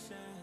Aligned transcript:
passion 0.00 0.39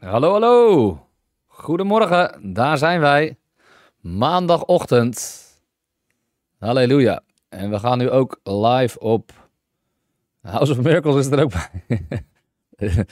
Hallo, 0.00 0.30
hallo. 0.32 1.06
Goedemorgen, 1.46 2.52
daar 2.54 2.78
zijn 2.78 3.00
wij. 3.00 3.36
Maandagochtend. 4.00 5.44
Halleluja. 6.58 7.20
En 7.48 7.70
we 7.70 7.78
gaan 7.78 7.98
nu 7.98 8.10
ook 8.10 8.40
live 8.42 8.98
op 8.98 9.32
House 10.42 10.72
of 10.72 10.80
Miracles 10.80 11.16
is 11.26 11.32
er 11.32 11.42
ook 11.42 11.52
bij. 11.52 12.06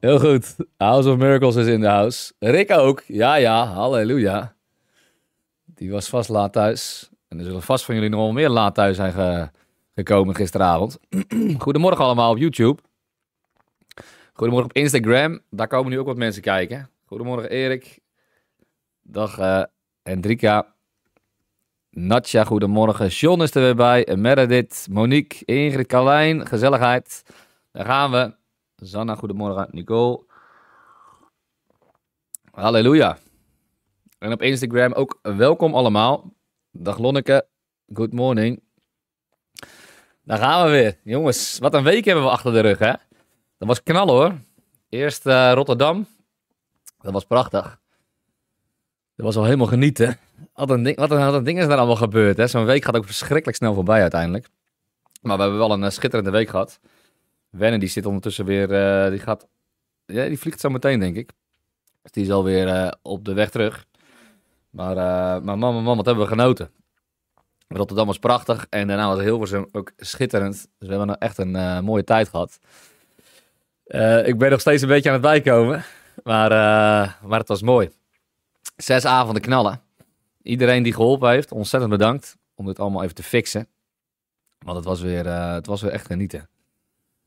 Heel 0.00 0.18
goed. 0.18 0.56
House 0.76 1.10
of 1.10 1.16
Miracles 1.16 1.54
is 1.56 1.66
in 1.66 1.80
de 1.80 1.86
house. 1.88 2.32
Rick 2.38 2.70
ook. 2.70 3.02
Ja, 3.06 3.34
ja. 3.34 3.64
Halleluja. 3.66 4.54
Die 5.64 5.90
was 5.90 6.08
vast 6.08 6.28
laat 6.28 6.52
thuis. 6.52 7.10
En 7.28 7.38
er 7.38 7.44
zullen 7.44 7.62
vast 7.62 7.84
van 7.84 7.94
jullie 7.94 8.10
nog 8.10 8.20
wel 8.20 8.32
meer 8.32 8.48
laat 8.48 8.74
thuis 8.74 8.96
zijn 8.96 9.12
ge- 9.12 9.50
gekomen 9.94 10.34
gisteravond. 10.34 10.98
Goedemorgen 11.58 12.04
allemaal 12.04 12.30
op 12.30 12.38
YouTube. 12.38 12.82
Goedemorgen 14.36 14.70
op 14.70 14.76
Instagram. 14.76 15.40
Daar 15.50 15.66
komen 15.66 15.90
nu 15.90 15.98
ook 15.98 16.06
wat 16.06 16.16
mensen 16.16 16.42
kijken. 16.42 16.90
Goedemorgen 17.04 17.50
Erik. 17.50 17.98
Dag 19.02 19.38
eh 19.38 19.62
Hendrika. 20.02 20.74
Natja, 21.90 22.44
goedemorgen. 22.44 23.08
John 23.08 23.42
is 23.42 23.54
er 23.54 23.62
weer 23.62 23.74
bij. 23.74 24.16
Meredith, 24.16 24.86
Monique, 24.90 25.44
Ingrid, 25.44 25.86
Carlijn. 25.86 26.46
Gezelligheid. 26.46 27.22
Daar 27.72 27.84
gaan 27.84 28.10
we. 28.10 28.34
Zanna, 28.76 29.14
goedemorgen. 29.14 29.68
Nicole. 29.70 30.24
Halleluja. 32.50 33.18
En 34.18 34.32
op 34.32 34.42
Instagram 34.42 34.92
ook 34.92 35.18
welkom 35.22 35.74
allemaal. 35.74 36.32
Dag 36.70 36.98
Lonneke. 36.98 37.46
Good 37.92 38.12
morning. 38.12 38.62
Daar 40.22 40.38
gaan 40.38 40.64
we 40.64 40.70
weer. 40.70 40.98
Jongens, 41.04 41.58
wat 41.58 41.74
een 41.74 41.84
week 41.84 42.04
hebben 42.04 42.24
we 42.24 42.30
achter 42.30 42.52
de 42.52 42.60
rug, 42.60 42.78
hè? 42.78 42.92
Dat 43.64 43.76
was 43.76 43.82
knallen, 43.82 44.14
hoor. 44.14 44.38
Eerst 44.88 45.26
eh, 45.26 45.52
Rotterdam. 45.54 46.06
Dat 47.00 47.12
was 47.12 47.24
prachtig. 47.24 47.78
Dat 49.16 49.26
was 49.26 49.36
al 49.36 49.44
helemaal 49.44 49.66
genieten. 49.66 50.18
Wat 50.54 50.70
een, 50.70 50.82
ding, 50.82 50.96
wat 50.96 51.10
een, 51.10 51.24
wat 51.24 51.34
een 51.34 51.44
ding 51.44 51.58
is 51.58 51.66
daar 51.66 51.76
allemaal 51.76 51.96
gebeurd? 51.96 52.50
Zo'n 52.50 52.64
week 52.64 52.84
gaat 52.84 52.96
ook 52.96 53.04
verschrikkelijk 53.04 53.56
snel 53.56 53.74
voorbij 53.74 54.00
uiteindelijk. 54.00 54.48
Maar 55.22 55.36
we 55.36 55.42
hebben 55.42 55.60
wel 55.60 55.72
een 55.72 55.84
eh, 55.84 55.90
schitterende 55.90 56.30
week 56.30 56.48
gehad. 56.48 56.80
Wenne, 57.50 57.78
die 57.78 57.88
zit 57.88 58.06
ondertussen 58.06 58.44
weer... 58.44 58.72
eh, 58.72 59.10
die 59.10 59.18
gaat... 59.18 59.46
Ja, 60.06 60.26
die 60.26 60.38
vliegt 60.38 60.60
zo 60.60 60.68
meteen, 60.68 61.00
denk 61.00 61.16
ik. 61.16 61.30
Dus 62.02 62.12
die 62.12 62.24
is 62.24 62.30
alweer 62.30 62.68
eh 62.68 62.92
op 63.02 63.24
de 63.24 63.32
weg 63.32 63.50
terug. 63.50 63.86
Maar, 64.70 64.94
maar 65.42 65.58
man, 65.58 65.82
man, 65.82 65.96
wat 65.96 66.06
hebben 66.06 66.24
we 66.24 66.30
genoten. 66.30 66.70
Rotterdam 67.68 68.06
was 68.06 68.18
prachtig 68.18 68.66
en 68.70 68.86
daarna 68.86 69.08
was 69.08 69.20
Hilversum 69.20 69.68
ook 69.72 69.92
schitterend. 69.96 70.52
Dus 70.52 70.68
we 70.78 70.88
hebben 70.88 71.06
nou 71.06 71.18
echt 71.18 71.38
een 71.38 71.84
mooie 71.84 72.04
tijd 72.04 72.28
gehad. 72.28 72.58
Eh, 73.84 74.26
ik 74.26 74.38
ben 74.38 74.50
nog 74.50 74.60
steeds 74.60 74.82
een 74.82 74.88
beetje 74.88 75.08
aan 75.08 75.14
het 75.14 75.22
bijkomen, 75.24 75.84
maar, 76.22 76.50
eh, 76.50 77.12
maar 77.28 77.38
het 77.38 77.48
was 77.48 77.62
mooi. 77.62 77.90
Zes 78.76 79.04
avonden 79.04 79.42
knallen. 79.42 79.80
Iedereen 80.42 80.82
die 80.82 80.92
geholpen 80.94 81.30
heeft, 81.30 81.52
ontzettend 81.52 81.92
bedankt 81.92 82.36
om 82.54 82.66
dit 82.66 82.78
allemaal 82.78 83.02
even 83.02 83.14
te 83.14 83.22
fixen. 83.22 83.68
Want 84.58 84.76
het 84.76 84.86
was 84.86 85.00
weer, 85.00 85.26
eh, 85.26 85.52
het 85.52 85.66
was 85.66 85.82
weer 85.82 85.90
echt 85.92 86.06
genieten. 86.06 86.48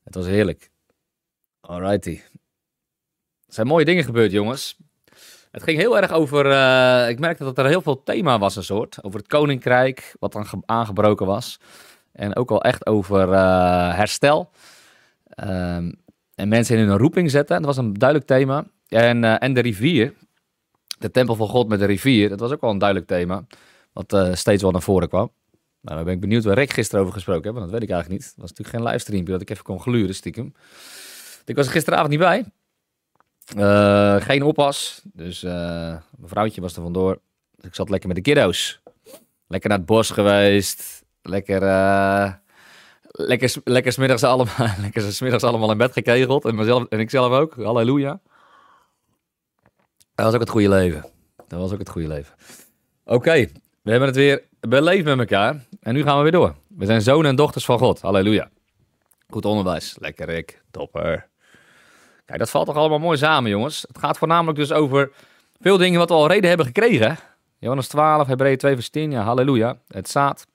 Het 0.03 0.15
was 0.15 0.25
heerlijk. 0.25 0.69
Alrighty. 1.61 2.21
Er 3.47 3.53
zijn 3.53 3.67
mooie 3.67 3.85
dingen 3.85 4.03
gebeurd, 4.03 4.31
jongens. 4.31 4.77
Het 5.51 5.63
ging 5.63 5.77
heel 5.77 5.97
erg 5.97 6.11
over. 6.11 6.45
ik 7.09 7.19
merkte 7.19 7.43
dat 7.43 7.57
er 7.57 7.65
heel 7.65 7.81
veel 7.81 8.03
thema 8.03 8.39
was, 8.39 8.55
een 8.55 8.63
soort. 8.63 9.03
Over 9.03 9.19
het 9.19 9.27
koninkrijk, 9.27 10.15
wat 10.19 10.31
dan 10.31 10.45
ge- 10.45 10.61
aangebroken 10.65 11.25
was. 11.25 11.59
En 12.11 12.35
ook 12.35 12.51
al 12.51 12.61
echt 12.63 12.85
over 12.85 13.29
herstel. 13.95 14.51
Ehm, 15.27 15.91
en 16.37 16.47
mensen 16.47 16.77
in 16.77 16.87
hun 16.87 16.97
roeping 16.97 17.31
zetten. 17.31 17.57
Dat 17.57 17.65
was 17.65 17.77
een 17.77 17.93
duidelijk 17.93 18.29
thema. 18.29 18.65
En, 18.87 19.23
eh, 19.23 19.35
en 19.39 19.53
de 19.53 19.59
rivier. 19.59 20.13
De 20.99 21.11
tempel 21.11 21.35
van 21.35 21.47
God 21.47 21.67
met 21.67 21.79
de 21.79 21.85
rivier. 21.85 22.29
Dat 22.29 22.39
was 22.39 22.51
ook 22.51 22.61
wel 22.61 22.69
een 22.69 22.77
duidelijk 22.77 23.09
thema. 23.09 23.45
Wat 23.93 24.13
eh, 24.13 24.33
steeds 24.33 24.61
wel 24.61 24.71
naar 24.71 24.81
voren 24.81 25.07
kwam. 25.07 25.31
Nou, 25.81 25.95
dan 25.95 26.03
ben 26.03 26.13
ik 26.13 26.19
benieuwd 26.19 26.43
waar 26.43 26.57
Rick 26.57 26.73
gisteren 26.73 27.01
over 27.01 27.13
gesproken 27.13 27.43
heeft. 27.43 27.55
Want 27.55 27.71
dat 27.71 27.79
weet 27.79 27.89
ik 27.89 27.95
eigenlijk 27.95 28.21
niet. 28.21 28.29
Het 28.31 28.41
was 28.41 28.49
natuurlijk 28.49 28.77
geen 28.77 28.87
livestreampje 28.87 29.33
dat 29.33 29.41
ik 29.41 29.49
even 29.49 29.63
kon 29.63 29.79
gluren 29.79 30.15
stiekem. 30.15 30.53
Ik 31.45 31.55
was 31.55 31.65
er 31.65 31.71
gisteravond 31.71 32.09
niet 32.09 32.19
bij. 32.19 32.45
Eh, 33.55 34.21
geen 34.21 34.43
oppas. 34.43 35.01
Dus 35.13 35.41
mijn 35.41 36.01
vrouwtje 36.23 36.61
was 36.61 36.75
er 36.75 36.81
vandoor. 36.81 37.19
Dus 37.55 37.65
ik 37.65 37.75
zat 37.75 37.89
lekker 37.89 38.07
met 38.07 38.17
de 38.17 38.23
kiddo's. 38.23 38.81
Lekker 39.47 39.69
naar 39.69 39.77
het 39.77 39.87
bos 39.87 40.09
geweest. 40.09 41.03
Lekker, 41.21 41.61
lekker, 43.17 43.53
lekker, 43.63 43.91
smiddags 43.91 44.23
allemaal, 44.23 44.67
lekker 44.81 45.01
smiddags 45.01 45.43
allemaal 45.43 45.71
in 45.71 45.77
bed 45.77 45.93
gekegeld. 45.93 46.45
En, 46.45 46.55
mezelf, 46.55 46.85
en 46.89 46.99
ik 46.99 47.09
zelf 47.09 47.31
ook. 47.31 47.55
Halleluja. 47.55 48.19
Dat 50.15 50.25
was 50.25 50.33
ook 50.33 50.39
het 50.39 50.49
goede 50.49 50.69
leven. 50.69 51.05
Dat 51.47 51.59
was 51.59 51.71
ook 51.71 51.79
het 51.79 51.89
goede 51.89 52.07
leven. 52.07 52.33
Oké, 53.05 53.47
we 53.81 53.91
hebben 53.91 54.07
het 54.07 54.17
weer 54.17 54.43
beleefd 54.59 55.05
met 55.05 55.19
elkaar. 55.19 55.65
En 55.79 55.93
nu 55.93 56.03
gaan 56.03 56.17
we 56.17 56.23
weer 56.23 56.31
door. 56.31 56.55
We 56.67 56.85
zijn 56.85 57.01
zonen 57.01 57.29
en 57.29 57.35
dochters 57.35 57.65
van 57.65 57.77
God. 57.77 58.01
Halleluja. 58.01 58.49
Goed 59.29 59.45
onderwijs. 59.45 59.97
Lekker 59.99 60.25
Rick. 60.25 60.61
Topper. 60.71 61.27
Kijk, 62.25 62.39
dat 62.39 62.49
valt 62.49 62.65
toch 62.65 62.75
allemaal 62.75 62.99
mooi 62.99 63.17
samen, 63.17 63.49
jongens. 63.49 63.85
Het 63.87 63.97
gaat 63.97 64.17
voornamelijk 64.17 64.57
dus 64.57 64.71
over 64.71 65.11
veel 65.59 65.77
dingen 65.77 65.99
wat 65.99 66.09
we 66.09 66.15
al 66.15 66.27
reden 66.27 66.47
hebben 66.47 66.65
gekregen. 66.65 67.17
Johannes 67.59 67.87
12, 67.87 68.27
Hebreeën 68.27 68.57
2 68.57 68.73
vers 68.73 68.89
10. 68.89 69.11
Ja, 69.11 69.21
halleluja. 69.21 69.77
Het 69.87 70.09
zaad. 70.09 70.47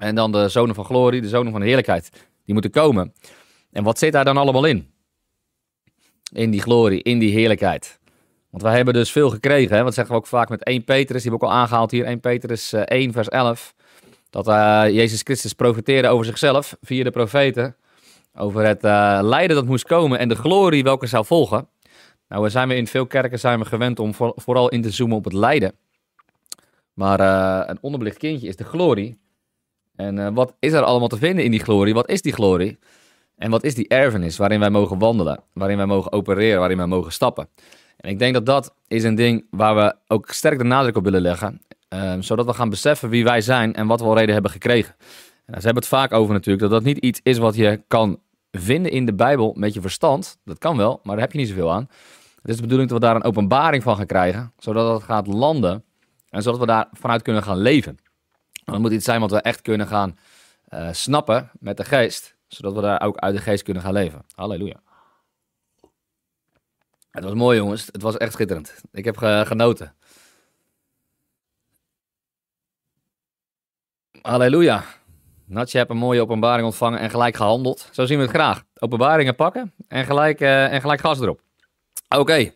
En 0.00 0.14
dan 0.14 0.32
de 0.32 0.48
zonen 0.48 0.74
van 0.74 0.84
glorie, 0.84 1.20
de 1.20 1.28
zonen 1.28 1.50
van 1.50 1.60
de 1.60 1.66
heerlijkheid. 1.66 2.10
Die 2.44 2.52
moeten 2.54 2.70
komen. 2.70 3.12
En 3.72 3.84
wat 3.84 3.98
zit 3.98 4.12
daar 4.12 4.24
dan 4.24 4.36
allemaal 4.36 4.64
in? 4.64 4.90
In 6.32 6.50
die 6.50 6.60
glorie, 6.60 7.02
in 7.02 7.18
die 7.18 7.32
heerlijkheid. 7.32 7.98
Want 8.50 8.62
wij 8.62 8.76
hebben 8.76 8.94
dus 8.94 9.12
veel 9.12 9.30
gekregen. 9.30 9.76
Hè? 9.76 9.82
Wat 9.82 9.94
zeggen 9.94 10.14
we 10.14 10.20
ook 10.20 10.26
vaak 10.26 10.48
met 10.48 10.64
1 10.64 10.84
Petrus. 10.84 11.22
Die 11.22 11.30
we 11.30 11.36
ook 11.36 11.42
al 11.42 11.52
aangehaald 11.52 11.90
hier. 11.90 12.04
1 12.04 12.20
Petrus 12.20 12.72
eh, 12.72 12.80
1 12.84 13.12
vers 13.12 13.28
11. 13.28 13.74
Dat 14.30 14.48
eh, 14.48 14.82
Jezus 14.88 15.20
Christus 15.22 15.52
profeteerde 15.52 16.08
over 16.08 16.24
zichzelf 16.24 16.76
via 16.80 17.04
de 17.04 17.10
profeten. 17.10 17.76
Over 18.34 18.66
het 18.66 18.84
eh, 18.84 19.18
lijden 19.22 19.56
dat 19.56 19.66
moest 19.66 19.84
komen 19.84 20.18
en 20.18 20.28
de 20.28 20.34
glorie 20.34 20.82
welke 20.82 21.06
zou 21.06 21.24
volgen. 21.24 21.68
Nou, 22.28 22.42
we 22.42 22.48
zijn 22.48 22.68
we 22.68 22.76
in 22.76 22.86
veel 22.86 23.06
kerken 23.06 23.38
zijn 23.38 23.58
we 23.58 23.64
gewend 23.64 23.98
om 23.98 24.14
voor- 24.14 24.32
vooral 24.36 24.68
in 24.68 24.82
te 24.82 24.90
zoomen 24.90 25.16
op 25.16 25.24
het 25.24 25.32
lijden. 25.32 25.74
Maar 26.92 27.20
eh, 27.20 27.68
een 27.68 27.78
onderbelicht 27.80 28.18
kindje 28.18 28.48
is 28.48 28.56
de 28.56 28.64
glorie. 28.64 29.18
En 30.00 30.18
eh, 30.18 30.28
wat 30.32 30.54
is 30.58 30.72
er 30.72 30.82
allemaal 30.82 31.08
te 31.08 31.16
vinden 31.16 31.44
in 31.44 31.50
die 31.50 31.60
glorie? 31.60 31.94
Wat 31.94 32.08
is 32.08 32.22
die 32.22 32.32
glorie? 32.32 32.78
En 33.36 33.50
wat 33.50 33.64
is 33.64 33.74
die 33.74 33.88
erfenis 33.88 34.36
waarin 34.36 34.60
wij 34.60 34.70
mogen 34.70 34.98
wandelen? 34.98 35.40
Waarin 35.52 35.76
wij 35.76 35.86
mogen 35.86 36.12
opereren, 36.12 36.58
waarin 36.58 36.76
wij 36.76 36.86
mogen 36.86 37.12
stappen? 37.12 37.48
En 37.96 38.10
ik 38.10 38.18
denk 38.18 38.34
dat 38.34 38.46
dat 38.46 38.74
is 38.86 39.04
een 39.04 39.14
ding 39.14 39.46
waar 39.50 39.74
we 39.74 39.94
ook 40.06 40.30
sterk 40.30 40.58
de 40.58 40.64
nadruk 40.64 40.96
op 40.96 41.04
willen 41.04 41.20
leggen. 41.20 41.60
eh, 41.88 42.12
zodat 42.20 42.46
we 42.46 42.52
gaan 42.52 42.68
beseffen 42.68 43.08
wie 43.08 43.24
wij 43.24 43.40
zijn 43.40 43.74
en 43.74 43.86
wat 43.86 44.00
we 44.00 44.06
al 44.06 44.16
reden 44.16 44.32
hebben 44.32 44.50
gekregen. 44.50 44.94
En 45.46 45.60
ze 45.60 45.64
hebben 45.64 45.82
het 45.82 45.92
vaak 45.92 46.12
over 46.12 46.32
natuurlijk 46.32 46.60
dat 46.62 46.70
dat 46.70 46.82
niet 46.82 46.98
iets 46.98 47.20
is 47.22 47.38
wat 47.38 47.54
je 47.54 47.82
kan 47.88 48.18
vinden 48.50 48.92
in 48.92 49.06
de 49.06 49.14
Bijbel 49.14 49.54
met 49.56 49.74
je 49.74 49.80
verstand. 49.80 50.38
Dat 50.44 50.58
kan 50.58 50.76
wel, 50.76 51.00
maar 51.02 51.14
daar 51.14 51.24
heb 51.24 51.32
je 51.32 51.38
niet 51.38 51.48
zoveel 51.48 51.72
aan. 51.72 51.88
Het 52.42 52.50
is 52.50 52.56
de 52.56 52.62
bedoeling 52.62 52.88
dat 52.90 52.98
we 53.00 53.06
daar 53.06 53.16
een 53.16 53.24
openbaring 53.24 53.82
van 53.82 53.96
gaan 53.96 54.06
krijgen, 54.06 54.52
zodat 54.58 54.94
het 54.94 55.02
gaat 55.02 55.26
landen 55.26 55.84
en 56.28 56.42
zodat 56.42 56.60
we 56.60 56.66
daar 56.66 56.88
vanuit 56.92 57.22
kunnen 57.22 57.42
gaan 57.42 57.58
leven. 57.58 57.98
En 58.64 58.72
dat 58.72 58.78
moet 58.80 58.92
iets 58.92 59.04
zijn 59.04 59.20
wat 59.20 59.30
we 59.30 59.40
echt 59.40 59.62
kunnen 59.62 59.86
gaan 59.86 60.18
eh, 60.64 60.88
snappen 60.92 61.50
met 61.58 61.76
de 61.76 61.84
geest, 61.84 62.36
zodat 62.48 62.74
we 62.74 62.80
daar 62.80 63.02
ook 63.02 63.16
uit 63.16 63.34
de 63.34 63.40
geest 63.42 63.62
kunnen 63.62 63.82
gaan 63.82 63.92
leven. 63.92 64.24
Halleluja. 64.34 64.82
Het 67.10 67.24
was 67.24 67.34
mooi 67.34 67.56
jongens, 67.58 67.86
het 67.86 68.02
was 68.02 68.16
echt 68.16 68.32
schitterend. 68.32 68.74
Ik 68.92 69.04
heb 69.04 69.16
ge- 69.16 69.42
genoten. 69.46 69.94
Halleluja. 74.22 74.84
Natje 75.46 75.78
hebt 75.78 75.90
een 75.90 75.96
mooie 75.96 76.20
openbaring 76.20 76.66
ontvangen 76.66 76.98
en 76.98 77.10
gelijk 77.10 77.36
gehandeld. 77.36 77.88
Zo 77.92 78.06
zien 78.06 78.16
we 78.18 78.22
het 78.24 78.32
graag. 78.32 78.62
Openbaringen 78.78 79.34
pakken 79.34 79.72
en 79.88 80.04
gelijk, 80.04 80.40
eh, 80.40 80.72
en 80.72 80.80
gelijk 80.80 81.00
gas 81.00 81.20
erop. 81.20 81.40
Oké. 82.08 82.52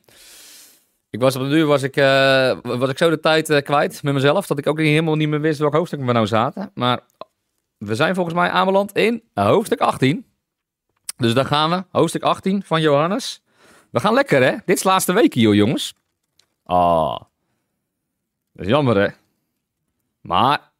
Ik 1.15 1.21
was 1.21 1.37
op 1.37 1.43
de 1.43 1.49
duur 1.49 1.67
was 1.67 1.83
ik, 1.83 1.97
eh, 1.97 2.59
was 2.63 2.91
ik 2.91 2.99
zo 2.99 3.11
de 3.11 3.21
tijd 3.21 3.51
eh, 3.51 3.63
kwijt 3.63 4.03
met 4.03 4.15
mezelf. 4.15 4.47
Dat 4.47 4.59
ik 4.59 4.67
ook 4.67 4.79
helemaal 4.79 5.15
niet 5.15 5.29
meer 5.29 5.41
wist 5.41 5.59
welk 5.59 5.75
hoofdstuk 5.75 6.01
we 6.01 6.13
nou 6.13 6.27
zaten. 6.27 6.71
Maar 6.75 7.01
we 7.79 7.95
zijn 7.95 8.15
volgens 8.15 8.35
mij 8.35 8.51
aanbeland 8.51 8.93
in 8.93 9.23
hoofdstuk 9.35 9.81
18. 9.81 10.27
Dus 11.17 11.35
daar 11.35 11.45
gaan 11.45 11.71
we. 11.71 11.85
Hoofdstuk 11.91 12.23
18 12.23 12.63
van 12.63 12.81
Johannes. 12.81 13.43
We 13.91 14.01
gaan 14.01 14.15
lekker 14.15 14.43
hè. 14.43 14.51
Dit 14.65 14.77
is 14.77 14.83
de 14.83 14.89
laatste 14.89 15.13
week 15.13 15.35
hier 15.35 15.55
jongens. 15.55 15.95
Ah. 16.65 17.21
Dat 18.53 18.65
is 18.65 18.67
jammer 18.67 18.97
hè. 18.97 19.09
Maar 20.21 20.73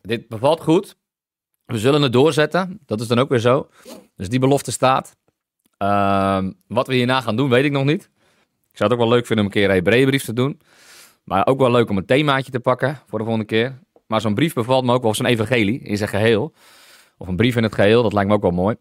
dit 0.00 0.28
bevalt 0.28 0.60
goed. 0.60 0.96
We 1.64 1.78
zullen 1.78 2.02
het 2.02 2.12
doorzetten. 2.12 2.80
Dat 2.86 3.00
is 3.00 3.06
dan 3.06 3.18
ook 3.18 3.28
weer 3.28 3.38
zo. 3.38 3.68
Dus 4.16 4.28
die 4.28 4.40
belofte 4.40 4.72
staat. 4.72 5.16
Ehm, 5.76 6.52
wat 6.66 6.86
we 6.86 6.94
hierna 6.94 7.20
gaan 7.20 7.36
doen, 7.36 7.48
weet 7.48 7.64
ik 7.64 7.72
nog 7.72 7.84
niet. 7.84 8.10
Zou 8.80 8.92
het 8.92 9.00
ook 9.00 9.06
wel 9.06 9.16
leuk 9.16 9.26
vinden 9.26 9.44
om 9.44 9.50
een 9.50 9.58
keer 9.58 9.68
een 9.68 9.74
Hebreeënbrief 9.74 10.24
te 10.24 10.32
doen. 10.32 10.60
Maar 11.24 11.46
ook 11.46 11.58
wel 11.58 11.70
leuk 11.70 11.90
om 11.90 11.96
een 11.96 12.06
themaatje 12.06 12.50
te 12.50 12.60
pakken 12.60 13.00
voor 13.06 13.18
de 13.18 13.24
volgende 13.24 13.48
keer. 13.48 13.78
Maar 14.06 14.20
zo'n 14.20 14.34
brief 14.34 14.54
bevalt 14.54 14.84
me 14.84 14.92
ook 14.92 15.02
wel, 15.02 15.14
zo'n 15.14 15.26
evangelie 15.26 15.80
in 15.80 15.96
zijn 15.96 16.08
geheel. 16.08 16.52
Of 17.16 17.28
een 17.28 17.36
brief 17.36 17.56
in 17.56 17.62
het 17.62 17.74
geheel, 17.74 18.02
dat 18.02 18.12
lijkt 18.12 18.28
me 18.28 18.34
ook 18.34 18.42
wel 18.42 18.50
mooi. 18.50 18.76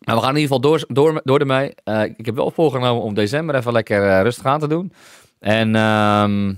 Nou, 0.00 0.18
we 0.18 0.24
gaan 0.24 0.36
in 0.36 0.40
ieder 0.40 0.56
geval 0.56 0.70
door, 0.70 0.84
door, 0.88 1.20
door 1.24 1.38
ermee. 1.38 1.74
Uh, 1.84 2.02
ik 2.02 2.26
heb 2.26 2.34
wel 2.34 2.50
voorgenomen 2.50 3.02
om 3.02 3.14
december 3.14 3.54
even 3.54 3.72
lekker 3.72 4.02
uh, 4.02 4.22
rustig 4.22 4.44
aan 4.44 4.60
te 4.60 4.68
doen. 4.68 4.92
En, 5.38 5.74
um, 5.76 6.48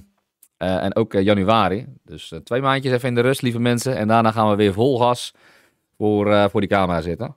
uh, 0.58 0.84
en 0.84 0.96
ook 0.96 1.12
januari. 1.12 1.86
Dus 2.04 2.32
twee 2.44 2.60
maandjes 2.60 2.92
even 2.92 3.08
in 3.08 3.14
de 3.14 3.20
rust, 3.20 3.42
lieve 3.42 3.60
mensen. 3.60 3.96
En 3.96 4.08
daarna 4.08 4.30
gaan 4.30 4.50
we 4.50 4.56
weer 4.56 4.72
vol 4.72 4.98
gas 4.98 5.34
voor, 5.96 6.50
voor 6.50 6.60
die 6.60 6.70
camera 6.70 7.00
zitten. 7.00 7.36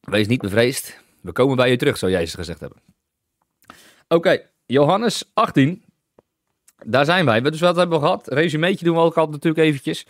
Wees 0.00 0.26
niet 0.26 0.40
bevreesd. 0.40 1.00
We 1.20 1.32
komen 1.32 1.56
bij 1.56 1.70
je 1.70 1.76
terug, 1.76 1.96
zou 1.96 2.12
Jezus 2.12 2.34
gezegd 2.34 2.60
hebben. 2.60 2.93
Oké, 4.14 4.40
Johannes 4.66 5.30
18. 5.32 5.82
Daar 6.84 7.04
zijn 7.04 7.24
wij. 7.24 7.40
Dus 7.40 7.60
wat 7.60 7.76
hebben 7.76 7.98
we 7.98 8.04
gehad? 8.04 8.28
Resumeetje 8.28 8.84
doen 8.84 8.94
we 8.94 9.00
ook 9.00 9.16
altijd 9.16 9.42
natuurlijk 9.42 9.66
eventjes. 9.66 10.06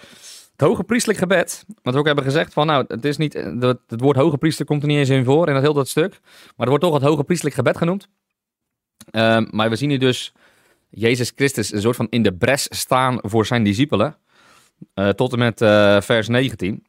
Het 0.52 0.61
hoge 0.61 0.84
priestelijk 0.84 1.18
gebed, 1.18 1.64
wat 1.82 1.94
we 1.94 2.00
ook 2.00 2.06
hebben 2.06 2.25
gezegd 2.25 2.52
van 2.52 2.66
nou, 2.66 2.84
het 2.88 3.04
is 3.04 3.16
niet, 3.16 3.32
het, 3.32 3.78
het 3.87 4.00
woord 4.00 4.16
hoge 4.16 4.38
priester 4.38 4.64
komt 4.64 4.82
er 4.82 4.88
niet 4.88 4.99
eens 4.99 5.08
in 5.08 5.25
voor 5.25 5.49
in 5.49 5.54
dat 5.54 5.62
heel 5.62 5.73
dat 5.73 5.88
stuk, 5.88 6.11
maar 6.23 6.52
het 6.56 6.68
wordt 6.68 6.84
toch 6.84 6.94
het 6.94 7.02
hoge 7.02 7.25
priestelijk 7.25 7.56
gebed 7.56 7.76
genoemd. 7.76 8.08
Um, 9.12 9.49
maar 9.50 9.70
we 9.70 9.76
zien 9.76 9.90
hier 9.90 9.99
dus 9.99 10.32
Jezus 10.90 11.32
Christus 11.34 11.73
een 11.73 11.80
soort 11.80 11.96
van 11.96 12.06
in 12.11 12.23
de 12.23 12.34
bres 12.34 12.66
staan 12.70 13.18
voor 13.23 13.46
zijn 13.46 13.64
discipelen, 13.64 14.16
uh, 14.94 15.08
tot 15.08 15.32
en 15.32 15.38
met 15.38 15.61
uh, 15.61 16.00
vers 16.00 16.28
19. 16.28 16.87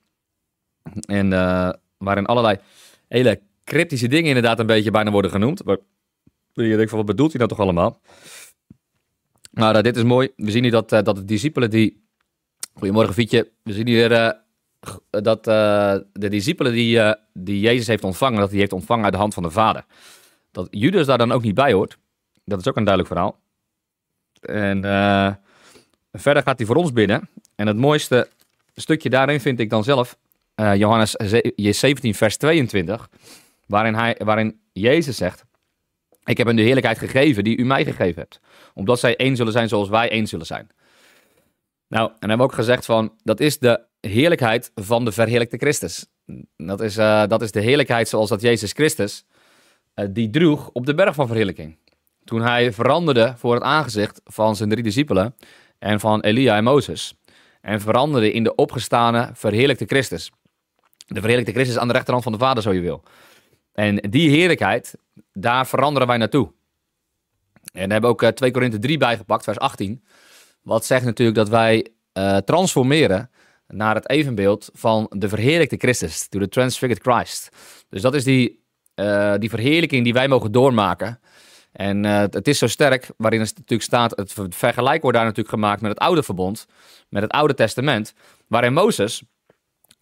En 1.08 1.32
uh, 1.32 1.70
waarin 1.98 2.26
allerlei 2.26 2.58
hele 3.08 3.42
cryptische 3.64 4.08
dingen 4.08 4.28
inderdaad 4.28 4.60
een 4.60 4.66
beetje 4.66 4.92
bijna 4.92 5.12
worden 5.12 5.32
genoemd. 5.32 5.62
Je 6.64 6.76
denkt 6.76 6.90
van 6.90 6.98
wat 6.98 7.08
bedoelt 7.08 7.30
hij 7.30 7.38
nou 7.38 7.50
toch 7.50 7.60
allemaal? 7.60 8.02
Maar 9.52 9.84
dit 9.84 9.98
is 9.98 10.04
mooi. 10.04 10.30
We 10.36 10.52
zien 10.52 10.64
hier 10.64 10.72
dat, 10.72 10.90
dat 10.90 11.16
de 11.16 11.26
discipelen 11.26 11.70
die 11.70 12.04
Goedemorgen, 12.74 13.14
Fietje. 13.14 13.52
We 13.64 13.74
zien 13.74 13.88
hier 13.88 14.12
uh, 14.12 14.30
dat 15.10 15.44
de 15.44 16.30
discipelen 16.30 16.74
die, 16.74 17.16
die 17.34 17.60
Jezus 17.60 17.88
heeft 17.88 18.04
ontvangen, 18.04 18.40
dat 18.40 18.50
hij 18.50 18.60
heeft 18.60 18.74
ontvangen 18.74 19.04
uit 19.04 19.14
de 19.14 19.20
hand 19.20 19.34
van 19.34 19.44
de 19.44 19.50
Vader. 19.52 19.86
Dat 20.52 20.68
Judas 20.72 21.06
daar 21.06 21.18
dan 21.18 21.32
ook 21.32 21.42
niet 21.42 21.56
bij 21.56 21.74
hoort, 21.74 21.98
dat 22.46 22.60
is 22.60 22.68
ook 22.68 22.78
een 22.78 22.84
duidelijk 22.84 23.14
verhaal. 23.14 23.40
En 24.42 24.82
verder 26.12 26.44
gaat 26.44 26.58
hij 26.58 26.68
voor 26.68 26.76
ons 26.76 26.94
binnen. 26.94 27.30
En 27.56 27.68
het 27.68 27.78
mooiste 27.78 28.30
stukje 28.76 29.10
daarin 29.10 29.40
vind 29.42 29.60
ik 29.60 29.70
dan 29.70 29.84
zelf 29.84 30.18
Johannes 30.56 31.12
17, 31.12 32.16
vers 32.16 32.38
22, 32.38 33.10
waarin, 33.68 33.94
hij, 33.96 34.16
waarin 34.24 34.60
Jezus 34.72 35.18
zegt: 35.18 35.46
Ik 36.26 36.38
heb 36.38 36.48
hem 36.48 36.56
de 36.56 36.62
heerlijkheid 36.62 36.98
gegeven 36.98 37.44
die 37.44 37.58
u 37.58 37.66
mij 37.66 37.84
gegeven 37.84 38.22
hebt, 38.22 38.40
omdat 38.74 39.00
zij 39.00 39.16
één 39.16 39.36
zullen 39.36 39.52
zijn 39.52 39.68
zoals 39.68 39.90
wij 39.90 40.10
één 40.10 40.28
zullen 40.28 40.46
zijn. 40.46 40.70
Nou, 41.88 42.10
en 42.10 42.16
hebben 42.20 42.38
we 42.38 42.44
ook 42.44 42.54
gezegd 42.54 42.86
van, 42.86 43.14
dat 43.24 43.40
is 43.40 43.60
de 43.60 43.82
heerlijkheid 44.00 44.72
van 44.76 45.06
de 45.06 45.12
verheerlijkte 45.12 45.58
Christus. 45.58 46.06
Dat 46.58 46.82
is, 46.82 46.98
uh, 46.98 47.28
dat 47.28 47.42
is 47.42 47.52
de 47.52 47.62
heerlijkheid 47.62 48.08
zoals 48.08 48.30
dat 48.30 48.42
Jezus 48.42 48.72
Christus 48.72 49.26
uh, 49.96 50.06
die 50.10 50.30
droeg 50.30 50.70
op 50.74 50.86
de 50.86 50.96
berg 50.96 51.16
van 51.16 51.28
verheerlijking. 51.28 51.78
Toen 52.24 52.42
hij 52.42 52.74
veranderde 52.74 53.34
voor 53.38 53.54
het 53.54 53.64
aangezicht 53.64 54.22
van 54.24 54.56
zijn 54.56 54.70
drie 54.70 54.84
discipelen 54.84 55.36
en 55.80 56.00
van 56.00 56.22
Elia 56.22 56.56
en 56.56 56.64
Mozes. 56.64 57.14
En 57.62 57.82
veranderde 57.82 58.32
in 58.32 58.44
de 58.44 58.56
opgestane 58.56 59.30
verheerlijkte 59.34 59.86
Christus. 59.86 60.32
De 61.08 61.20
verheerlijkte 61.20 61.54
Christus 61.54 61.78
aan 61.78 61.88
de 61.88 61.94
rechterhand 61.94 62.24
van 62.24 62.34
de 62.34 62.40
Vader, 62.40 62.64
zo 62.64 62.74
je 62.74 62.82
wil. 62.82 63.04
En 63.74 63.96
die 63.96 64.30
heerlijkheid, 64.30 64.96
daar 65.38 65.68
veranderen 65.68 66.08
wij 66.08 66.18
naartoe. 66.18 66.52
En 67.74 67.90
daar 67.90 67.92
hebben 67.92 68.18
we 68.18 68.26
ook 68.26 68.36
2 68.36 68.52
Korinthe 68.52 68.80
3 68.80 68.98
bijgepakt, 68.98 69.44
vers 69.44 69.60
18. 69.60 70.04
Wat 70.62 70.86
zegt 70.86 71.06
natuurlijk 71.06 71.38
dat 71.38 71.50
wij 71.50 71.88
uh, 72.14 72.38
transformeren 72.38 73.30
naar 73.68 73.96
het 73.96 74.10
evenbeeld 74.10 74.70
van 74.74 75.06
de 75.10 75.30
verheerlijkte 75.30 75.78
Christus, 75.78 76.28
to 76.28 76.40
the 76.40 76.48
transfigured 76.48 77.02
Christ. 77.02 77.50
Dus 77.90 78.02
dat 78.02 78.16
is 78.16 78.24
die, 78.24 78.64
uh, 78.96 79.34
die 79.38 79.50
verheerlijking 79.50 80.04
die 80.04 80.14
wij 80.14 80.28
mogen 80.28 80.52
doormaken. 80.52 81.20
En 81.72 82.04
het 82.04 82.48
is 82.48 82.58
zo 82.58 82.68
sterk, 82.68 83.10
waarin 83.18 83.40
het 83.40 83.50
natuurlijk 83.50 83.82
staat, 83.82 84.12
het 84.12 84.34
vergelijk 84.50 85.02
wordt 85.02 85.18
daar 85.18 85.26
natuurlijk 85.26 85.56
gemaakt 85.56 85.82
met 85.82 85.92
het 85.92 86.00
oude 86.00 86.24
verbond, 86.24 86.66
met 87.10 87.22
het 87.22 87.32
oude 87.32 87.54
testament, 87.54 88.14
waarin 88.48 88.74
Mozes 88.74 89.24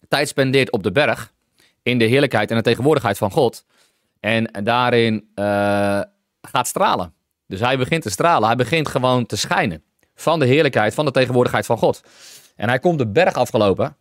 tijd 0.08 0.28
spendeert 0.28 0.70
op 0.70 0.82
de 0.82 0.92
berg, 0.92 1.32
in 1.82 1.98
de 1.98 2.04
heerlijkheid 2.04 2.50
en 2.50 2.56
de 2.56 2.62
tegenwoordigheid 2.62 3.18
van 3.18 3.30
God, 3.30 3.64
en 4.24 4.64
daarin 4.64 5.28
gaat 6.42 6.66
stralen. 6.66 7.12
Dus 7.46 7.60
hij 7.60 7.78
begint 7.78 8.02
te 8.02 8.10
stralen, 8.10 8.46
hij 8.46 8.56
begint 8.56 8.88
gewoon 8.88 9.26
te 9.26 9.36
schijnen 9.36 9.82
van 10.14 10.38
de 10.38 10.46
heerlijkheid, 10.46 10.94
van 10.94 11.04
de 11.04 11.10
tegenwoordigheid 11.10 11.66
van 11.66 11.78
God. 11.78 12.02
En 12.56 12.68
hij 12.68 12.78
komt 12.78 12.98
de 12.98 13.06
berg 13.06 13.34
afgelopen. 13.34 13.96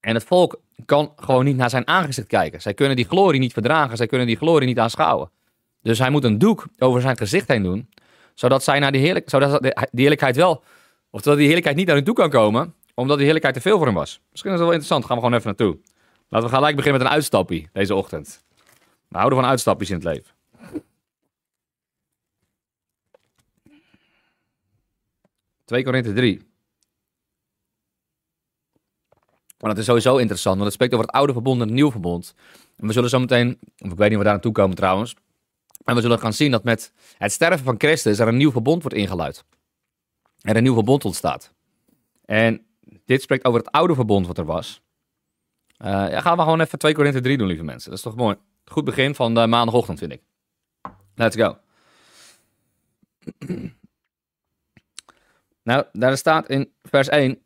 En 0.00 0.14
het 0.14 0.24
volk 0.24 0.60
kan 0.84 1.12
gewoon 1.16 1.44
niet 1.44 1.56
naar 1.56 1.70
zijn 1.70 1.86
aangezicht 1.86 2.26
kijken. 2.26 2.62
Zij 2.62 2.74
kunnen 2.74 2.96
die 2.96 3.04
glorie 3.04 3.40
niet 3.40 3.52
verdragen. 3.52 3.96
Zij 3.96 4.06
kunnen 4.06 4.26
die 4.26 4.36
glorie 4.36 4.68
niet 4.68 4.78
aanschouwen. 4.78 5.30
Dus 5.82 5.98
hij 5.98 6.10
moet 6.10 6.24
een 6.24 6.38
doek 6.38 6.66
over 6.78 7.00
zijn 7.00 7.16
gezicht 7.16 7.48
heen 7.48 7.62
doen. 7.62 7.88
Zodat, 8.34 8.62
zij 8.62 8.78
naar 8.78 8.92
die, 8.92 9.00
heerlijk, 9.00 9.30
zodat 9.30 9.62
die 9.62 9.72
heerlijkheid 9.90 10.36
wel. 10.36 10.62
Of 11.10 11.20
dat 11.20 11.36
die 11.36 11.44
heerlijkheid 11.44 11.76
niet 11.76 11.86
naar 11.86 11.96
hun 11.96 12.04
toe 12.04 12.14
kan 12.14 12.30
komen. 12.30 12.74
Omdat 12.94 13.16
die 13.16 13.24
heerlijkheid 13.24 13.56
te 13.56 13.62
veel 13.62 13.76
voor 13.76 13.86
hem 13.86 13.94
was. 13.94 14.20
Misschien 14.30 14.52
is 14.52 14.58
dat 14.58 14.66
wel 14.66 14.76
interessant. 14.76 15.04
Gaan 15.04 15.16
we 15.16 15.22
gewoon 15.22 15.38
even 15.38 15.54
naartoe. 15.56 15.78
Laten 16.28 16.48
we 16.48 16.54
gelijk 16.54 16.76
beginnen 16.76 17.00
met 17.00 17.10
een 17.10 17.16
uitstappie 17.16 17.68
deze 17.72 17.94
ochtend. 17.94 18.44
We 19.10 19.16
houden 19.18 19.38
van 19.38 19.48
uitstapjes 19.48 19.90
in 19.90 19.94
het 19.94 20.04
leven. 20.04 20.34
2 25.64 25.84
Korinthe 25.84 26.12
3. 26.12 26.48
Maar 29.58 29.70
dat 29.70 29.78
is 29.78 29.84
sowieso 29.84 30.16
interessant, 30.16 30.54
want 30.54 30.66
het 30.66 30.74
spreekt 30.74 30.92
over 30.92 31.06
het 31.06 31.14
oude 31.14 31.32
verbond 31.32 31.60
en 31.60 31.66
het 31.66 31.74
nieuwe 31.74 31.90
verbond. 31.90 32.34
En 32.76 32.86
we 32.86 32.92
zullen 32.92 33.10
zo 33.10 33.18
meteen, 33.18 33.58
of 33.78 33.92
ik 33.92 33.98
weet 33.98 34.08
niet 34.08 34.18
we 34.18 34.24
daar 34.24 34.32
naartoe 34.32 34.52
komen 34.52 34.76
trouwens, 34.76 35.14
en 35.84 35.94
we 35.94 36.00
zullen 36.00 36.18
gaan 36.18 36.32
zien 36.32 36.50
dat 36.50 36.64
met 36.64 36.92
het 37.18 37.32
sterven 37.32 37.64
van 37.64 37.74
Christus 37.78 38.18
er 38.18 38.28
een 38.28 38.36
nieuw 38.36 38.50
verbond 38.50 38.82
wordt 38.82 38.96
ingeluid. 38.96 39.44
Er 40.40 40.56
een 40.56 40.62
nieuw 40.62 40.74
verbond 40.74 41.04
ontstaat. 41.04 41.52
En 42.24 42.66
dit 43.04 43.22
spreekt 43.22 43.44
over 43.44 43.60
het 43.60 43.70
oude 43.70 43.94
verbond 43.94 44.26
wat 44.26 44.38
er 44.38 44.44
was. 44.44 44.80
Uh, 45.78 45.88
ja, 45.88 46.20
gaan 46.20 46.36
we 46.36 46.42
gewoon 46.42 46.60
even 46.60 46.78
2 46.78 46.94
Korinthe 46.94 47.20
3 47.20 47.38
doen, 47.38 47.46
lieve 47.46 47.62
mensen. 47.62 47.90
Dat 47.90 47.98
is 47.98 48.04
toch 48.04 48.16
mooi. 48.16 48.36
Goed 48.70 48.84
begin 48.84 49.14
van 49.14 49.34
de 49.34 49.46
maandagochtend, 49.46 49.98
vind 49.98 50.12
ik. 50.12 50.20
Let's 51.14 51.36
go. 51.36 51.58
Nou, 55.62 55.84
daar 55.92 56.16
staat 56.16 56.48
in 56.48 56.72
vers 56.82 57.08
1. 57.08 57.38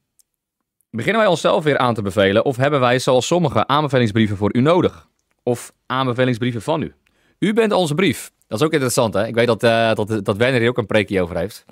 Beginnen 0.90 1.20
wij 1.20 1.30
onszelf 1.30 1.64
weer 1.64 1.78
aan 1.78 1.94
te 1.94 2.02
bevelen 2.02 2.44
of 2.44 2.56
hebben 2.56 2.80
wij 2.80 2.98
zoals 2.98 3.26
sommige 3.26 3.66
aanbevelingsbrieven 3.66 4.36
voor 4.36 4.56
u 4.56 4.60
nodig? 4.60 5.08
Of 5.42 5.72
aanbevelingsbrieven 5.86 6.62
van 6.62 6.82
u? 6.82 6.94
U 7.38 7.52
bent 7.52 7.72
onze 7.72 7.94
brief. 7.94 8.32
Dat 8.46 8.60
is 8.60 8.66
ook 8.66 8.72
interessant, 8.72 9.14
hè? 9.14 9.26
Ik 9.26 9.34
weet 9.34 9.46
dat, 9.46 9.62
uh, 9.62 9.94
dat, 9.94 10.24
dat 10.24 10.36
Werner 10.36 10.60
hier 10.60 10.68
ook 10.68 10.78
een 10.78 10.86
preekje 10.86 11.22
over 11.22 11.36
heeft. 11.36 11.64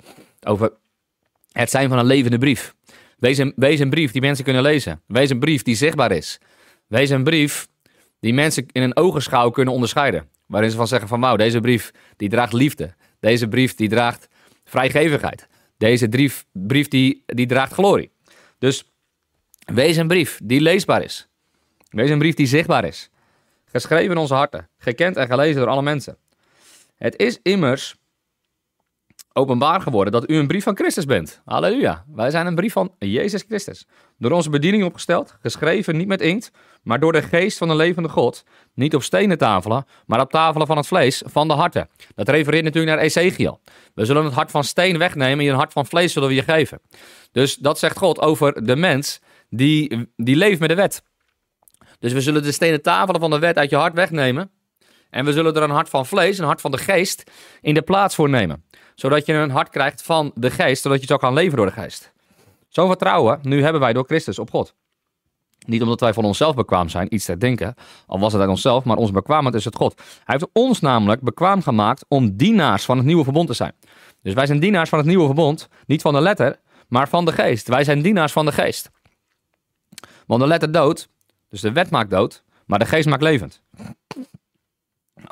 Over 0.47 0.73
het 1.51 1.69
zijn 1.69 1.89
van 1.89 1.97
een 1.97 2.05
levende 2.05 2.37
brief. 2.37 2.75
Wees 3.17 3.79
een 3.79 3.89
brief 3.89 4.11
die 4.11 4.21
mensen 4.21 4.43
kunnen 4.43 4.61
lezen. 4.61 5.01
Wees 5.07 5.29
een 5.29 5.39
brief 5.39 5.63
die 5.63 5.75
zichtbaar 5.75 6.11
is. 6.11 6.39
Wees 6.87 7.09
een 7.09 7.23
brief 7.23 7.67
die 8.23 8.33
mensen 8.33 8.65
in 8.71 8.81
een 8.81 8.95
ogenschouw 8.95 9.49
kunnen 9.49 9.73
onderscheiden. 9.73 10.29
Waarin 10.45 10.69
ze 10.69 10.77
van 10.77 10.87
zeggen 10.87 11.07
van 11.07 11.19
wauw, 11.19 11.35
deze 11.35 11.59
brief 11.59 11.91
die 12.17 12.29
draagt 12.29 12.53
liefde. 12.53 12.93
Deze 13.19 13.47
brief 13.47 13.75
die 13.75 13.89
draagt 13.89 14.27
vrijgevigheid. 14.63 15.47
Deze 15.77 16.09
brief, 16.09 16.45
brief 16.51 16.87
die, 16.87 17.23
die 17.25 17.45
draagt 17.45 17.73
glorie. 17.73 18.11
Dus 18.57 18.91
wees 19.73 19.97
een 19.97 20.07
brief 20.07 20.39
die 20.43 20.61
leesbaar 20.61 21.03
is. 21.03 21.27
Wees 21.89 22.09
een 22.09 22.17
brief 22.17 22.35
die 22.35 22.45
zichtbaar 22.45 22.85
is. 22.85 23.09
Geschreven 23.65 24.11
in 24.11 24.17
onze 24.17 24.33
harten. 24.33 24.69
Gekend 24.77 25.17
en 25.17 25.27
gelezen 25.27 25.61
door 25.61 25.69
alle 25.69 25.81
mensen. 25.81 26.17
Het 26.95 27.17
is 27.17 27.39
immers 27.41 27.95
openbaar 29.33 29.81
geworden 29.81 30.13
dat 30.13 30.29
u 30.29 30.37
een 30.37 30.47
brief 30.47 30.63
van 30.63 30.75
Christus 30.75 31.05
bent. 31.05 31.41
Halleluja. 31.45 32.05
Wij 32.07 32.29
zijn 32.29 32.45
een 32.45 32.55
brief 32.55 32.73
van 32.73 32.95
Jezus 32.99 33.43
Christus. 33.47 33.87
Door 34.17 34.31
onze 34.31 34.49
bediening 34.49 34.83
opgesteld, 34.83 35.37
geschreven 35.41 35.97
niet 35.97 36.07
met 36.07 36.21
inkt, 36.21 36.51
maar 36.83 36.99
door 36.99 37.11
de 37.11 37.21
geest 37.21 37.57
van 37.57 37.67
de 37.67 37.75
levende 37.75 38.09
God. 38.09 38.43
Niet 38.73 38.95
op 38.95 39.03
stenen 39.03 39.37
tafelen, 39.37 39.85
maar 40.05 40.19
op 40.19 40.31
tafelen 40.31 40.67
van 40.67 40.77
het 40.77 40.87
vlees, 40.87 41.23
van 41.25 41.47
de 41.47 41.53
harten. 41.53 41.89
Dat 42.15 42.29
refereert 42.29 42.63
natuurlijk 42.63 42.95
naar 42.95 43.03
Ezekiel. 43.03 43.61
We 43.93 44.05
zullen 44.05 44.23
het 44.23 44.33
hart 44.33 44.51
van 44.51 44.63
steen 44.63 44.97
wegnemen 44.97 45.45
en 45.45 45.51
een 45.51 45.57
hart 45.57 45.73
van 45.73 45.85
vlees 45.85 46.13
zullen 46.13 46.29
we 46.29 46.35
je 46.35 46.43
geven. 46.43 46.81
Dus 47.31 47.55
dat 47.55 47.79
zegt 47.79 47.97
God 47.97 48.19
over 48.19 48.65
de 48.65 48.75
mens 48.75 49.19
die, 49.49 50.09
die 50.15 50.35
leeft 50.35 50.59
met 50.59 50.69
de 50.69 50.75
wet. 50.75 51.03
Dus 51.99 52.13
we 52.13 52.21
zullen 52.21 52.43
de 52.43 52.51
stenen 52.51 52.81
tafelen 52.81 53.21
van 53.21 53.29
de 53.29 53.39
wet 53.39 53.57
uit 53.57 53.69
je 53.69 53.75
hart 53.75 53.93
wegnemen. 53.93 54.51
En 55.09 55.25
we 55.25 55.31
zullen 55.31 55.55
er 55.55 55.63
een 55.63 55.69
hart 55.69 55.89
van 55.89 56.05
vlees, 56.05 56.37
een 56.37 56.45
hart 56.45 56.61
van 56.61 56.71
de 56.71 56.77
geest, 56.77 57.31
in 57.61 57.73
de 57.73 57.81
plaats 57.81 58.15
voor 58.15 58.29
nemen. 58.29 58.63
Zodat 58.95 59.25
je 59.25 59.33
een 59.33 59.49
hart 59.49 59.69
krijgt 59.69 60.01
van 60.01 60.31
de 60.35 60.51
geest, 60.51 60.81
zodat 60.81 60.99
je 60.99 61.07
zo 61.07 61.17
kan 61.17 61.33
leven 61.33 61.57
door 61.57 61.65
de 61.65 61.71
geest. 61.71 62.13
Zo'n 62.67 62.87
vertrouwen, 62.87 63.39
nu 63.41 63.63
hebben 63.63 63.81
wij 63.81 63.93
door 63.93 64.05
Christus 64.05 64.39
op 64.39 64.49
God. 64.49 64.73
Niet 65.65 65.81
omdat 65.81 65.99
wij 65.99 66.13
van 66.13 66.25
onszelf 66.25 66.55
bekwaam 66.55 66.89
zijn, 66.89 67.13
iets 67.13 67.25
te 67.25 67.37
denken, 67.37 67.75
al 68.07 68.19
was 68.19 68.31
het 68.33 68.41
uit 68.41 68.49
onszelf, 68.49 68.83
maar 68.83 68.97
onze 68.97 69.13
bekwaamheid 69.13 69.55
is 69.55 69.65
het 69.65 69.75
God. 69.75 69.95
Hij 69.97 70.35
heeft 70.39 70.49
ons 70.53 70.79
namelijk 70.79 71.21
bekwaam 71.21 71.61
gemaakt 71.61 72.05
om 72.07 72.35
dienaars 72.37 72.85
van 72.85 72.97
het 72.97 73.05
nieuwe 73.05 73.23
verbond 73.23 73.47
te 73.47 73.53
zijn. 73.53 73.73
Dus 74.21 74.33
wij 74.33 74.45
zijn 74.45 74.59
dienaars 74.59 74.89
van 74.89 74.99
het 74.99 75.07
nieuwe 75.07 75.25
verbond, 75.25 75.67
niet 75.85 76.01
van 76.01 76.13
de 76.13 76.21
letter, 76.21 76.59
maar 76.87 77.09
van 77.09 77.25
de 77.25 77.31
geest. 77.31 77.67
Wij 77.67 77.83
zijn 77.83 78.01
dienaars 78.01 78.31
van 78.31 78.45
de 78.45 78.51
geest. 78.51 78.89
Want 80.25 80.41
de 80.41 80.47
letter 80.47 80.71
dood, 80.71 81.09
Dus 81.49 81.61
de 81.61 81.71
wet 81.71 81.89
maakt 81.89 82.09
dood, 82.09 82.43
maar 82.65 82.79
de 82.79 82.85
geest 82.85 83.07
maakt 83.07 83.21
levend. 83.21 83.61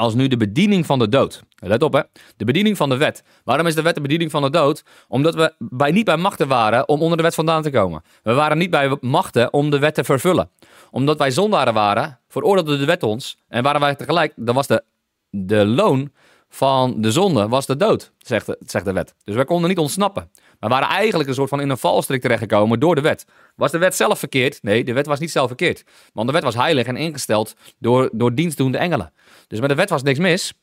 Als 0.02 0.14
nu 0.14 0.28
de 0.28 0.38
bediening 0.38 0.86
van 0.86 1.00
de 1.00 1.10
dood. 1.10 1.44
Let 1.56 1.84
op 1.84 1.94
hè. 1.94 2.02
De 2.38 2.46
bediening 2.46 2.78
van 2.78 2.90
de 2.90 2.98
wet. 2.98 3.24
Waarom 3.44 3.68
is 3.68 3.76
de 3.76 3.82
wet 3.82 3.96
de 3.96 4.02
bediening 4.02 4.32
van 4.32 4.42
de 4.42 4.50
dood? 4.50 4.84
Omdat 5.08 5.36
we 5.36 5.54
bij, 5.58 5.92
niet 5.92 6.06
bij 6.06 6.18
machten 6.18 6.48
waren 6.48 6.88
om 6.88 7.02
onder 7.02 7.18
de 7.18 7.24
wet 7.24 7.36
vandaan 7.36 7.62
te 7.62 7.70
komen. 7.70 8.04
We 8.24 8.34
waren 8.34 8.58
niet 8.58 8.70
bij 8.70 8.98
machten 9.02 9.54
om 9.54 9.70
de 9.70 9.80
wet 9.80 9.94
te 9.94 10.04
vervullen. 10.04 10.50
Omdat 10.92 11.18
wij 11.18 11.32
zondaren 11.32 11.74
waren, 11.74 12.20
veroordeelde 12.28 12.78
de 12.78 12.86
wet 12.86 13.04
ons. 13.04 13.38
En 13.48 13.64
waren 13.64 13.82
wij 13.82 13.96
tegelijk, 13.96 14.34
dan 14.36 14.56
was 14.56 14.68
de, 14.68 14.84
de 15.30 15.66
loon 15.66 16.12
van 16.50 17.02
de 17.02 17.12
zonde 17.12 17.48
was 17.48 17.66
de 17.66 17.76
dood, 17.76 18.12
zegt 18.18 18.46
de, 18.46 18.58
zegt 18.66 18.86
de 18.86 18.94
wet. 18.94 19.16
Dus 19.24 19.36
wij 19.36 19.46
konden 19.46 19.70
niet 19.70 19.78
ontsnappen. 19.78 20.32
We 20.60 20.68
waren 20.68 20.88
eigenlijk 20.88 21.30
een 21.30 21.36
soort 21.36 21.50
van 21.50 21.62
in 21.62 21.70
een 21.70 21.78
valstrik 21.78 22.22
terechtgekomen 22.22 22.80
door 22.80 22.96
de 22.96 23.02
wet. 23.02 23.26
Was 23.56 23.72
de 23.72 23.78
wet 23.78 23.96
zelf 23.96 24.20
verkeerd? 24.20 24.64
Nee, 24.64 24.84
de 24.84 24.94
wet 24.94 25.06
was 25.06 25.20
niet 25.20 25.32
zelf 25.32 25.48
verkeerd. 25.48 25.84
Want 26.14 26.28
de 26.28 26.34
wet 26.34 26.44
was 26.44 26.56
heilig 26.56 26.88
en 26.88 26.96
ingesteld 26.96 27.56
door, 27.78 28.10
door 28.14 28.36
dienstdoende 28.36 28.78
engelen. 28.78 29.12
Dus 29.52 29.60
met 29.60 29.70
de 29.70 29.76
wet 29.76 29.90
was 29.90 30.04
niks 30.04 30.20
mis. 30.20 30.54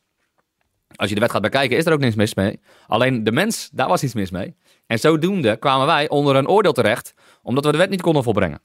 Als 0.95 1.09
je 1.09 1.15
de 1.15 1.21
wet 1.21 1.31
gaat 1.31 1.41
bekijken, 1.41 1.77
is 1.77 1.85
er 1.85 1.93
ook 1.93 1.99
niks 1.99 2.15
mis 2.15 2.33
mee. 2.33 2.59
Alleen 2.87 3.23
de 3.23 3.31
mens, 3.31 3.69
daar 3.71 3.87
was 3.87 4.03
iets 4.03 4.13
mis 4.13 4.31
mee. 4.31 4.55
En 4.87 4.99
zodoende 4.99 5.57
kwamen 5.57 5.85
wij 5.85 6.09
onder 6.09 6.35
een 6.35 6.47
oordeel 6.47 6.73
terecht, 6.73 7.13
omdat 7.41 7.65
we 7.65 7.71
de 7.71 7.77
wet 7.77 7.89
niet 7.89 8.01
konden 8.01 8.23
volbrengen. 8.23 8.61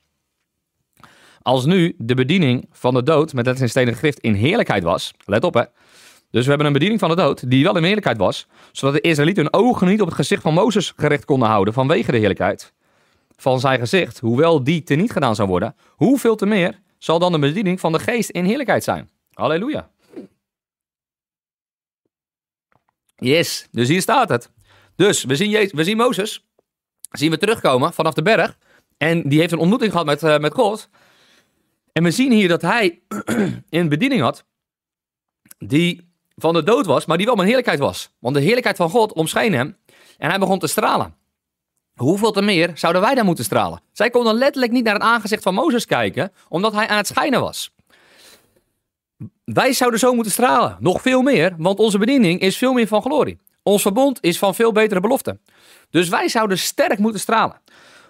Als 1.43 1.65
nu 1.65 1.95
de 1.99 2.15
bediening 2.15 2.69
van 2.71 2.95
de 2.95 3.03
dood 3.03 3.33
met 3.33 3.47
het 3.47 3.61
in 3.61 3.69
stenen 3.69 3.95
grift 3.95 4.19
in 4.19 4.35
heerlijkheid 4.35 4.83
was, 4.83 5.13
let 5.25 5.45
op 5.45 5.55
hè, 5.55 5.63
dus 6.31 6.43
we 6.43 6.49
hebben 6.49 6.67
een 6.67 6.73
bediening 6.73 7.01
van 7.01 7.09
de 7.09 7.17
dood 7.17 7.51
die 7.51 7.65
wel 7.65 7.77
in 7.77 7.85
heerlijkheid 7.85 8.19
was, 8.19 8.47
zodat 8.73 8.95
de 8.95 9.09
Israëlieten 9.09 9.43
hun 9.43 9.53
ogen 9.53 9.87
niet 9.87 10.01
op 10.01 10.07
het 10.07 10.17
gezicht 10.17 10.43
van 10.43 10.55
Mozes 10.55 10.93
gericht 10.97 11.25
konden 11.25 11.49
houden 11.49 11.75
vanwege 11.75 12.11
de 12.11 12.19
heerlijkheid 12.19 12.73
van 13.37 13.61
zijn 13.61 13.79
gezicht, 13.79 14.19
hoewel 14.19 14.65
die 14.65 14.83
teniet 14.83 15.13
gedaan 15.13 15.35
zou 15.35 15.49
worden. 15.49 15.75
Hoeveel 15.89 16.37
te 16.37 16.47
meer 16.47 16.81
zal 16.99 17.19
dan 17.19 17.33
de 17.33 17.39
bediening 17.39 17.81
van 17.81 17.93
de 17.93 17.99
geest 17.99 18.31
in 18.31 18.45
heerlijkheid 18.45 18.85
zijn? 18.85 19.11
Halleluja. 19.33 19.93
Yes, 23.25 23.69
dus 23.71 23.89
hier 23.89 24.01
staat 24.01 24.29
het. 24.29 24.51
Dus 24.97 25.25
we 25.25 25.37
zien, 25.37 25.51
Je 25.51 25.71
we 25.75 25.85
zien 25.85 25.97
Mozes, 25.97 26.45
zien 27.11 27.31
we 27.31 27.39
terugkomen 27.39 27.93
vanaf 27.93 28.15
de 28.15 28.23
berg. 28.23 28.59
En 28.97 29.29
die 29.29 29.39
heeft 29.39 29.53
een 29.53 29.59
ontmoeting 29.59 29.91
gehad 29.91 30.07
met, 30.07 30.23
uh, 30.23 30.39
met 30.39 30.55
God. 30.55 30.89
En 31.93 32.03
we 32.03 32.11
zien 32.11 32.33
hier 32.33 32.49
dat 32.49 32.63
hij 32.63 33.03
een 33.71 33.89
bediening 33.89 34.21
had 34.21 34.45
die 35.59 36.13
van 36.37 36.55
de 36.55 36.63
dood 36.63 36.87
was, 36.87 37.07
maar 37.07 37.17
die 37.17 37.27
wel 37.27 37.35
mijn 37.35 37.47
heerlijkheid 37.47 37.79
was. 37.81 38.11
Want 38.19 38.35
de 38.35 38.41
heerlijkheid 38.41 38.77
van 38.77 38.91
God 38.91 39.13
omscheen 39.13 39.53
hem 39.53 39.77
en 40.19 40.29
hij 40.29 40.39
begon 40.39 40.59
te 40.59 40.67
stralen. 40.67 41.15
Hoeveel 41.95 42.33
te 42.33 42.43
meer 42.43 42.71
zouden 42.75 43.03
wij 43.03 43.15
dan 43.15 43.27
moeten 43.27 43.45
stralen? 43.45 43.81
Zij 43.93 44.11
konden 44.11 44.35
letterlijk 44.35 44.73
niet 44.73 44.85
naar 44.85 44.95
het 44.95 45.03
aangezicht 45.03 45.43
van 45.43 45.55
Mozes 45.55 45.87
kijken, 45.87 46.33
omdat 46.49 46.73
hij 46.73 46.89
aan 46.89 46.97
het 46.97 47.07
schijnen 47.07 47.41
was. 47.41 47.75
Wij 49.45 49.73
zouden 49.73 50.01
zo 50.01 50.15
moeten 50.15 50.33
stralen, 50.33 50.77
nog 50.81 51.03
veel 51.03 51.23
meer, 51.23 51.55
want 51.59 51.79
onze 51.79 51.99
bediening 51.99 52.41
is 52.41 52.57
veel 52.57 52.73
meer 52.73 52.87
van 52.87 53.03
glorie. 53.03 53.39
Ons 53.63 53.83
verbond 53.83 54.19
is 54.21 54.39
van 54.39 54.55
veel 54.55 54.73
betere 54.73 55.01
beloften. 55.01 55.41
Dus 55.91 56.09
wij 56.09 56.29
zouden 56.29 56.59
sterk 56.59 56.99
moeten 56.99 57.21
stralen. 57.21 57.61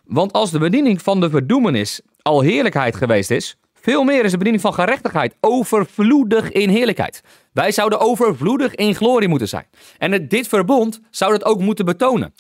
Want 0.05 0.33
als 0.33 0.51
de 0.51 0.59
bediening 0.59 1.03
van 1.03 1.21
de 1.21 1.31
verdoemenis 1.31 2.01
al 2.23 2.41
heerlijkheid 2.41 2.97
geweest 2.97 3.31
is, 3.31 3.57
veel 3.75 4.05
meer 4.05 4.25
is 4.25 4.31
de 4.31 4.37
bediening 4.37 4.63
van 4.63 4.75
gerechtigheid 4.75 5.35
overvloedig 5.41 6.51
in 6.51 6.69
heerlijkheid. 6.69 7.21
Wij 7.53 7.73
zouden 7.73 8.01
overvloedig 8.01 8.75
in 8.75 8.95
glorie 8.95 9.29
moeten 9.29 9.49
zijn. 9.49 9.67
En 9.99 10.29
dit 10.29 10.49
verbond 10.49 11.01
zou 11.11 11.33
dat 11.33 11.45
ook 11.45 11.61
moeten 11.61 11.85
betonen. 11.85 12.35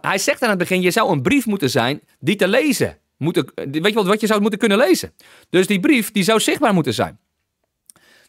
Hij 0.00 0.18
zegt 0.18 0.42
aan 0.42 0.48
het 0.48 0.58
begin, 0.58 0.80
je 0.80 0.90
zou 0.90 1.12
een 1.12 1.22
brief 1.22 1.46
moeten 1.46 1.70
zijn 1.70 2.00
die 2.18 2.36
te 2.36 2.48
lezen. 2.48 2.98
Moeten, 3.16 3.52
weet 3.54 3.86
je 3.86 3.92
wat, 3.92 4.06
wat 4.06 4.20
je 4.20 4.26
zou 4.26 4.40
moeten 4.40 4.58
kunnen 4.58 4.78
lezen. 4.78 5.12
Dus 5.50 5.66
die 5.66 5.80
brief 5.80 6.10
die 6.12 6.22
zou 6.22 6.40
zichtbaar 6.40 6.74
moeten 6.74 6.94
zijn. 6.94 7.18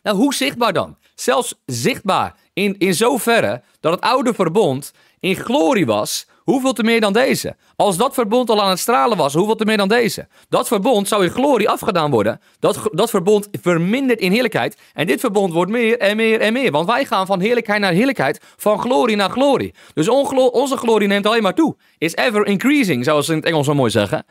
Nou, 0.04 0.18
hoe 0.18 0.34
zichtbaar 0.34 0.74
dan? 0.74 0.98
Zelfs 1.16 1.56
zichtbaar 1.66 2.36
in, 2.54 2.75
in 2.77 2.94
zoverre 2.94 3.62
dat 3.80 3.92
het 3.92 4.01
oude 4.01 4.34
verbond 4.34 4.94
in 5.20 5.36
glorie 5.36 5.86
was 5.86 6.27
Hoeveel 6.48 6.74
te 6.74 6.84
meer 6.84 7.01
dan 7.01 7.13
deze? 7.13 7.56
Als 7.75 7.98
dat 7.98 8.13
verbond 8.13 8.50
al 8.50 8.62
aan 8.62 8.70
het 8.70 8.80
stralen 8.80 9.18
was, 9.18 9.34
hoeveel 9.34 9.56
te 9.56 9.66
meer 9.66 9.77
dan 9.77 9.88
deze? 9.88 10.27
Dat 10.50 10.68
verbond 10.68 11.08
zou 11.08 11.24
in 11.24 11.30
glorie 11.30 11.70
afgedaan 11.70 12.12
worden. 12.12 12.42
Dat, 12.60 12.79
dat 12.92 13.10
verbond 13.10 13.48
vermindert 13.62 14.20
in 14.20 14.31
heerlijkheid. 14.31 14.77
En 14.94 15.07
dit 15.07 15.20
verbond 15.20 15.53
wordt 15.53 15.72
meer 15.72 15.98
en 16.00 16.16
meer 16.16 16.40
en 16.40 16.53
meer. 16.53 16.72
Want 16.72 16.88
wij 16.88 17.05
gaan 17.05 17.25
van 17.25 17.40
heerlijkheid 17.40 17.81
naar 17.81 17.92
heerlijkheid, 17.92 18.42
van 18.57 18.79
glorie 18.79 19.16
naar 19.16 19.29
glorie. 19.29 19.74
Dus 19.94 20.07
onze 20.07 20.77
glorie 20.77 21.07
neemt 21.07 21.25
alleen 21.25 21.44
maar 21.44 21.55
toe. 21.55 21.75
Is 21.98 22.16
ever 22.16 22.46
increasing, 22.46 23.03
zoals 23.03 23.25
ze 23.25 23.31
in 23.31 23.38
het 23.38 23.48
Engels 23.48 23.66
zo 23.66 23.74
mooi 23.74 23.92
zeggen. 23.92 24.25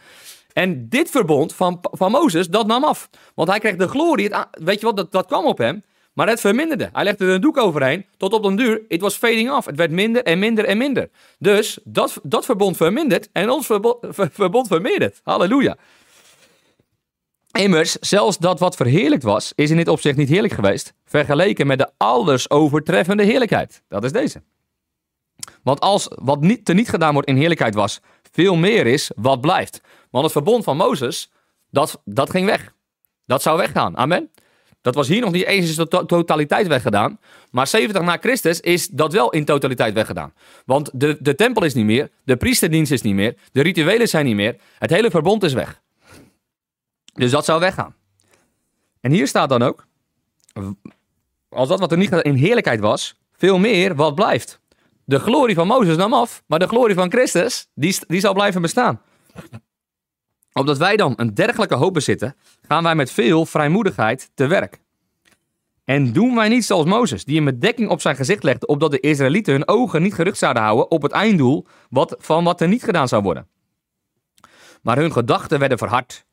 En 0.57 0.89
dit 0.89 1.11
verbond 1.11 1.55
van, 1.55 1.79
van 1.81 2.11
Mozes, 2.11 2.49
dat 2.49 2.67
nam 2.67 2.85
af. 2.85 3.09
Want 3.35 3.49
hij 3.49 3.59
kreeg 3.59 3.77
de 3.77 3.89
glorie, 3.89 4.31
weet 4.51 4.81
je 4.81 4.87
wat, 4.87 4.97
dat, 4.97 5.13
dat 5.13 5.27
kwam 5.27 5.45
op 5.45 5.59
hem. 5.59 5.83
Maar 6.13 6.29
het 6.29 6.41
verminderde. 6.41 6.89
Hij 6.93 7.05
legde 7.05 7.25
er 7.25 7.35
een 7.35 7.41
doek 7.41 7.57
overheen, 7.57 8.07
tot 8.17 8.33
op 8.33 8.45
een 8.45 8.57
duur, 8.57 8.83
het 8.89 9.01
was 9.01 9.17
fading 9.17 9.51
off. 9.51 9.67
Het 9.67 9.77
werd 9.77 9.91
minder 9.91 10.23
en 10.23 10.39
minder 10.39 10.65
en 10.65 10.79
minder. 10.79 11.11
Dus 11.39 11.79
dat, 11.85 12.21
dat 12.23 12.45
verbond 12.45 12.77
vermindert 12.77 13.29
en 13.33 13.51
ons 13.51 13.67
verbond, 13.67 13.99
verbond 14.41 14.67
vermeerdert. 14.67 15.21
Halleluja. 15.25 15.77
Immers, 17.53 17.93
zelfs 17.93 18.39
dat 18.39 18.61
wat 18.61 18.77
verheerlijkt 18.77 19.25
was, 19.25 19.53
is 19.55 19.71
in 19.71 19.77
dit 19.77 19.89
opzicht 19.89 20.17
niet 20.17 20.29
heerlijk 20.29 20.55
geweest, 20.55 20.95
vergeleken 21.05 21.67
met 21.67 21.79
de 21.79 21.91
alles 21.97 22.51
overtreffende 22.51 23.23
heerlijkheid. 23.23 23.83
Dat 23.89 24.05
is 24.05 24.13
deze. 24.13 24.43
Want 25.63 25.81
als 25.81 26.09
wat 26.15 26.41
niet, 26.41 26.65
teniet 26.65 26.89
gedaan 26.89 27.13
wordt 27.13 27.29
in 27.29 27.37
heerlijkheid 27.37 27.75
was, 27.75 28.01
veel 28.33 28.57
meer 28.57 28.87
is 28.87 29.11
wat 29.17 29.41
blijft. 29.41 29.81
Want 30.11 30.25
het 30.25 30.33
verbond 30.33 30.65
van 30.65 30.77
Mozes, 30.77 31.31
dat, 31.71 32.01
dat 32.05 32.31
ging 32.31 32.47
weg. 32.47 32.75
Dat 33.25 33.43
zou 33.43 33.59
weggaan. 33.59 33.97
Amen. 33.97 34.31
Dat 34.81 34.95
was 34.95 35.09
hier 35.09 35.21
nog 35.21 35.33
niet 35.33 35.45
eens 35.45 35.79
in 35.79 35.89
totaliteit 36.07 36.67
weggedaan. 36.67 37.19
Maar 37.51 37.67
70 37.67 38.03
na 38.03 38.17
Christus 38.17 38.61
is 38.61 38.89
dat 38.89 39.13
wel 39.13 39.31
in 39.31 39.45
totaliteit 39.45 39.95
weggedaan. 39.95 40.33
Want 40.65 40.91
de, 40.93 41.17
de 41.21 41.35
tempel 41.35 41.65
is 41.65 41.75
niet 41.75 41.85
meer, 41.85 42.11
de 42.25 42.37
priesterdienst 42.37 42.93
is 42.93 43.03
niet 43.03 43.15
meer, 43.15 43.35
de 43.53 43.63
rituelen 43.63 44.09
zijn 44.09 44.25
niet 44.25 44.35
meer, 44.35 44.57
het 44.79 44.91
hele 44.91 45.11
verbond 45.11 45.43
is 45.43 45.53
weg. 45.53 45.81
Dus 47.15 47.31
dat 47.31 47.45
zou 47.45 47.61
weggaan. 47.61 47.95
En 49.01 49.13
hier 49.13 49.27
staat 49.27 49.49
dan 49.49 49.63
ook, 49.63 49.87
als 51.49 51.69
dat 51.69 51.81
wat 51.81 51.93
er 51.93 51.99
niet 51.99 52.13
in 52.13 52.35
heerlijkheid 52.35 52.81
was, 52.81 53.15
veel 53.33 53.59
meer 53.59 53.95
wat 53.95 54.15
blijft. 54.15 54.61
De 55.05 55.19
glorie 55.19 55.55
van 55.55 55.67
Mozes 55.67 55.97
nam 55.97 56.13
af, 56.13 56.43
maar 56.47 56.59
de 56.59 56.69
glorie 56.69 56.95
van 56.95 57.11
Christus, 57.11 57.69
die, 57.75 57.97
die 58.07 58.21
zal 58.21 58.35
blijven 58.35 58.63
bestaan. 58.63 59.01
Opdat 60.59 60.79
wij 60.79 60.97
dan 60.97 61.13
een 61.17 61.35
dergelijke 61.35 61.75
hoop 61.75 61.95
bezitten, 61.95 62.37
gaan 62.69 62.83
wij 62.83 62.95
met 62.95 63.11
veel 63.11 63.47
vrijmoedigheid 63.47 64.31
te 64.35 64.47
werk. 64.47 64.81
En 65.85 66.13
doen 66.13 66.35
wij 66.35 66.49
niet 66.49 66.65
zoals 66.65 66.85
Mozes, 66.85 67.25
die 67.25 67.39
een 67.39 67.45
bedekking 67.45 67.89
op 67.89 68.01
zijn 68.01 68.17
gezicht 68.17 68.43
legde, 68.43 68.67
opdat 68.67 68.91
de 68.91 69.01
Israëlieten 69.01 69.53
hun 69.53 69.69
ogen 69.69 70.03
niet 70.03 70.15
gericht 70.15 70.39
zouden 70.39 70.63
houden 70.63 70.91
op 70.91 71.03
het 71.03 71.13
einddoel 71.13 71.67
wat, 71.91 72.17
van 72.19 72.45
wat 72.45 72.61
er 72.61 72.69
niet 72.69 72.85
gedaan 72.85 73.09
zou 73.09 73.23
worden. 73.23 73.49
Maar 74.83 74.97
hun 74.97 75.13
gedachten 75.13 75.59
werden 75.59 75.79
verhard. 75.79 76.27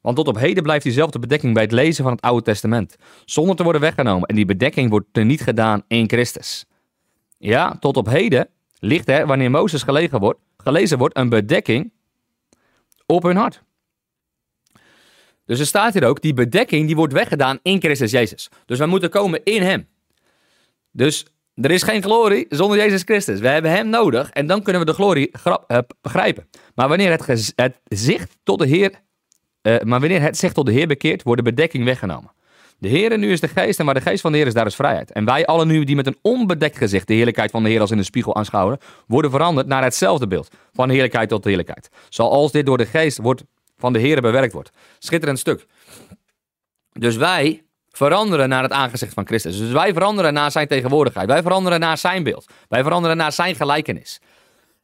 Want 0.00 0.16
tot 0.16 0.28
op 0.28 0.38
heden 0.38 0.62
blijft 0.62 0.84
diezelfde 0.84 1.18
bedekking 1.18 1.54
bij 1.54 1.62
het 1.62 1.72
lezen 1.72 2.04
van 2.04 2.12
het 2.12 2.22
Oude 2.22 2.42
Testament, 2.42 2.96
zonder 3.24 3.56
te 3.56 3.62
worden 3.62 3.80
weggenomen. 3.80 4.28
En 4.28 4.34
die 4.34 4.44
bedekking 4.44 4.90
wordt 4.90 5.06
er 5.12 5.24
niet 5.24 5.40
gedaan 5.40 5.82
in 5.88 6.08
Christus. 6.08 6.64
Ja, 7.38 7.76
tot 7.78 7.96
op 7.96 8.06
heden 8.06 8.48
ligt 8.78 9.08
er, 9.08 9.26
wanneer 9.26 9.50
Mozes 9.50 9.82
gelegen 9.82 10.20
wordt, 10.20 10.40
gelezen 10.56 10.98
wordt, 10.98 11.16
een 11.16 11.28
bedekking 11.28 11.92
op 13.06 13.22
hun 13.22 13.36
hart. 13.36 13.68
Dus 15.50 15.60
er 15.60 15.66
staat 15.66 15.92
hier 15.92 16.04
ook, 16.04 16.22
die 16.22 16.34
bedekking 16.34 16.86
die 16.86 16.96
wordt 16.96 17.12
weggedaan 17.12 17.58
in 17.62 17.80
Christus 17.80 18.10
Jezus. 18.10 18.48
Dus 18.66 18.78
wij 18.78 18.86
moeten 18.86 19.10
komen 19.10 19.40
in 19.44 19.62
Hem. 19.62 19.88
Dus 20.90 21.26
er 21.54 21.70
is 21.70 21.82
geen 21.82 22.02
glorie 22.02 22.46
zonder 22.48 22.76
Jezus 22.76 23.02
Christus. 23.02 23.40
We 23.40 23.48
hebben 23.48 23.70
Hem 23.70 23.88
nodig 23.88 24.30
en 24.30 24.46
dan 24.46 24.62
kunnen 24.62 24.82
we 24.82 24.88
de 24.88 24.94
glorie 24.94 25.30
uh, 25.46 25.78
begrijpen. 26.00 26.48
Maar 26.74 26.88
wanneer 26.88 27.10
het, 27.10 27.52
het 27.56 27.80
zicht 27.84 28.36
tot 28.42 28.58
de 28.58 28.66
Heer, 28.66 28.90
uh, 29.62 29.80
maar 29.80 30.00
wanneer 30.00 30.20
het 30.20 30.36
zich 30.36 30.52
tot 30.52 30.66
de 30.66 30.72
Heer 30.72 30.86
bekeert, 30.86 31.22
wordt 31.22 31.44
de 31.44 31.50
bedekking 31.50 31.84
weggenomen. 31.84 32.32
De 32.78 32.88
Heer 32.88 33.18
nu 33.18 33.32
is 33.32 33.40
de 33.40 33.48
geest 33.48 33.78
en 33.78 33.84
waar 33.84 33.94
de 33.94 34.00
geest 34.00 34.20
van 34.20 34.32
de 34.32 34.38
Heer 34.38 34.46
is, 34.46 34.54
daar 34.54 34.66
is 34.66 34.74
vrijheid. 34.74 35.12
En 35.12 35.24
wij 35.24 35.46
allen 35.46 35.66
nu 35.66 35.84
die 35.84 35.96
met 35.96 36.06
een 36.06 36.18
onbedekt 36.22 36.76
gezicht 36.76 37.06
de 37.06 37.14
heerlijkheid 37.14 37.50
van 37.50 37.62
de 37.62 37.68
Heer 37.68 37.80
als 37.80 37.90
in 37.90 37.96
de 37.96 38.02
spiegel 38.02 38.36
aanschouwen, 38.36 38.78
worden 39.06 39.30
veranderd 39.30 39.66
naar 39.66 39.82
hetzelfde 39.82 40.26
beeld. 40.26 40.48
Van 40.72 40.90
heerlijkheid 40.90 41.28
tot 41.28 41.44
heerlijkheid. 41.44 41.90
Zoals 42.08 42.52
dit 42.52 42.66
door 42.66 42.78
de 42.78 42.86
geest 42.86 43.18
wordt 43.18 43.44
van 43.80 43.92
de 43.92 43.98
Heer 43.98 44.20
bewerkt 44.20 44.52
wordt. 44.52 44.70
Schitterend 44.98 45.38
stuk. 45.38 45.66
Dus 46.92 47.16
wij 47.16 47.64
veranderen 47.90 48.48
naar 48.48 48.62
het 48.62 48.72
aangezicht 48.72 49.14
van 49.14 49.26
Christus. 49.26 49.58
Dus 49.58 49.72
wij 49.72 49.92
veranderen 49.92 50.32
naar 50.32 50.50
zijn 50.50 50.68
tegenwoordigheid. 50.68 51.28
Wij 51.28 51.42
veranderen 51.42 51.80
naar 51.80 51.98
zijn 51.98 52.22
beeld. 52.22 52.46
Wij 52.68 52.82
veranderen 52.82 53.16
naar 53.16 53.32
zijn 53.32 53.54
gelijkenis. 53.54 54.20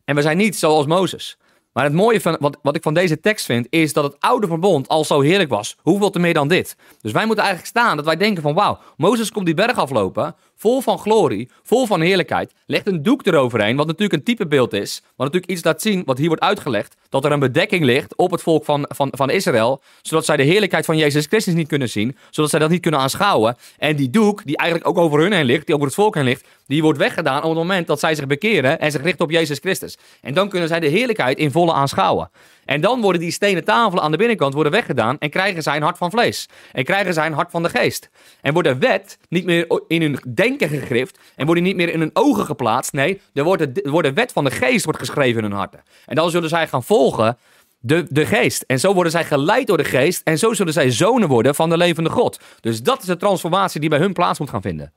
En 0.05 0.15
we 0.15 0.23
zijn 0.23 0.37
niet 0.37 0.57
zoals 0.57 0.87
Mozes. 0.87 1.37
Maar 1.73 1.85
het 1.85 1.95
mooie 1.95 2.21
van 2.21 2.37
wat, 2.41 2.59
wat 2.63 2.77
ik 2.77 2.83
van 2.83 2.95
deze 2.95 3.21
tekst 3.21 3.47
vind, 3.47 3.67
is 3.71 3.93
dat 3.93 4.05
het 4.05 4.17
oude 4.19 4.47
verbond 4.47 4.89
al 4.89 5.05
zo 5.05 5.21
heerlijk 5.21 5.51
was. 5.51 5.77
Hoeveel 5.83 6.11
te 6.11 6.19
meer 6.19 6.35
dan 6.35 6.49
dit? 6.49 6.77
Dus 7.01 7.13
wij 7.13 7.27
moeten 7.27 7.45
eigenlijk 7.45 7.77
staan 7.77 7.97
dat 7.97 8.05
wij 8.05 8.17
denken 8.17 8.43
van 8.43 8.55
wauw, 8.55 8.79
Mozes 8.97 9.33
komt 9.33 9.47
die 9.47 9.55
berg 9.55 9.79
aflopen, 9.79 10.37
vol 10.57 10.81
van 10.81 10.99
glorie, 10.99 11.49
vol 11.63 11.87
van 11.87 12.01
heerlijkheid, 12.01 12.53
legt 12.67 12.87
een 12.87 13.03
doek 13.03 13.27
eroverheen, 13.27 13.77
wat 13.77 13.87
natuurlijk 13.87 14.13
een 14.13 14.23
typebeeld 14.23 14.73
is, 14.73 15.03
wat 15.05 15.27
natuurlijk 15.27 15.53
iets 15.53 15.65
laat 15.65 15.83
zien 15.83 16.03
wat 16.05 16.19
hier 16.19 16.29
wordt 16.29 16.43
uitgelegd, 16.43 16.97
dat 17.09 17.25
er 17.25 17.33
een 17.33 17.39
bedekking 17.39 17.85
ligt 17.85 18.17
op 18.17 18.31
het 18.31 18.43
volk 18.43 18.65
van, 18.65 18.85
van, 18.89 19.09
van 19.11 19.31
Israël, 19.31 19.83
zodat 20.03 20.25
zij 20.25 20.37
de 20.37 20.43
heerlijkheid 20.43 20.85
van 20.85 20.97
Jezus 20.97 21.27
Christus 21.27 21.55
niet 21.55 21.69
kunnen 21.69 21.89
zien, 21.89 22.17
zodat 22.31 22.51
zij 22.51 22.59
dat 22.59 22.71
niet 22.71 22.81
kunnen 22.81 23.01
aanschouwen. 23.01 23.57
En 23.79 23.97
die 23.97 24.11
doek, 24.11 24.45
die 24.45 24.57
eigenlijk 24.57 24.91
ook 24.91 24.99
over 24.99 25.21
hun 25.21 25.33
heen 25.33 25.45
ligt, 25.45 25.67
die 25.67 25.75
over 25.75 25.87
het 25.87 25.97
volk 25.97 26.15
heen 26.15 26.25
ligt, 26.25 26.47
die 26.67 26.83
wordt 26.83 26.99
weggedaan 26.99 27.43
op 27.43 27.49
het 27.49 27.59
moment 27.59 27.87
dat 27.87 28.01
zij 28.01 28.15
zich 28.15 28.27
bekeren 28.27 28.81
en 28.81 28.91
zich 28.91 29.03
richten 29.03 29.25
op 29.25 29.31
Jezus 29.31 29.59
Christus. 29.59 29.99
En 30.21 30.35
dan 30.35 30.49
kunnen 30.49 30.69
zij 30.69 30.81
de 30.81 30.87
heerlijkheid 30.87 31.39
in 31.39 31.51
volle 31.51 31.73
aanschouwen. 31.73 32.31
En 32.67 32.81
dan 32.81 33.01
worden 33.01 33.21
die 33.21 33.31
stenen 33.31 33.65
tafelen 33.65 34.05
aan 34.05 34.11
de 34.11 34.17
binnenkant 34.17 34.55
worden 34.55 34.73
weggedaan 34.73 35.19
en 35.19 35.31
krijgen 35.31 35.63
zij 35.63 35.77
een 35.77 35.83
hart 35.83 35.99
van 35.99 36.11
vlees. 36.11 36.49
En 36.73 36.85
krijgen 36.85 37.15
zij 37.15 37.27
een 37.27 37.33
hart 37.33 37.51
van 37.51 37.63
de 37.63 37.69
geest. 37.69 38.11
En 38.41 38.53
wordt 38.53 38.69
de 38.69 38.79
wet 38.79 39.19
niet 39.29 39.45
meer 39.45 39.81
in 39.89 40.03
hun 40.03 40.19
denken 40.35 40.69
gegrift 40.69 41.19
en 41.37 41.47
wordt 41.47 41.61
die 41.61 41.75
niet 41.75 41.85
meer 41.85 41.93
in 41.95 42.01
hun 42.01 42.11
ogen 42.13 42.45
geplaatst. 42.45 42.93
Nee, 42.93 43.21
er 43.35 43.45
wordt 43.45 43.75
de, 43.75 43.91
wordt 43.91 44.09
de 44.09 44.15
wet 44.15 44.33
van 44.33 44.45
de 44.45 44.51
geest 44.51 44.85
wordt 44.85 45.01
geschreven 45.01 45.43
in 45.43 45.51
hun 45.51 45.59
harten. 45.59 45.83
En 46.07 46.15
dan 46.15 46.31
zullen 46.31 46.49
zij 46.49 46.69
gaan 46.69 46.83
volgen 46.83 47.39
de, 47.81 48.07
de 48.09 48.27
geest. 48.27 48.65
En 48.67 48.81
zo 48.81 48.95
worden 48.95 49.13
zij 49.13 49.25
geleid 49.25 49.67
door 49.67 49.77
de 49.77 49.85
geest 49.85 50.21
en 50.25 50.39
zo 50.39 50.53
zullen 50.53 50.73
zij 50.73 50.91
zonen 50.91 51.29
worden 51.29 51.55
van 51.55 51.69
de 51.69 51.77
levende 51.77 52.11
God. 52.11 52.41
Dus 52.61 52.83
dat 52.83 53.01
is 53.01 53.07
de 53.07 53.17
transformatie 53.17 53.81
die 53.81 53.91
bij 53.91 53.99
hun 53.99 54.13
plaats 54.13 54.39
moet 54.39 54.51
gaan 54.51 54.63
vinden. 54.63 54.93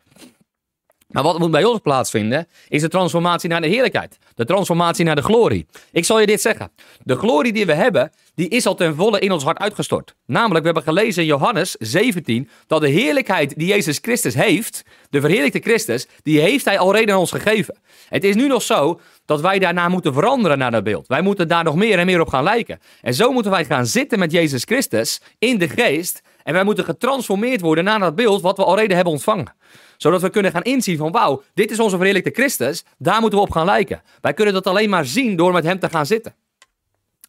Maar 1.09 1.23
wat 1.23 1.39
moet 1.39 1.51
bij 1.51 1.63
ons 1.63 1.79
plaatsvinden, 1.79 2.47
is 2.67 2.81
de 2.81 2.87
transformatie 2.87 3.49
naar 3.49 3.61
de 3.61 3.67
heerlijkheid. 3.67 4.17
De 4.35 4.45
transformatie 4.45 5.05
naar 5.05 5.15
de 5.15 5.21
glorie. 5.21 5.65
Ik 5.91 6.05
zal 6.05 6.19
je 6.19 6.25
dit 6.25 6.41
zeggen. 6.41 6.71
De 7.03 7.15
glorie 7.15 7.53
die 7.53 7.65
we 7.65 7.73
hebben, 7.73 8.11
die 8.35 8.47
is 8.47 8.65
al 8.65 8.75
ten 8.75 8.95
volle 8.95 9.19
in 9.19 9.31
ons 9.31 9.43
hart 9.43 9.59
uitgestort. 9.59 10.15
Namelijk, 10.25 10.59
we 10.59 10.65
hebben 10.65 10.83
gelezen 10.83 11.21
in 11.21 11.27
Johannes 11.27 11.75
17, 11.79 12.49
dat 12.67 12.81
de 12.81 12.89
heerlijkheid 12.89 13.53
die 13.57 13.67
Jezus 13.67 13.99
Christus 14.01 14.33
heeft, 14.33 14.83
de 15.09 15.21
verheerlijkte 15.21 15.59
Christus, 15.59 16.07
die 16.23 16.39
heeft 16.39 16.65
hij 16.65 16.79
al 16.79 16.95
reden 16.95 17.13
aan 17.13 17.19
ons 17.19 17.31
gegeven. 17.31 17.77
Het 18.09 18.23
is 18.23 18.35
nu 18.35 18.47
nog 18.47 18.61
zo 18.61 18.99
dat 19.25 19.41
wij 19.41 19.59
daarna 19.59 19.87
moeten 19.87 20.13
veranderen 20.13 20.57
naar 20.57 20.71
dat 20.71 20.83
beeld. 20.83 21.07
Wij 21.07 21.21
moeten 21.21 21.47
daar 21.47 21.63
nog 21.63 21.75
meer 21.75 21.99
en 21.99 22.05
meer 22.05 22.21
op 22.21 22.29
gaan 22.29 22.43
lijken. 22.43 22.79
En 23.01 23.13
zo 23.13 23.31
moeten 23.31 23.51
wij 23.51 23.65
gaan 23.65 23.85
zitten 23.85 24.19
met 24.19 24.31
Jezus 24.31 24.63
Christus 24.63 25.21
in 25.39 25.57
de 25.57 25.69
geest. 25.69 26.21
En 26.43 26.53
wij 26.53 26.63
moeten 26.63 26.83
getransformeerd 26.83 27.61
worden 27.61 27.83
naar 27.83 27.99
dat 27.99 28.15
beeld 28.15 28.41
wat 28.41 28.57
we 28.57 28.63
al 28.63 28.75
reden 28.75 28.95
hebben 28.95 29.13
ontvangen 29.13 29.57
zodat 29.99 30.21
we 30.21 30.29
kunnen 30.29 30.51
gaan 30.51 30.61
inzien 30.61 30.97
van 30.97 31.11
wauw, 31.11 31.43
dit 31.53 31.71
is 31.71 31.79
onze 31.79 31.95
verheerlijkte 31.95 32.31
Christus. 32.31 32.83
Daar 32.97 33.21
moeten 33.21 33.39
we 33.39 33.45
op 33.45 33.51
gaan 33.51 33.65
lijken. 33.65 34.01
Wij 34.21 34.33
kunnen 34.33 34.53
dat 34.53 34.67
alleen 34.67 34.89
maar 34.89 35.05
zien 35.05 35.35
door 35.35 35.53
met 35.53 35.63
hem 35.63 35.79
te 35.79 35.89
gaan 35.89 36.05
zitten. 36.05 36.35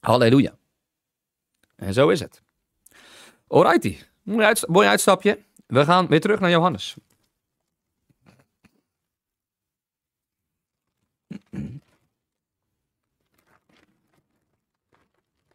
Halleluja. 0.01 0.55
En 1.77 1.95
zo 1.95 2.09
is 2.09 2.21
het. 2.21 2.43
Alrighty. 3.47 3.99
Mooi, 4.23 4.45
uit, 4.45 4.69
mooi 4.69 4.89
uitstapje. 4.89 5.39
We 5.67 5.85
gaan 5.85 6.07
weer 6.07 6.21
terug 6.21 6.41
naar 6.41 6.51
Johannes. 6.51 6.97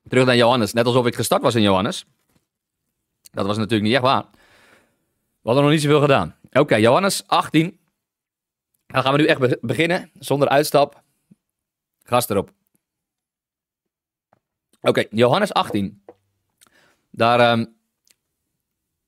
Terug 0.08 0.26
naar 0.26 0.36
Johannes. 0.36 0.74
Net 0.74 0.86
alsof 0.86 1.06
ik 1.06 1.16
gestart 1.16 1.42
was 1.42 1.56
in 1.56 1.62
Johannes. 1.62 2.06
Dat 3.32 3.46
was 3.46 3.58
natuurlijk 3.58 3.84
niet 3.84 3.94
echt 3.94 4.02
waar. 4.02 4.26
We 5.46 5.52
hadden 5.52 5.70
nog 5.70 5.80
niet 5.80 5.84
zoveel 5.84 6.02
gedaan. 6.02 6.36
Oké, 6.52 6.76
Johannes 6.76 7.28
18. 7.28 7.80
Dan 8.88 9.02
gaan 9.02 9.14
we 9.14 9.20
nu 9.20 9.26
echt 9.26 9.62
beginnen, 9.62 10.12
zonder 10.20 10.50
uitstap. 10.50 11.04
Gast 12.04 12.30
erop. 12.30 12.52
Oké, 14.82 15.06
Johannes 15.10 15.54
18. 15.54 16.04
Daar, 17.12 17.58
uh, 17.58 17.66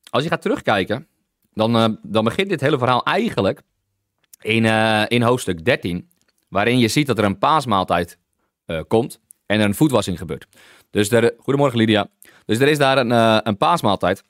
als 0.09 0.23
je 0.23 0.29
gaat 0.29 0.41
terugkijken, 0.41 1.07
dan, 1.53 1.75
uh, 1.75 1.97
dan 2.01 2.23
begint 2.23 2.49
dit 2.49 2.61
hele 2.61 2.77
verhaal 2.77 3.03
eigenlijk 3.03 3.61
in, 4.41 4.63
uh, 4.63 5.03
in 5.07 5.21
hoofdstuk 5.21 5.65
13. 5.65 6.09
Waarin 6.47 6.79
je 6.79 6.87
ziet 6.87 7.07
dat 7.07 7.17
er 7.17 7.23
een 7.23 7.37
paasmaaltijd 7.37 8.17
eh, 8.65 8.81
komt 8.87 9.19
en 9.45 9.59
er 9.59 9.65
een 9.65 9.75
voetwassing 9.75 10.17
gebeurt. 10.17 10.47
Dus 10.89 11.11
er, 11.11 11.33
goedemorgen 11.37 11.77
Lydia. 11.77 12.09
Dus 12.45 12.59
er 12.59 12.67
is 12.67 12.77
daar 12.77 12.97
een, 12.97 13.11
een 13.47 13.57
paasmaaltijd. 13.57 14.23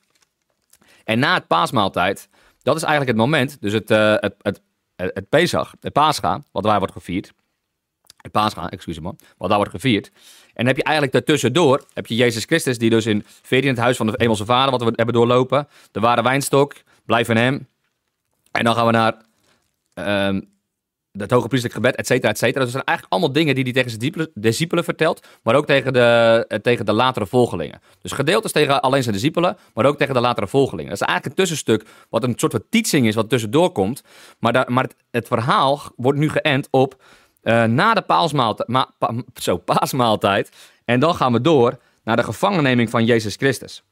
En 1.08 1.20
na 1.20 1.34
het 1.34 1.48
paasmaaltijd 1.48 2.30
dat 2.68 2.76
is 2.76 2.84
eigenlijk 2.84 3.18
het 3.18 3.26
moment, 3.26 3.58
dus 3.62 3.74
het, 3.74 3.92
uh, 3.92 4.16
het, 4.16 4.36
het, 4.42 4.62
het 4.96 5.30
Pesach, 5.30 5.74
het 5.80 5.94
Pascha, 5.94 6.42
wat 6.52 6.64
daar 6.64 6.78
wordt 6.78 6.94
gevierd. 6.94 7.34
Het 8.18 8.32
Pascha, 8.32 8.70
excuus 8.70 9.00
me, 9.00 9.16
wat 9.38 9.48
daar 9.50 9.58
wordt 9.58 9.74
gevierd. 9.74 10.08
En 10.08 10.54
dan 10.54 10.66
heb 10.66 10.76
je 10.76 10.84
eigenlijk 10.84 11.14
daartussendoor, 11.14 11.86
heb 11.94 12.06
je 12.06 12.16
Jezus 12.16 12.44
Christus, 12.44 12.78
die 12.78 12.90
dus 12.90 13.06
in 13.06 13.26
14 13.42 13.70
het 13.70 13.80
huis 13.80 13.98
van 13.98 14.08
de 14.08 14.14
Hemelse 14.16 14.46
Vader, 14.46 14.72
wat 14.72 14.84
we 14.84 14.92
hebben 14.96 15.16
doorlopen. 15.16 15.68
De 15.92 16.00
ware 16.00 16.24
wijnstok, 16.24 16.76
blijf 17.06 17.30
in 17.30 17.38
hem. 17.38 17.68
En 18.52 18.64
dan 18.64 18.76
gaan 18.76 18.86
we 18.86 18.92
naar 18.92 19.16
um, 20.28 20.50
het 21.18 21.32
hoge 21.32 21.48
priestelijk 21.48 21.76
gebed, 21.80 21.96
et 21.96 22.08
cetera, 22.08 22.30
et 22.30 22.38
cetera. 22.38 22.64
Dus 22.64 22.74
dat 22.74 22.84
zijn 22.84 22.84
eigenlijk 22.84 23.14
allemaal 23.14 23.32
dingen 23.42 23.56
die 23.56 23.64
hij 23.64 23.74
tegen 23.74 23.92
zijn 23.92 24.30
discipelen 24.34 24.84
vertelt, 24.84 25.28
maar 25.44 25.56
ook 25.56 25.66
tegen 25.66 25.94
de, 25.94 26.46
eh, 26.48 26.60
tegen 26.60 26.86
de 26.86 26.94
latere 26.94 27.26
volgelingen. 27.26 27.82
Dus 28.02 28.12
gedeeltes 28.12 28.52
tegen 28.52 28.82
alleen 28.82 29.04
zijn 29.04 29.16
discipelen, 29.16 29.58
maar 29.74 29.86
ook 29.86 29.98
tegen 29.98 30.14
de 30.14 30.20
latere 30.20 30.48
volgelingen. 30.48 30.90
Dat 30.90 31.02
is 31.02 31.08
eigenlijk 31.08 31.40
een 31.40 31.46
tussenstuk 31.46 31.90
wat 32.10 32.24
een 32.24 32.34
soort 32.36 32.52
van 32.52 32.64
teaching 32.70 33.08
is 33.08 33.16
wat 33.16 33.30
tussendoor 33.30 33.72
komt. 33.72 34.04
Maar, 34.40 34.66
maar 34.68 34.90
het, 35.12 35.28
verhaal 35.28 35.82
wordt 35.96 36.20
nu 36.20 36.30
geënt 36.30 36.68
op 36.72 37.04
uh, 37.44 37.64
na 37.64 37.94
de 37.94 38.02
paasmaaltijd, 38.02 38.68
ma, 38.68 38.90
zo, 39.36 39.58
paasmaaltijd. 39.74 40.52
En 40.86 41.00
dan 41.00 41.16
gaan 41.16 41.34
we 41.34 41.42
door 41.42 41.78
naar 42.04 42.16
de 42.16 42.24
gevangenneming 42.24 42.90
van 42.90 43.06
Jezus 43.06 43.36
Christus. 43.36 43.84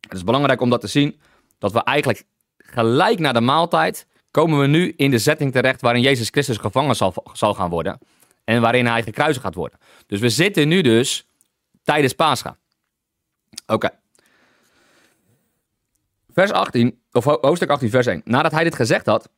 Het 0.00 0.12
is 0.12 0.24
belangrijk 0.24 0.60
om 0.60 0.70
dat 0.70 0.80
te 0.80 0.86
zien, 0.86 1.20
dat 1.58 1.72
we 1.72 1.82
eigenlijk 1.82 2.24
gelijk 2.56 3.18
na 3.18 3.32
de 3.32 3.40
maaltijd 3.40 4.06
komen 4.34 4.60
we 4.60 4.66
nu 4.66 4.92
in 4.96 5.10
de 5.10 5.18
setting 5.18 5.52
terecht 5.52 5.80
waarin 5.80 6.02
Jezus 6.02 6.28
Christus 6.28 6.56
gevangen 6.56 6.96
zal, 6.96 7.14
zal 7.32 7.54
gaan 7.54 7.70
worden. 7.70 7.98
En 8.44 8.60
waarin 8.60 8.86
hij 8.86 9.02
gekruisigd 9.02 9.44
gaat 9.44 9.54
worden. 9.54 9.78
Dus 10.06 10.20
we 10.20 10.28
zitten 10.28 10.68
nu 10.68 10.80
dus 10.80 11.26
tijdens 11.82 12.12
Pascha. 12.12 12.56
Oké. 13.66 13.90
Vers 16.32 16.52
18, 16.52 17.00
of 17.12 17.24
hoofdstuk 17.24 17.70
18, 17.70 17.90
vers 17.90 18.06
1. 18.06 18.22
Nadat 18.24 18.52
hij 18.52 18.64
dit 18.64 18.74
gezegd 18.74 19.06
had, 19.06 19.28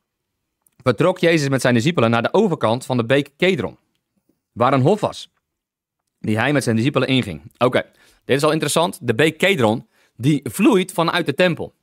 vertrok 0.82 1.18
Jezus 1.18 1.48
met 1.48 1.60
zijn 1.60 1.74
discipelen 1.74 2.10
naar 2.10 2.22
de 2.22 2.32
overkant 2.32 2.84
van 2.84 2.96
de 2.96 3.04
beek 3.04 3.30
Kedron. 3.36 3.78
Waar 4.52 4.72
een 4.72 4.80
hof 4.80 5.00
was, 5.00 5.32
die 6.20 6.38
hij 6.38 6.52
met 6.52 6.64
zijn 6.64 6.76
discipelen 6.76 7.08
inging. 7.08 7.42
Oké, 7.58 7.82
dit 8.24 8.36
is 8.36 8.42
al 8.42 8.52
interessant. 8.52 8.98
De 9.02 9.14
beek 9.14 9.38
Kedron, 9.38 9.88
die 10.14 10.40
vloeit 10.44 10.92
vanuit 10.92 11.26
de 11.26 11.34
tempel. 11.34 11.74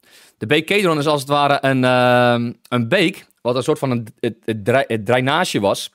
De 0.44 0.50
beek 0.50 0.66
Kedron 0.66 0.98
is 0.98 1.06
als 1.06 1.20
het 1.20 1.30
ware 1.30 1.58
een, 1.62 1.84
uh, 1.84 2.52
een 2.68 2.88
beek, 2.88 3.26
wat 3.42 3.56
een 3.56 3.64
soort 3.64 3.80
van 3.80 3.92
een, 3.92 4.08
het, 4.20 5.06
drainage 5.06 5.60
was. 5.60 5.92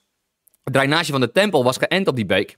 Het 0.64 0.72
drainage 0.72 1.10
van 1.10 1.20
de 1.20 1.32
tempel 1.32 1.64
was 1.64 1.76
geënt 1.76 2.08
op 2.08 2.16
die 2.16 2.26
beek. 2.26 2.56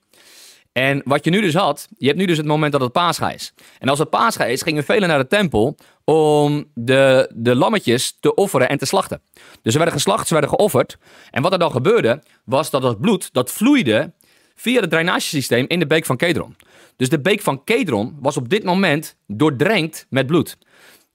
En 0.73 1.03
wat 1.05 1.25
je 1.25 1.31
nu 1.31 1.41
dus 1.41 1.55
had, 1.55 1.89
je 1.99 2.07
hebt 2.07 2.19
nu 2.19 2.25
dus 2.25 2.37
het 2.37 2.47
moment 2.47 2.73
dat 2.73 2.81
het 2.81 2.93
paascha 2.93 3.31
is. 3.31 3.53
En 3.79 3.89
als 3.89 3.99
het 3.99 4.11
paascha 4.11 4.45
is, 4.45 4.63
gingen 4.63 4.85
velen 4.85 5.09
naar 5.09 5.19
de 5.19 5.27
tempel 5.27 5.77
om 6.05 6.71
de, 6.75 7.31
de 7.35 7.55
lammetjes 7.55 8.17
te 8.21 8.35
offeren 8.35 8.69
en 8.69 8.79
te 8.79 8.87
slachten. 8.87 9.23
Dus 9.63 9.73
ze 9.73 9.79
werden 9.79 9.97
geslacht, 9.97 10.27
ze 10.27 10.33
werden 10.33 10.51
geofferd. 10.51 10.99
En 11.31 11.43
wat 11.43 11.53
er 11.53 11.59
dan 11.59 11.71
gebeurde, 11.71 12.23
was 12.45 12.71
dat 12.71 12.83
het 12.83 13.01
bloed, 13.01 13.33
dat 13.33 13.53
vloeide 13.53 14.13
via 14.55 14.81
het 14.81 14.91
drainagesysteem 14.91 15.65
in 15.69 15.79
de 15.79 15.87
beek 15.87 16.07
van 16.07 16.17
Kedron. 16.17 16.57
Dus 16.97 17.09
de 17.09 17.21
beek 17.21 17.41
van 17.41 17.65
Kedron 17.65 18.17
was 18.21 18.37
op 18.37 18.49
dit 18.49 18.65
moment 18.65 19.17
doordrenkt 19.27 20.07
met 20.09 20.27
bloed. 20.27 20.59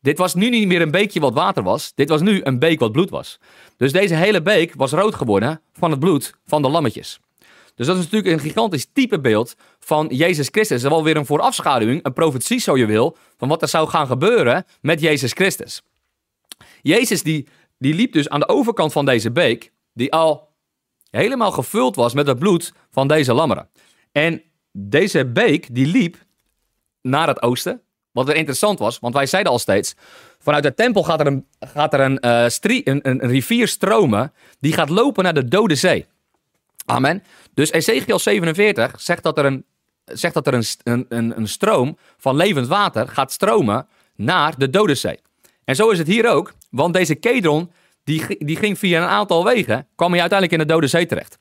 Dit 0.06 0.18
was 0.18 0.34
nu 0.34 0.50
niet 0.50 0.68
meer 0.68 0.82
een 0.82 0.92
beekje 0.92 1.20
wat 1.20 1.34
water 1.34 1.64
was. 1.64 1.92
Dit 1.96 2.10
was 2.10 2.22
nu 2.22 2.42
een 2.44 2.60
beek 2.60 2.80
wat 2.80 2.92
bloed 2.92 3.10
was. 3.10 3.40
Dus 3.78 3.92
deze 3.92 4.16
hele 4.16 4.42
beek 4.42 4.74
was 4.76 4.92
rood 4.92 5.16
geworden 5.16 5.62
van 5.74 5.92
het 5.92 6.00
bloed 6.00 6.34
van 6.46 6.62
de 6.62 6.70
lammetjes. 6.70 7.20
Dus 7.76 7.88
dat 7.88 7.98
is 7.98 8.04
natuurlijk 8.04 8.34
een 8.34 8.40
gigantisch 8.40 8.88
typebeeld 8.94 9.56
van 9.80 10.08
Jezus 10.08 10.48
Christus. 10.52 10.82
Dat 10.82 10.92
is 10.92 10.98
wel 10.98 11.04
weer 11.04 11.18
een 11.18 11.26
voorafschaduwing, 11.26 12.06
een 12.06 12.14
profetie 12.14 12.60
zo 12.60 12.78
je 12.78 12.86
wil, 12.86 13.18
van 13.38 13.48
wat 13.48 13.62
er 13.62 13.68
zou 13.68 13.90
gaan 13.90 14.08
gebeuren 14.08 14.66
met 14.82 15.02
Jezus 15.02 15.32
Christus. 15.32 15.82
Jezus 16.82 17.24
die, 17.24 17.48
die 17.78 17.94
liep 17.94 18.14
dus 18.14 18.30
aan 18.30 18.40
de 18.40 18.48
overkant 18.48 18.92
van 18.92 19.06
deze 19.06 19.32
beek, 19.32 19.72
die 19.94 20.14
al 20.14 20.50
helemaal 21.10 21.52
gevuld 21.52 21.96
was 21.96 22.14
met 22.14 22.28
het 22.28 22.40
bloed 22.40 22.74
van 22.92 23.08
deze 23.08 23.34
lammeren. 23.34 23.70
En 24.12 24.42
deze 24.72 25.26
beek 25.26 25.76
die 25.76 25.86
liep 25.86 26.18
naar 27.02 27.28
het 27.28 27.42
oosten, 27.42 27.82
wat 28.16 28.30
er 28.30 28.36
interessant 28.36 28.80
was, 28.80 29.00
want 29.00 29.14
wij 29.14 29.26
zeiden 29.26 29.52
al 29.52 29.60
steeds: 29.60 29.96
vanuit 30.40 30.64
de 30.64 30.74
tempel 30.74 31.04
gaat 31.04 31.20
er 31.20 31.28
een, 31.28 31.46
gaat 31.60 31.94
er 31.94 32.00
een, 32.00 32.18
uh, 32.26 32.46
een, 32.84 33.10
een, 33.10 33.20
rivier 33.20 33.68
stromen. 33.68 34.34
die 34.60 34.74
gaat 34.74 34.90
lopen 34.90 35.24
naar 35.24 35.34
de 35.34 35.48
Dode 35.48 35.76
Zee. 35.76 36.06
Amen. 36.86 37.24
Dus 37.54 37.72
Ezekiel 37.72 38.20
47 38.20 39.02
zegt 39.02 39.24
dat 39.24 39.38
er 39.38 39.46
een, 39.46 39.66
zegt 40.06 40.34
dat 40.34 40.48
er 40.48 40.54
een, 40.54 41.06
een, 41.10 41.38
een 41.38 41.48
stroom 41.48 41.98
van 42.18 42.36
levend 42.36 42.68
water 42.68 43.08
gaat 43.08 43.32
stromen 43.32 43.88
naar 44.16 44.58
de 44.58 44.70
Dode 44.70 44.96
Zee. 44.96 45.20
En 45.64 45.76
zo 45.76 45.90
is 45.90 45.98
het 45.98 46.08
hier 46.08 46.30
ook, 46.30 46.54
want 46.70 46.94
deze 46.94 47.16
Kedron 47.16 47.72
die, 48.04 48.46
die 48.46 48.56
ging 48.56 48.80
via 48.80 49.02
een 49.02 49.10
aantal 49.10 49.44
wegen, 49.44 49.88
kwam 49.96 50.12
hij 50.12 50.20
uiteindelijk 50.20 50.62
in 50.62 50.68
de 50.68 50.74
Dode 50.74 50.88
Zee 50.88 51.06
terecht. 51.06 51.38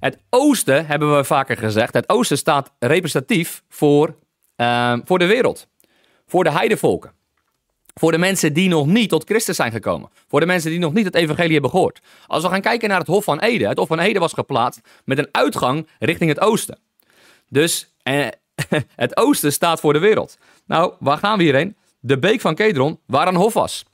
Het 0.00 0.18
oosten, 0.30 0.86
hebben 0.86 1.16
we 1.16 1.24
vaker 1.24 1.56
gezegd, 1.56 1.94
het 1.94 2.08
oosten 2.08 2.38
staat 2.38 2.72
representatief 2.78 3.62
voor, 3.68 4.16
uh, 4.56 4.96
voor 5.04 5.18
de 5.18 5.26
wereld 5.26 5.68
voor 6.30 6.44
de 6.44 6.50
heidevolken. 6.50 7.12
Voor 7.94 8.12
de 8.12 8.18
mensen 8.18 8.52
die 8.52 8.68
nog 8.68 8.86
niet 8.86 9.08
tot 9.08 9.24
Christus 9.24 9.56
zijn 9.56 9.72
gekomen. 9.72 10.10
Voor 10.28 10.40
de 10.40 10.46
mensen 10.46 10.70
die 10.70 10.78
nog 10.78 10.92
niet 10.92 11.04
het 11.04 11.14
evangelie 11.14 11.52
hebben 11.52 11.70
gehoord. 11.70 12.00
Als 12.26 12.42
we 12.42 12.48
gaan 12.48 12.60
kijken 12.60 12.88
naar 12.88 12.98
het 12.98 13.06
Hof 13.06 13.24
van 13.24 13.40
Eden. 13.40 13.68
Het 13.68 13.78
Hof 13.78 13.88
van 13.88 13.98
Eden 13.98 14.20
was 14.20 14.32
geplaatst 14.32 14.80
met 15.04 15.18
een 15.18 15.28
uitgang 15.32 15.88
richting 15.98 16.30
het 16.30 16.40
oosten. 16.40 16.78
Dus 17.48 17.94
En 18.02 18.38
het 18.96 19.16
oosten 19.16 19.52
staat 19.52 19.80
voor 19.80 19.92
de 19.92 19.98
wereld. 19.98 20.38
Nou, 20.66 20.92
waar 20.98 21.18
gaan 21.18 21.38
we 21.38 21.44
hierheen? 21.44 21.76
De 22.00 22.18
beek 22.18 22.40
van 22.40 22.54
Kedron, 22.54 22.98
waar 23.06 23.28
een 23.28 23.34
hof 23.34 23.52
was. 23.52 23.84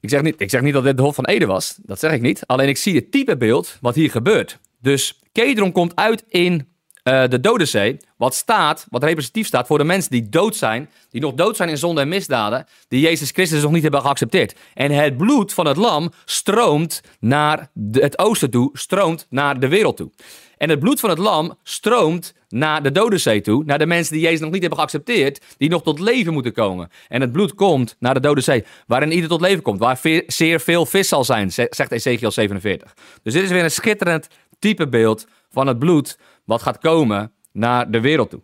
Ik 0.00 0.10
zeg, 0.10 0.22
niet, 0.22 0.40
ik 0.40 0.50
zeg 0.50 0.60
niet 0.60 0.72
dat 0.72 0.84
dit 0.84 0.96
de 0.96 1.02
Hof 1.02 1.14
van 1.14 1.24
Eden 1.24 1.48
was. 1.48 1.78
Dat 1.82 1.98
zeg 1.98 2.12
ik 2.12 2.20
niet. 2.20 2.46
Alleen 2.46 2.68
ik 2.68 2.76
zie 2.76 2.94
het 2.94 3.10
type 3.10 3.36
beeld 3.36 3.78
wat 3.80 3.94
hier 3.94 4.10
gebeurt. 4.10 4.58
Dus 4.80 5.20
Kedron 5.32 5.72
komt 5.72 5.96
uit 5.96 6.24
in 6.28 6.68
uh, 7.08 7.28
de 7.28 7.40
Dodenzee. 7.40 7.96
Wat 8.16 8.34
staat, 8.34 8.86
wat 8.90 9.02
representatief 9.02 9.46
staat 9.46 9.66
voor 9.66 9.78
de 9.78 9.84
mensen 9.84 10.10
die 10.10 10.28
dood 10.28 10.56
zijn. 10.56 10.90
Die 11.10 11.20
nog 11.20 11.34
dood 11.34 11.56
zijn 11.56 11.68
in 11.68 11.78
zonde 11.78 12.00
en 12.00 12.08
misdaden. 12.08 12.66
Die 12.88 13.00
Jezus 13.00 13.30
Christus 13.30 13.62
nog 13.62 13.72
niet 13.72 13.82
hebben 13.82 14.00
geaccepteerd. 14.00 14.54
En 14.74 14.90
het 14.90 15.16
bloed 15.16 15.52
van 15.52 15.66
het 15.66 15.76
lam 15.76 16.12
stroomt 16.24 17.02
naar 17.20 17.70
het 17.92 18.18
oosten 18.18 18.50
toe. 18.50 18.70
Stroomt 18.72 19.26
naar 19.30 19.60
de 19.60 19.68
wereld 19.68 19.96
toe. 19.96 20.10
En 20.56 20.70
het 20.70 20.78
bloed 20.78 21.00
van 21.00 21.10
het 21.10 21.18
lam 21.18 21.58
stroomt 21.62 22.34
naar 22.48 22.82
de 22.82 22.92
Dodenzee 22.92 23.40
toe. 23.40 23.64
Naar 23.64 23.78
de 23.78 23.86
mensen 23.86 24.12
die 24.12 24.22
Jezus 24.22 24.40
nog 24.40 24.50
niet 24.50 24.60
hebben 24.60 24.78
geaccepteerd. 24.78 25.40
Die 25.58 25.68
nog 25.68 25.82
tot 25.82 26.00
leven 26.00 26.32
moeten 26.32 26.52
komen. 26.52 26.90
En 27.08 27.20
het 27.20 27.32
bloed 27.32 27.54
komt 27.54 27.96
naar 27.98 28.14
de 28.14 28.20
Dodenzee. 28.20 28.64
Waarin 28.86 29.12
ieder 29.12 29.28
tot 29.28 29.40
leven 29.40 29.62
komt. 29.62 29.78
Waar 29.78 30.00
zeer 30.26 30.60
veel 30.60 30.86
vis 30.86 31.08
zal 31.08 31.24
zijn, 31.24 31.52
zegt 31.52 31.92
Ezekiel 31.92 32.30
47. 32.30 32.94
Dus 33.22 33.32
dit 33.32 33.42
is 33.42 33.50
weer 33.50 33.64
een 33.64 33.70
schitterend 33.70 34.28
type 34.58 34.88
beeld 34.88 35.26
van 35.50 35.66
het 35.66 35.78
bloed 35.78 36.18
wat 36.46 36.62
gaat 36.62 36.78
komen 36.78 37.32
naar 37.52 37.90
de 37.90 38.00
wereld 38.00 38.30
toe. 38.30 38.42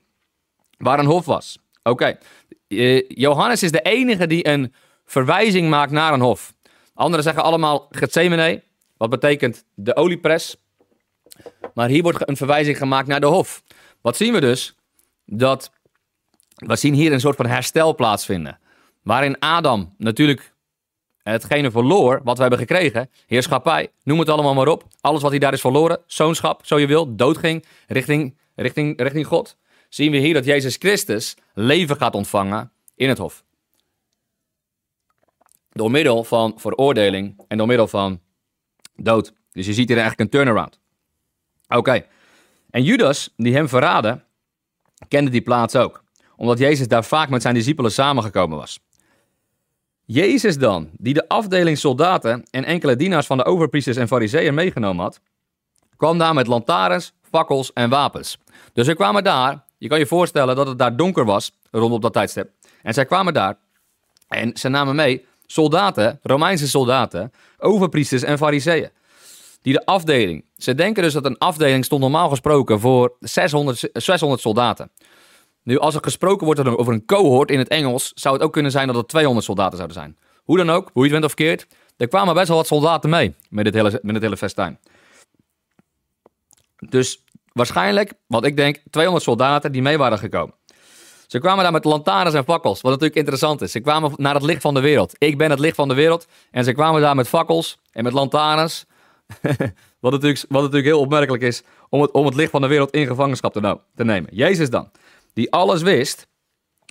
Waar 0.77 0.99
een 0.99 1.07
hof 1.07 1.25
was. 1.25 1.59
Oké, 1.83 2.19
eh, 2.69 3.09
Johannes 3.09 3.62
is 3.62 3.71
de 3.71 3.83
enige 3.83 4.27
die 4.27 4.49
een 4.49 4.75
verwijzing 5.05 5.69
maakt 5.69 5.93
naar 5.93 6.12
een 6.12 6.21
hof. 6.21 6.55
Anderen 6.95 7.25
zeggen 7.25 7.43
allemaal 7.43 7.87
Gethsemane, 7.91 8.62
wat 8.97 9.11
betekent 9.11 9.65
de 9.75 9.97
oliepres. 9.97 10.57
Maar 11.75 11.88
hier 11.88 12.03
wordt 12.03 12.29
een 12.29 12.37
verwijzing 12.37 12.77
gemaakt 12.77 13.09
naar 13.09 13.21
de 13.21 13.27
hof. 13.27 13.62
Wat 14.01 14.17
zien 14.17 14.33
we 14.33 14.41
dus? 14.41 14.75
Dat 15.27 15.71
we 16.55 16.77
zien 16.77 16.95
hier 16.95 17.12
een 17.12 17.21
soort 17.21 17.37
van 17.37 17.47
herstel 17.47 17.95
plaatsvinden. 17.95 18.59
Waarin 19.03 19.38
Adam 19.38 19.95
natuurlijk 19.99 20.52
hetgene 21.23 21.71
verloor 21.71 22.21
wat 22.25 22.35
we 22.37 22.41
hebben 22.41 22.61
gekregen. 22.61 23.11
Heerschappij, 23.27 23.91
noem 24.03 24.19
het 24.19 24.29
allemaal 24.29 24.55
maar 24.55 24.69
op. 24.69 24.85
Alles 25.01 25.23
wat 25.23 25.31
hij 25.31 25.41
daar 25.41 25.53
is 25.53 25.61
verloren, 25.61 26.01
zoonschap, 26.07 26.67
zo 26.67 26.79
je 26.79 26.87
wil, 26.87 27.17
doodging 27.17 27.65
richting, 27.87 28.37
richting, 28.55 29.01
richting 29.01 29.27
God. 29.27 29.57
Zien 29.89 30.11
we 30.11 30.17
hier 30.17 30.35
dat 30.35 30.45
Jezus 30.45 30.77
Christus 30.77 31.37
leven 31.55 31.97
gaat 31.97 32.15
ontvangen 32.15 32.73
in 32.95 33.09
het 33.09 33.19
hof. 33.19 33.45
Door 35.71 35.91
middel 35.91 36.25
van 36.25 36.55
veroordeling 36.57 37.45
en 37.49 37.59
door 37.59 37.67
middel 37.67 37.89
van 37.89 38.21
dood. 38.97 39.33
Dus 39.53 39.67
je 39.67 39.73
ziet 39.73 39.89
hier 39.89 39.99
eigenlijk 39.99 40.21
een 40.21 40.39
turnaround. 40.39 40.81
Oké. 41.69 42.07
En 42.71 42.83
Judas, 42.83 43.33
die 43.37 43.55
hem 43.55 43.69
verraadde, 43.69 44.25
kende 45.09 45.31
die 45.31 45.43
plaats 45.43 45.77
ook. 45.77 46.05
Omdat 46.37 46.59
Jezus 46.59 46.89
daar 46.89 47.05
vaak 47.05 47.29
met 47.29 47.43
zijn 47.43 47.55
discipelen 47.55 47.93
samengekomen 47.93 48.59
was. 48.59 48.81
Jezus 50.05 50.59
dan, 50.59 50.91
die 50.93 51.15
de 51.15 51.29
afdeling 51.29 51.79
soldaten 51.79 52.43
en 52.51 52.65
enkele 52.65 52.97
dienaars 52.97 53.27
van 53.27 53.37
de 53.37 53.45
overpriesters 53.45 53.97
en 53.97 54.09
fariseeën 54.09 54.55
meegenomen 54.55 55.03
had, 55.03 55.21
kwam 55.97 56.19
daar 56.19 56.35
met 56.35 56.47
lantaarns, 56.47 57.12
fakkels 57.31 57.73
en 57.73 57.91
wapens. 57.91 58.38
Dus 58.73 58.87
ze 58.87 58.95
kwamen 58.95 59.25
daar, 59.25 59.65
je 59.79 59.88
kan 59.88 59.99
je 59.99 60.07
voorstellen 60.07 60.57
dat 60.57 60.67
het 60.67 60.79
daar 60.79 60.97
donker 60.97 61.25
was, 61.25 61.53
rondom 61.71 62.01
dat 62.01 62.12
tijdstip. 62.12 62.51
En 62.83 62.95
zij 62.95 63.05
kwamen 63.05 63.35
daar 63.35 63.57
en 64.29 64.57
ze 64.57 64.69
namen 64.69 64.95
mee 64.95 65.25
soldaten, 65.47 66.19
Romeinse 66.23 66.69
soldaten, 66.69 67.33
overpriesters 67.59 68.23
en 68.23 68.38
fariseeën. 68.38 68.91
Die 69.62 69.73
de 69.73 69.85
afdeling, 69.87 70.45
ze 70.57 70.75
denken 70.75 71.03
dus 71.03 71.12
dat 71.12 71.25
een 71.25 71.38
afdeling 71.38 71.85
stond 71.85 72.01
normaal 72.01 72.29
gesproken 72.29 72.81
voor 72.81 73.17
600, 73.21 73.88
600 73.93 74.41
soldaten. 74.41 74.91
Nu, 75.62 75.79
als 75.79 75.94
er 75.94 76.03
gesproken 76.03 76.46
wordt 76.46 76.66
over 76.66 76.92
een 76.92 77.05
cohort 77.05 77.51
in 77.51 77.59
het 77.59 77.68
Engels, 77.68 78.12
zou 78.14 78.35
het 78.35 78.44
ook 78.44 78.53
kunnen 78.53 78.70
zijn 78.70 78.87
dat 78.87 78.96
er 78.96 79.07
200 79.07 79.46
soldaten 79.46 79.77
zouden 79.77 79.96
zijn. 79.96 80.18
Hoe 80.42 80.57
dan 80.57 80.70
ook, 80.70 80.90
hoe 80.92 81.05
je 81.07 81.12
het 81.12 81.20
bent 81.20 81.25
of 81.25 81.38
verkeerd, 81.38 81.66
er 81.96 82.09
kwamen 82.09 82.35
best 82.35 82.48
wel 82.48 82.57
wat 82.57 82.66
soldaten 82.66 83.11
mee 83.11 83.35
met 83.48 83.64
dit 83.64 83.75
hele, 83.75 83.98
met 84.03 84.14
dit 84.14 84.22
hele 84.22 84.37
festijn. 84.37 84.79
Dus 86.88 87.25
waarschijnlijk, 87.53 88.12
wat 88.27 88.44
ik 88.44 88.57
denk, 88.57 88.83
200 88.90 89.25
soldaten 89.25 89.72
die 89.72 89.83
mee 89.83 89.98
waren 89.98 90.18
gekomen. 90.18 90.55
Ze 91.27 91.38
kwamen 91.38 91.62
daar 91.62 91.72
met 91.72 91.85
lantaarns 91.85 92.35
en 92.35 92.44
fakkels, 92.44 92.81
wat 92.81 92.90
natuurlijk 92.90 93.18
interessant 93.18 93.61
is. 93.61 93.72
Ze 93.72 93.81
kwamen 93.81 94.12
naar 94.16 94.35
het 94.35 94.42
licht 94.42 94.62
van 94.62 94.75
de 94.75 94.81
wereld. 94.81 95.14
Ik 95.18 95.38
ben 95.38 95.51
het 95.51 95.59
licht 95.59 95.77
van 95.77 95.88
de 95.88 95.94
wereld. 95.94 96.27
En 96.51 96.64
ze 96.64 96.72
kwamen 96.72 97.01
daar 97.01 97.14
met 97.14 97.29
fakkels 97.29 97.79
en 97.92 98.05
met 98.05 98.12
lantaarns. 98.12 98.85
wat, 100.01 100.12
natuurlijk, 100.12 100.44
wat 100.48 100.61
natuurlijk 100.61 100.85
heel 100.85 101.01
opmerkelijk 101.01 101.42
is 101.42 101.62
om 101.88 102.01
het, 102.01 102.11
om 102.11 102.27
het 102.27 102.35
licht 102.35 102.51
van 102.51 102.61
de 102.61 102.66
wereld 102.66 102.90
in 102.90 103.07
gevangenschap 103.07 103.53
te, 103.53 103.79
te 103.94 104.05
nemen. 104.05 104.31
Jezus 104.35 104.70
dan 104.70 104.90
die 105.33 105.53
alles 105.53 105.83
wist 105.83 106.27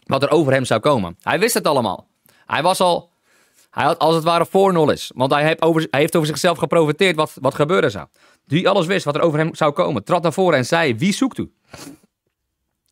wat 0.04 0.24
er 0.24 0.30
over 0.30 0.54
hem 0.54 0.66
zou 0.66 0.80
komen. 0.80 1.18
Hij 1.22 1.40
wist 1.40 1.54
het 1.54 1.68
allemaal. 1.68 2.08
Hij 2.46 2.62
was 2.62 2.80
al, 2.80 3.10
hij 3.70 3.84
had 3.84 4.00
als 4.00 4.16
het 4.16 4.24
ware 4.24 4.46
voorknowledge, 4.46 5.14
want 5.16 5.32
hij 5.32 5.44
heeft 5.44 5.62
over, 5.62 5.88
hij 5.92 6.00
heeft 6.00 6.16
over 6.16 6.28
zichzelf 6.28 6.58
geprofiteerd 6.58 7.16
wat, 7.16 7.32
wat 7.42 7.56
gebeuren 7.56 7.92
zou. 7.92 8.08
Die 8.46 8.70
alles 8.70 8.86
wist 8.86 9.06
wat 9.06 9.16
er 9.16 9.22
over 9.22 9.40
hem 9.40 9.56
zou 9.56 9.72
komen, 9.72 10.04
trad 10.04 10.24
naar 10.24 10.34
voren 10.34 10.58
en 10.58 10.66
zei, 10.66 10.96
wie 10.96 11.14
zoekt 11.14 11.38
u? 11.38 11.52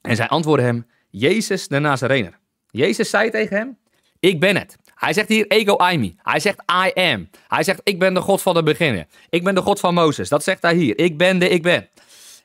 En 0.01 0.15
zij 0.15 0.27
antwoordde 0.27 0.65
hem, 0.65 0.87
Jezus 1.09 1.67
de 1.67 1.79
Nazarener. 1.79 2.39
Jezus 2.71 3.09
zei 3.09 3.29
tegen 3.29 3.57
hem, 3.57 3.77
ik 4.19 4.39
ben 4.39 4.57
het. 4.57 4.77
Hij 4.99 5.13
zegt 5.13 5.27
hier 5.27 5.47
ego 5.47 5.75
me. 5.77 6.13
Hij 6.17 6.39
zegt 6.39 6.63
I 6.85 6.91
am. 7.01 7.29
Hij 7.47 7.63
zegt 7.63 7.81
ik 7.83 7.99
ben 7.99 8.13
de 8.13 8.21
God 8.21 8.41
van 8.41 8.53
de 8.53 8.63
beginnen. 8.63 9.07
Ik 9.29 9.43
ben 9.43 9.55
de 9.55 9.61
God 9.61 9.79
van 9.79 9.93
Mozes. 9.93 10.29
Dat 10.29 10.43
zegt 10.43 10.61
hij 10.61 10.75
hier. 10.75 10.99
Ik 10.99 11.17
ben 11.17 11.39
de 11.39 11.49
ik 11.49 11.63
ben. 11.63 11.89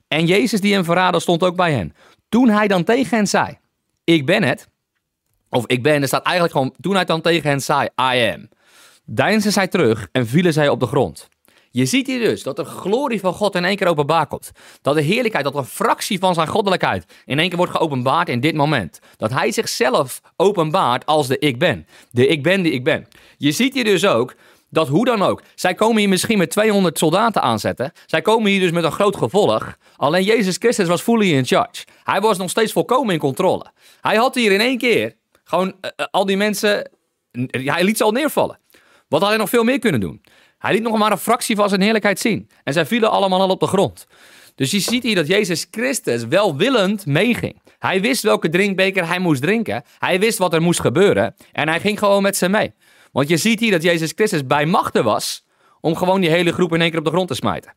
En 0.09 0.27
Jezus 0.27 0.61
die 0.61 0.73
hem 0.73 0.85
verraadde 0.85 1.21
stond 1.21 1.43
ook 1.43 1.57
bij 1.57 1.73
hen. 1.73 1.95
Toen 2.29 2.49
hij 2.49 2.69
dan 2.69 2.85
tegen 2.85 3.17
hen 3.17 3.27
zei, 3.27 3.59
ik 4.05 4.27
ben 4.27 4.43
het, 4.43 4.69
of 5.49 5.67
ik 5.67 5.83
ben, 5.83 6.03
er 6.03 6.09
staat 6.09 6.25
eigenlijk 6.25 6.55
gewoon, 6.55 6.75
toen 6.81 6.95
hij 6.95 7.05
dan 7.05 7.21
tegen 7.21 7.51
hen 7.51 7.61
zei, 7.61 7.89
I 8.01 8.33
am, 8.33 8.49
deinsden 9.05 9.53
zij 9.53 9.69
terug 9.69 10.09
en 10.13 10.27
vielen 10.27 10.53
zij 10.53 10.69
op 10.69 10.81
de 10.81 10.87
grond. 10.87 11.29
Je 11.71 11.87
ziet 11.87 12.07
hier 12.07 12.19
dus 12.19 12.43
dat 12.43 12.57
de 12.57 12.65
glorie 12.65 13.21
van 13.21 13.33
God 13.33 13.55
in 13.55 13.65
één 13.65 13.77
keer 13.77 13.87
openbaar 13.87 14.27
komt. 14.27 14.51
Dat 14.83 14.95
de 14.95 15.03
heerlijkheid, 15.03 15.45
dat 15.45 15.55
een 15.55 15.65
fractie 15.65 16.19
van 16.19 16.35
zijn 16.35 16.49
goddelijkheid 16.49 17.05
in 17.25 17.39
één 17.39 17.49
keer 17.49 17.57
wordt 17.57 17.73
geopenbaard 17.73 18.29
in 18.29 18.41
dit 18.41 18.55
moment. 18.55 19.01
Dat 19.17 19.31
hij 19.31 19.53
zichzelf 19.53 20.21
openbaart 20.37 21.07
als 21.07 21.27
de 21.27 21.39
ik 21.39 21.59
ben. 21.59 21.87
De 22.11 22.27
ik 22.27 22.43
ben 22.43 22.63
die 22.63 22.73
ik 22.73 22.85
ben. 22.85 23.09
Je 23.37 23.53
ziet 23.53 23.75
hier 23.75 23.85
dus 23.85 24.07
ook 24.07 24.35
dat 24.75 24.89
hoe 24.89 25.05
dan 25.05 25.23
ook. 25.23 25.43
Zij 25.55 25.75
komen 25.75 25.97
hier 25.97 26.09
misschien 26.09 26.39
met 26.39 26.51
200 26.51 26.99
soldaten 26.99 27.43
aanzetten. 27.43 27.93
Zij 28.07 28.23
komen 28.23 28.51
hier 28.51 28.61
dus 28.61 28.71
met 28.71 28.85
een 28.85 28.93
groot 28.93 29.17
gevolg. 29.17 29.77
Alleen 29.97 30.25
Jezus 30.25 30.57
Christus 30.57 30.89
was 30.89 31.03
fully 31.03 31.33
in 31.33 31.45
charge. 31.45 31.85
Hij 32.03 32.21
was 32.21 32.39
nog 32.39 32.51
steeds 32.51 32.73
volkomen 32.73 33.15
in 33.15 33.21
controle. 33.21 33.67
Hij 34.01 34.17
had 34.17 34.35
hier 34.35 34.53
in 34.53 34.61
één 34.61 34.79
keer 34.79 35.15
gewoon 35.45 35.75
eh, 35.81 35.91
eh, 35.97 36.07
al 36.11 36.27
die 36.27 36.37
mensen. 36.37 36.91
Hij 37.51 37.85
liet 37.85 37.97
ze 37.97 38.05
al 38.05 38.13
neervallen. 38.13 38.59
Wat 39.09 39.21
had 39.21 39.29
hij 39.29 39.39
nog 39.39 39.49
veel 39.49 39.65
meer 39.65 39.79
kunnen 39.79 40.01
doen? 40.01 40.23
Hij 40.59 40.73
liet 40.73 40.83
nog 40.83 40.99
maar 40.99 41.13
een 41.13 41.19
fractie 41.19 41.57
van 41.57 41.69
zijn 41.69 41.81
heerlijkheid 41.81 42.21
zien. 42.21 42.49
En 42.65 42.73
zij 42.73 42.87
vielen 42.87 43.11
allemaal 43.11 43.41
al 43.41 43.49
op 43.49 43.61
de 43.61 43.67
grond. 43.67 44.07
Dus 44.55 44.71
je 44.71 44.81
ziet 44.81 45.03
hier 45.03 45.15
dat 45.15 45.27
Jezus 45.27 45.67
Christus 45.71 46.27
welwillend 46.27 47.07
meeging. 47.07 47.63
Hij 47.79 48.01
wist 48.01 48.23
welke 48.23 48.49
drinkbeker 48.49 49.09
hij 49.09 49.19
moest 49.19 49.43
drinken. 49.43 49.83
Hij 49.99 50.21
wist 50.21 50.39
wat 50.39 50.55
er 50.55 50.63
moest 50.63 50.81
gebeuren. 50.81 51.35
En 51.53 51.69
hij 51.69 51.81
ging 51.81 51.99
gewoon 51.99 52.23
met 52.23 52.37
ze 52.37 52.49
mee. 52.49 52.73
Want 53.15 53.29
je 53.29 53.37
ziet 53.37 53.61
hier 53.61 53.71
dat 53.71 53.83
Jezus 53.83 54.13
Christus 54.15 54.47
bij 54.47 54.67
machten 54.67 55.05
was 55.05 55.45
om 55.81 55.97
gewoon 55.97 56.21
die 56.21 56.31
hele 56.31 56.53
groep 56.53 56.75
in 56.75 56.81
één 56.81 56.91
keer 56.91 56.99
op 56.99 57.05
de 57.05 57.11
grond 57.11 57.29
te 57.29 57.35
smijten. 57.35 57.75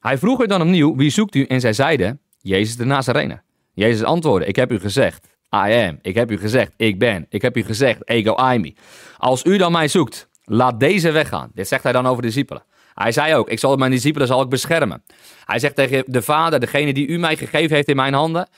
Hij 0.00 0.18
vroeg 0.18 0.40
er 0.40 0.48
dan 0.48 0.60
opnieuw, 0.60 0.96
wie 0.96 1.10
zoekt 1.10 1.34
u? 1.34 1.44
En 1.44 1.60
zij 1.60 1.72
zeiden, 1.72 2.20
Jezus 2.40 2.76
de 2.76 2.84
Nazarener. 2.84 3.42
Jezus 3.74 4.02
antwoordde, 4.02 4.48
ik 4.48 4.56
heb 4.56 4.72
u 4.72 4.78
gezegd, 4.78 5.26
I 5.54 5.86
am. 5.88 5.98
Ik 6.02 6.14
heb 6.14 6.30
u 6.30 6.38
gezegd, 6.38 6.72
ik 6.76 6.98
ben. 6.98 7.26
Ik 7.28 7.42
heb 7.42 7.56
u 7.56 7.62
gezegd, 7.62 8.08
ego 8.08 8.52
I. 8.52 8.74
Als 9.18 9.44
u 9.44 9.56
dan 9.56 9.72
mij 9.72 9.88
zoekt, 9.88 10.28
laat 10.44 10.80
deze 10.80 11.10
weggaan. 11.10 11.50
Dit 11.54 11.68
zegt 11.68 11.82
hij 11.82 11.92
dan 11.92 12.06
over 12.06 12.22
de 12.22 12.28
discipelen. 12.28 12.62
Hij 12.94 13.12
zei 13.12 13.34
ook, 13.34 13.48
ik 13.48 13.58
zal 13.58 13.76
mijn 13.76 13.90
discipelen 13.90 14.26
zal 14.26 14.42
ik 14.42 14.48
beschermen. 14.48 15.02
Hij 15.44 15.58
zegt 15.58 15.74
tegen 15.74 16.04
de 16.06 16.22
Vader, 16.22 16.60
degene 16.60 16.92
die 16.92 17.06
u 17.06 17.18
mij 17.18 17.36
gegeven 17.36 17.76
heeft 17.76 17.88
in 17.88 17.96
mijn 17.96 18.14
handen, 18.14 18.48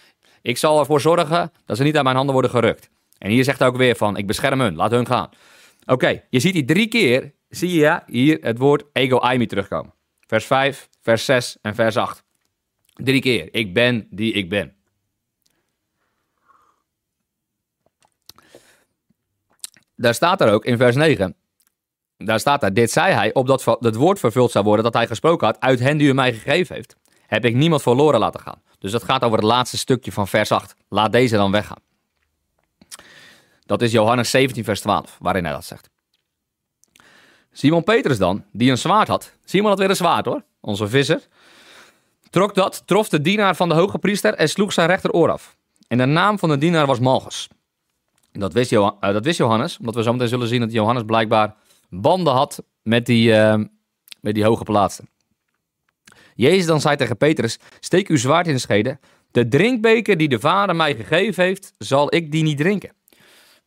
ik 0.42 0.56
zal 0.56 0.78
ervoor 0.78 1.00
zorgen 1.00 1.52
dat 1.66 1.76
ze 1.76 1.82
niet 1.82 1.96
aan 1.96 2.04
mijn 2.04 2.16
handen 2.16 2.32
worden 2.32 2.50
gerukt. 2.50 2.90
En 3.20 3.30
hier 3.30 3.44
zegt 3.44 3.58
hij 3.58 3.68
ook 3.68 3.76
weer 3.76 3.96
van, 3.96 4.16
ik 4.16 4.26
bescherm 4.26 4.60
hun, 4.60 4.74
laat 4.74 4.90
hun 4.90 5.06
gaan. 5.06 5.28
Oké, 5.86 6.22
je 6.30 6.40
ziet 6.40 6.54
hier 6.54 6.66
drie 6.66 6.88
keer, 6.88 7.32
zie 7.48 7.72
je 7.74 8.00
hier 8.06 8.38
het 8.40 8.58
woord 8.58 8.84
ego 8.92 9.36
me 9.36 9.46
terugkomen. 9.46 9.94
Vers 10.26 10.46
5, 10.46 10.88
vers 11.00 11.24
6 11.24 11.56
en 11.62 11.74
vers 11.74 11.96
8. 11.96 12.24
Drie 12.94 13.20
keer, 13.20 13.48
ik 13.54 13.74
ben 13.74 14.06
die 14.10 14.32
ik 14.32 14.48
ben. 14.48 14.74
Daar 19.96 20.14
staat 20.14 20.40
er 20.40 20.52
ook 20.52 20.64
in 20.64 20.76
vers 20.76 20.96
9. 20.96 21.36
Daar 22.16 22.40
staat 22.40 22.62
er, 22.62 22.74
dit 22.74 22.90
zei 22.90 23.12
hij, 23.12 23.34
opdat 23.34 23.64
het 23.80 23.94
woord 23.94 24.18
vervuld 24.18 24.50
zou 24.50 24.64
worden 24.64 24.84
dat 24.84 24.94
hij 24.94 25.06
gesproken 25.06 25.46
had, 25.46 25.60
uit 25.60 25.80
hen 25.80 25.96
die 25.96 26.08
u 26.08 26.12
mij 26.12 26.32
gegeven 26.32 26.74
heeft, 26.74 26.96
heb 27.26 27.44
ik 27.44 27.54
niemand 27.54 27.82
verloren 27.82 28.20
laten 28.20 28.40
gaan. 28.40 28.62
Dus 28.78 28.92
dat 28.92 29.04
gaat 29.04 29.22
over 29.22 29.38
het 29.38 29.46
laatste 29.46 29.78
stukje 29.78 30.12
van 30.12 30.28
vers 30.28 30.52
8. 30.52 30.74
Laat 30.88 31.12
deze 31.12 31.36
dan 31.36 31.50
weggaan. 31.50 31.89
Dat 33.70 33.82
is 33.82 33.92
Johannes 33.92 34.30
17, 34.30 34.64
vers 34.64 34.80
12, 34.80 35.16
waarin 35.20 35.44
hij 35.44 35.52
dat 35.52 35.64
zegt. 35.64 35.90
Simon 37.52 37.84
Petrus 37.84 38.18
dan, 38.18 38.44
die 38.52 38.70
een 38.70 38.78
zwaard 38.78 39.08
had. 39.08 39.32
Simon 39.44 39.68
had 39.68 39.78
weer 39.78 39.88
een 39.90 39.96
zwaard 39.96 40.26
hoor, 40.26 40.42
onze 40.60 40.88
visser. 40.88 41.20
trok 42.30 42.54
dat, 42.54 42.82
trof 42.86 43.08
de 43.08 43.20
dienaar 43.20 43.56
van 43.56 43.68
de 43.68 43.74
hoge 43.74 43.98
priester 43.98 44.34
en 44.34 44.48
sloeg 44.48 44.72
zijn 44.72 44.88
rechteroor 44.88 45.30
af. 45.30 45.56
En 45.88 45.98
de 45.98 46.04
naam 46.04 46.38
van 46.38 46.48
de 46.48 46.58
dienaar 46.58 46.86
was 46.86 46.98
Malchus. 46.98 47.48
Dat 48.32 48.52
wist, 48.52 48.72
uh, 48.72 48.90
dat 49.00 49.24
wist 49.24 49.38
Johannes, 49.38 49.78
omdat 49.78 49.94
we 49.94 50.02
zo 50.02 50.12
meteen 50.12 50.28
zullen 50.28 50.48
zien 50.48 50.60
dat 50.60 50.72
Johannes 50.72 51.04
blijkbaar 51.06 51.54
banden 51.88 52.32
had 52.32 52.62
met 52.82 53.06
die, 53.06 53.30
uh, 53.30 53.54
met 54.20 54.34
die 54.34 54.44
hoge 54.44 54.64
plaatsen. 54.64 55.08
Jezus 56.34 56.66
dan 56.66 56.80
zei 56.80 56.96
tegen 56.96 57.16
Petrus, 57.16 57.58
steek 57.80 58.08
uw 58.08 58.16
zwaard 58.16 58.46
in 58.46 58.54
de 58.54 58.60
schede. 58.60 58.98
De 59.30 59.48
drinkbeker 59.48 60.16
die 60.16 60.28
de 60.28 60.40
Vader 60.40 60.76
mij 60.76 60.94
gegeven 60.94 61.44
heeft, 61.44 61.72
zal 61.78 62.14
ik 62.14 62.32
die 62.32 62.42
niet 62.42 62.58
drinken. 62.58 62.98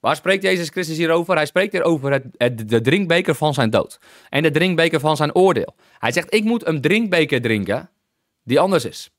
Waar 0.03 0.15
spreekt 0.15 0.43
Jezus 0.43 0.69
Christus 0.69 0.97
hier 0.97 1.11
over? 1.11 1.35
Hij 1.35 1.45
spreekt 1.45 1.71
hier 1.71 1.83
over 1.83 2.11
het, 2.37 2.69
de 2.69 2.81
drinkbeker 2.81 3.35
van 3.35 3.53
zijn 3.53 3.69
dood. 3.69 3.99
En 4.29 4.43
de 4.43 4.51
drinkbeker 4.51 4.99
van 4.99 5.17
zijn 5.17 5.35
oordeel. 5.35 5.75
Hij 5.99 6.11
zegt, 6.11 6.33
ik 6.33 6.43
moet 6.43 6.67
een 6.67 6.81
drinkbeker 6.81 7.41
drinken 7.41 7.89
die 8.43 8.59
anders 8.59 8.85
is. 8.85 9.09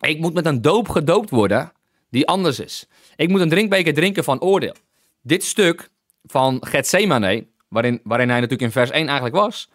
Ik 0.00 0.18
moet 0.18 0.34
met 0.34 0.46
een 0.46 0.62
doop 0.62 0.88
gedoopt 0.88 1.30
worden 1.30 1.72
die 2.10 2.26
anders 2.26 2.60
is. 2.60 2.86
Ik 3.16 3.28
moet 3.28 3.40
een 3.40 3.48
drinkbeker 3.48 3.94
drinken 3.94 4.24
van 4.24 4.40
oordeel. 4.40 4.74
Dit 5.22 5.44
stuk 5.44 5.88
van 6.24 6.66
Gethsemane, 6.66 7.46
waarin, 7.68 8.00
waarin 8.04 8.28
hij 8.28 8.40
natuurlijk 8.40 8.62
in 8.62 8.72
vers 8.72 8.90
1 8.90 9.06
eigenlijk 9.06 9.36
was, 9.36 9.70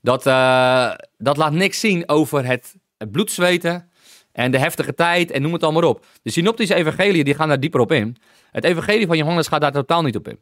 dat, 0.00 0.26
uh, 0.26 0.94
dat 1.18 1.36
laat 1.36 1.52
niks 1.52 1.80
zien 1.80 2.08
over 2.08 2.46
het, 2.46 2.74
het 2.98 3.10
bloedzweten 3.10 3.90
en 4.34 4.50
de 4.50 4.58
heftige 4.58 4.94
tijd 4.94 5.30
en 5.30 5.42
noem 5.42 5.52
het 5.52 5.62
allemaal 5.62 5.88
op. 5.88 6.06
De 6.22 6.30
synoptische 6.30 6.74
evangelie 6.74 7.24
die 7.24 7.34
gaan 7.34 7.48
daar 7.48 7.60
dieper 7.60 7.80
op 7.80 7.92
in. 7.92 8.16
Het 8.50 8.64
evangelie 8.64 9.06
van 9.06 9.16
Johannes 9.16 9.48
gaat 9.48 9.60
daar 9.60 9.72
totaal 9.72 10.02
niet 10.02 10.16
op 10.16 10.28
in. 10.28 10.38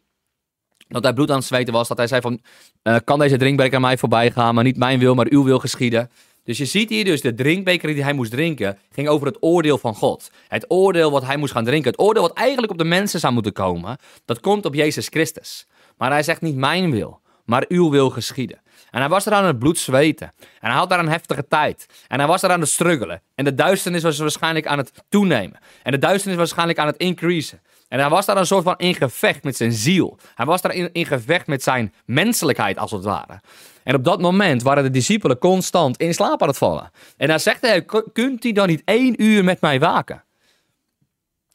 Dat 0.89 1.03
hij 1.03 1.13
bloed 1.13 1.31
aan 1.31 1.37
het 1.37 1.45
zweten 1.45 1.73
was, 1.73 1.89
dat 1.89 1.97
hij 1.97 2.07
zei 2.07 2.21
van, 2.21 2.41
uh, 2.83 2.97
kan 3.05 3.19
deze 3.19 3.37
drinkbeker 3.37 3.81
mij 3.81 3.99
voorbij 3.99 4.31
gaan, 4.31 4.55
maar 4.55 4.65
niet 4.65 4.77
mijn 4.77 4.99
wil, 4.99 5.15
maar 5.15 5.27
uw 5.31 5.45
wil 5.45 5.59
geschieden. 5.59 6.11
Dus 6.45 6.59
je 6.59 6.65
ziet 6.65 6.89
hier 6.89 7.05
dus 7.05 7.21
de 7.21 7.35
drinkbeker 7.35 7.95
die 7.95 8.03
hij 8.03 8.13
moest 8.13 8.31
drinken, 8.31 8.79
ging 8.91 9.09
over 9.09 9.27
het 9.27 9.37
oordeel 9.41 9.79
van 9.79 9.95
God. 9.95 10.31
Het 10.49 10.65
oordeel 10.69 11.11
wat 11.11 11.25
hij 11.25 11.37
moest 11.37 11.53
gaan 11.53 11.65
drinken. 11.65 11.91
Het 11.91 12.01
oordeel 12.01 12.23
wat 12.23 12.37
eigenlijk 12.37 12.73
op 12.73 12.79
de 12.79 12.85
mensen 12.85 13.21
zou 13.21 13.33
moeten 13.33 13.53
komen, 13.53 13.97
dat 14.25 14.41
komt 14.41 14.65
op 14.65 14.75
Jezus 14.75 15.09
Christus. 15.09 15.67
Maar 15.97 16.11
hij 16.11 16.23
zegt 16.23 16.41
niet 16.41 16.57
mijn 16.57 16.91
wil, 16.91 17.21
maar 17.45 17.65
uw 17.69 17.91
wil 17.91 18.11
geschieden. 18.11 18.62
En 18.93 19.01
hij 19.01 19.09
was 19.09 19.27
er 19.27 19.33
aan 19.33 19.45
het 19.45 19.59
bloed 19.59 19.79
zweten. 19.79 20.33
En 20.39 20.71
hij 20.71 20.79
had 20.79 20.89
daar 20.89 20.99
een 20.99 21.09
heftige 21.09 21.49
tijd. 21.49 21.87
En 22.09 22.19
hij 22.19 22.29
was 22.29 22.43
er 22.43 22.51
aan 22.51 22.61
het 22.61 22.69
struggelen. 22.69 23.23
En 23.35 23.45
de 23.45 23.55
duisternis 23.55 24.03
was 24.03 24.19
waarschijnlijk 24.19 24.67
aan 24.67 24.79
het 24.79 24.93
toenemen. 25.09 25.59
En 25.83 25.93
de 25.93 25.99
duisternis 25.99 26.39
was 26.39 26.49
waarschijnlijk 26.49 26.79
aan 26.79 26.87
het 26.87 26.97
increasen. 26.97 27.61
En 27.89 27.99
hij 27.99 28.09
was 28.09 28.27
daar 28.27 28.37
een 28.37 28.47
soort 28.47 28.65
van 28.65 28.75
in 28.77 28.95
gevecht 28.95 29.45
met 29.45 29.57
zijn 29.57 29.73
ziel. 29.73 30.19
Hij 30.35 30.47
was 30.47 30.61
daar 30.61 30.75
in, 30.75 30.93
in 30.93 31.07
gevecht 31.07 31.47
met 31.47 31.63
zijn 31.63 31.95
menselijkheid, 32.05 32.79
als 32.79 32.91
het 32.91 33.05
ware. 33.05 33.41
En 33.83 33.95
op 33.95 34.05
dat 34.05 34.21
moment 34.21 34.63
waren 34.63 34.83
de 34.83 34.91
discipelen 34.91 35.39
constant 35.39 35.97
in 35.97 36.15
slaap 36.15 36.43
aan 36.43 36.49
het 36.49 36.59
vallen. 36.59 36.91
En 37.17 37.29
dan 37.29 37.41
zegt 37.41 37.61
hij, 37.61 37.85
kunt 38.13 38.45
u 38.45 38.53
dan 38.53 38.69
niet 38.69 38.83
één 38.85 39.23
uur 39.23 39.45
met 39.45 39.61
mij 39.61 39.81
waken? 39.81 40.25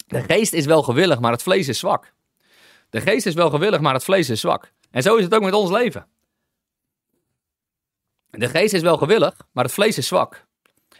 De 0.07 0.23
geest 0.27 0.53
is 0.53 0.65
wel 0.65 0.83
gewillig, 0.83 1.19
maar 1.19 1.31
het 1.31 1.43
vlees 1.43 1.67
is 1.67 1.79
zwak. 1.79 2.13
De 2.89 3.01
geest 3.01 3.25
is 3.25 3.33
wel 3.33 3.49
gewillig, 3.49 3.79
maar 3.79 3.93
het 3.93 4.03
vlees 4.03 4.29
is 4.29 4.39
zwak. 4.39 4.71
En 4.91 5.01
zo 5.01 5.15
is 5.15 5.23
het 5.23 5.35
ook 5.35 5.43
met 5.43 5.53
ons 5.53 5.69
leven. 5.69 6.05
De 8.29 8.49
geest 8.49 8.73
is 8.73 8.81
wel 8.81 8.97
gewillig, 8.97 9.33
maar 9.51 9.63
het 9.63 9.73
vlees 9.73 9.97
is 9.97 10.07
zwak. 10.07 10.45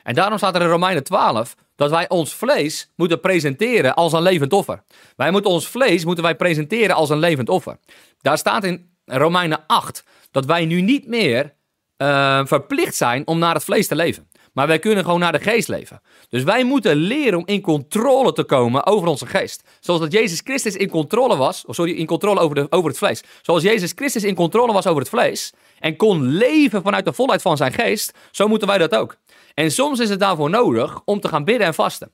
En 0.03 0.15
daarom 0.15 0.37
staat 0.37 0.55
er 0.55 0.61
in 0.61 0.67
Romeinen 0.67 1.03
12 1.03 1.55
dat 1.75 1.89
wij 1.89 2.09
ons 2.09 2.33
vlees 2.33 2.91
moeten 2.95 3.19
presenteren 3.19 3.95
als 3.95 4.13
een 4.13 4.21
levend 4.21 4.53
offer. 4.53 4.83
Wij 5.15 5.31
moeten 5.31 5.51
ons 5.51 5.67
vlees 5.67 6.05
moeten 6.05 6.23
wij 6.23 6.35
presenteren 6.35 6.95
als 6.95 7.09
een 7.09 7.19
levend 7.19 7.49
offer. 7.49 7.77
Daar 8.21 8.37
staat 8.37 8.63
in 8.63 8.89
Romeinen 9.05 9.63
8 9.67 10.03
dat 10.31 10.45
wij 10.45 10.65
nu 10.65 10.81
niet 10.81 11.07
meer 11.07 11.53
uh, 11.97 12.45
verplicht 12.45 12.95
zijn 12.95 13.27
om 13.27 13.39
naar 13.39 13.53
het 13.53 13.63
vlees 13.63 13.87
te 13.87 13.95
leven. 13.95 14.29
Maar 14.53 14.67
wij 14.67 14.79
kunnen 14.79 15.03
gewoon 15.03 15.19
naar 15.19 15.31
de 15.31 15.39
geest 15.39 15.67
leven. 15.67 16.01
Dus 16.29 16.43
wij 16.43 16.63
moeten 16.63 16.95
leren 16.95 17.39
om 17.39 17.45
in 17.45 17.61
controle 17.61 18.33
te 18.33 18.43
komen 18.43 18.85
over 18.85 19.07
onze 19.07 19.25
geest. 19.25 19.63
Zoals 19.79 19.99
dat 19.99 20.11
Jezus 20.11 20.41
Christus 20.43 20.75
in 20.75 20.89
controle 20.89 21.35
was, 21.35 21.63
sorry, 21.67 21.91
in 21.91 22.05
controle 22.05 22.39
over, 22.39 22.55
de, 22.55 22.67
over 22.69 22.89
het 22.89 22.97
vlees. 22.97 23.23
Zoals 23.41 23.63
Jezus 23.63 23.91
Christus 23.95 24.23
in 24.23 24.35
controle 24.35 24.73
was 24.73 24.87
over 24.87 24.99
het 24.99 25.09
vlees 25.09 25.53
en 25.79 25.95
kon 25.95 26.21
leven 26.21 26.81
vanuit 26.81 27.05
de 27.05 27.13
volheid 27.13 27.41
van 27.41 27.57
zijn 27.57 27.73
geest, 27.73 28.13
zo 28.31 28.47
moeten 28.47 28.67
wij 28.67 28.77
dat 28.77 28.95
ook. 28.95 29.17
En 29.53 29.71
soms 29.71 29.99
is 29.99 30.09
het 30.09 30.19
daarvoor 30.19 30.49
nodig 30.49 31.01
om 31.05 31.19
te 31.19 31.27
gaan 31.27 31.43
bidden 31.43 31.67
en 31.67 31.73
vasten. 31.73 32.11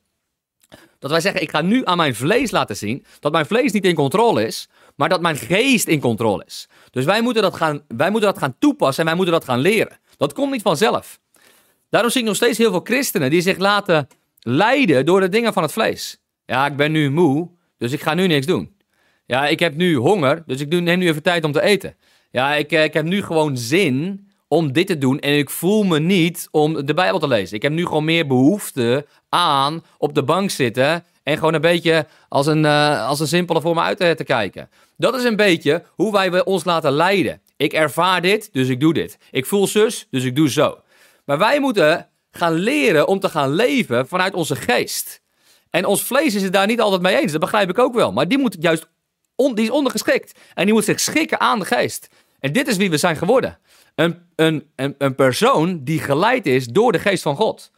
Dat 1.00 1.12
wij 1.12 1.22
zeggen, 1.22 1.42
ik 1.42 1.50
ga 1.50 1.62
nu 1.62 1.82
aan 1.86 1.98
mijn 1.98 2.16
vlees 2.16 2.52
laten 2.52 2.76
zien 2.78 3.06
dat 3.20 3.32
mijn 3.32 3.46
vlees 3.46 3.72
niet 3.72 3.86
in 3.86 3.96
controle 3.96 4.46
is, 4.46 4.70
maar 4.96 5.10
dat 5.10 5.22
mijn 5.22 5.36
geest 5.36 5.88
in 5.88 6.00
controle 6.00 6.44
is. 6.46 6.68
Dus 6.92 7.06
wij 7.06 7.22
moeten 7.22 7.42
dat 7.42 7.56
gaan, 7.56 7.84
wij 7.88 8.10
moeten 8.10 8.30
dat 8.30 8.40
gaan 8.40 8.56
toepassen 8.60 9.00
en 9.00 9.06
wij 9.06 9.16
moeten 9.16 9.34
dat 9.34 9.44
gaan 9.44 9.60
leren. 9.60 10.00
Dat 10.18 10.34
komt 10.34 10.52
niet 10.52 10.62
vanzelf. 10.62 11.20
Daarom 11.90 12.12
zie 12.12 12.22
ik 12.22 12.28
nog 12.28 12.36
steeds 12.36 12.58
heel 12.58 12.72
veel 12.72 12.82
christenen 12.84 13.30
die 13.30 13.42
zich 13.42 13.58
laten 13.58 14.08
leiden 14.40 15.06
door 15.06 15.20
de 15.20 15.30
dingen 15.30 15.54
van 15.54 15.64
het 15.64 15.72
vlees. 15.72 16.22
Ja, 16.46 16.66
ik 16.66 16.76
ben 16.76 16.92
nu 16.92 17.10
moe, 17.10 17.50
dus 17.78 17.92
ik 17.92 18.02
ga 18.02 18.14
nu 18.14 18.28
niks 18.28 18.46
doen. 18.46 18.76
Ja, 19.26 19.48
ik 19.48 19.60
heb 19.60 19.76
nu 19.76 19.96
honger, 19.96 20.44
dus 20.46 20.60
ik 20.60 20.70
neem 20.70 21.00
nu 21.00 21.08
even 21.08 21.24
tijd 21.24 21.44
om 21.44 21.52
te 21.52 21.62
eten. 21.62 21.96
Ja, 22.34 22.56
ik, 22.56 22.72
eh, 22.72 22.84
ik 22.84 22.94
heb 22.94 23.06
nu 23.06 23.22
gewoon 23.22 23.58
zin 23.58 24.28
om 24.48 24.72
dit 24.72 24.88
te 24.88 24.98
doen 24.98 25.20
en 25.20 25.38
ik 25.38 25.50
voel 25.50 25.84
me 25.84 26.00
niet 26.00 26.48
om 26.52 26.86
de 26.86 26.94
Bijbel 26.94 27.20
te 27.20 27.28
lezen. 27.28 27.56
Ik 27.56 27.62
heb 27.62 27.72
nu 27.72 27.86
gewoon 27.86 28.06
meer 28.06 28.28
behoefte 28.28 29.06
aan 29.30 29.84
op 29.98 30.16
de 30.16 30.24
bank 30.24 30.50
zitten 30.50 31.04
en 31.24 31.38
gewoon 31.38 31.54
een 31.54 31.62
beetje 31.62 32.08
als 32.30 32.48
een, 32.48 32.64
uh, 32.64 33.08
als 33.08 33.20
een 33.20 33.28
simpele 33.28 33.62
voor 33.62 33.76
me 33.76 33.82
uit 33.82 33.98
te, 33.98 34.14
te 34.16 34.24
kijken. 34.24 34.70
Dat 34.98 35.16
is 35.16 35.24
een 35.24 35.36
beetje 35.36 35.84
hoe 35.96 36.12
wij 36.12 36.46
ons 36.46 36.64
laten 36.64 36.92
leiden. 36.92 37.42
Ik 37.58 37.74
ervaar 37.74 38.22
dit, 38.22 38.50
dus 38.52 38.68
ik 38.68 38.80
doe 38.80 38.94
dit. 38.94 39.18
Ik 39.32 39.46
voel 39.46 39.68
zus, 39.68 40.08
dus 40.10 40.24
ik 40.24 40.36
doe 40.36 40.50
zo. 40.50 40.80
Maar 41.26 41.38
wij 41.38 41.60
moeten 41.60 42.08
gaan 42.32 42.54
leren 42.54 43.08
om 43.08 43.20
te 43.20 43.30
gaan 43.30 43.54
leven 43.54 44.08
vanuit 44.08 44.34
onze 44.34 44.56
geest. 44.56 45.22
En 45.70 45.86
ons 45.86 46.04
vlees 46.04 46.36
is 46.36 46.44
het 46.44 46.54
daar 46.54 46.68
niet 46.68 46.82
altijd 46.82 47.02
mee 47.02 47.22
eens, 47.22 47.32
dat 47.32 47.42
begrijp 47.42 47.70
ik 47.70 47.80
ook 47.80 47.94
wel. 47.94 48.12
Maar 48.12 48.28
die 48.28 48.38
moet 48.38 48.58
juist 48.60 48.88
die 49.36 49.64
is 49.64 49.70
ondergeschikt. 49.70 50.40
En 50.54 50.66
die 50.66 50.74
moet 50.74 50.84
zich 50.84 51.00
schikken 51.00 51.40
aan 51.40 51.60
de 51.60 51.66
geest. 51.66 52.10
En 52.44 52.52
dit 52.52 52.68
is 52.68 52.78
wie 52.78 52.90
we 52.90 52.98
zijn 52.98 53.16
geworden. 53.16 53.60
Een, 53.96 54.28
een, 54.36 54.66
een, 54.98 55.16
persoon 55.16 55.84
die 55.84 56.00
geleid 56.00 56.46
is 56.46 56.68
door 56.68 56.92
de 56.92 57.00
geest 57.00 57.24
van 57.24 57.36
God. 57.36 57.72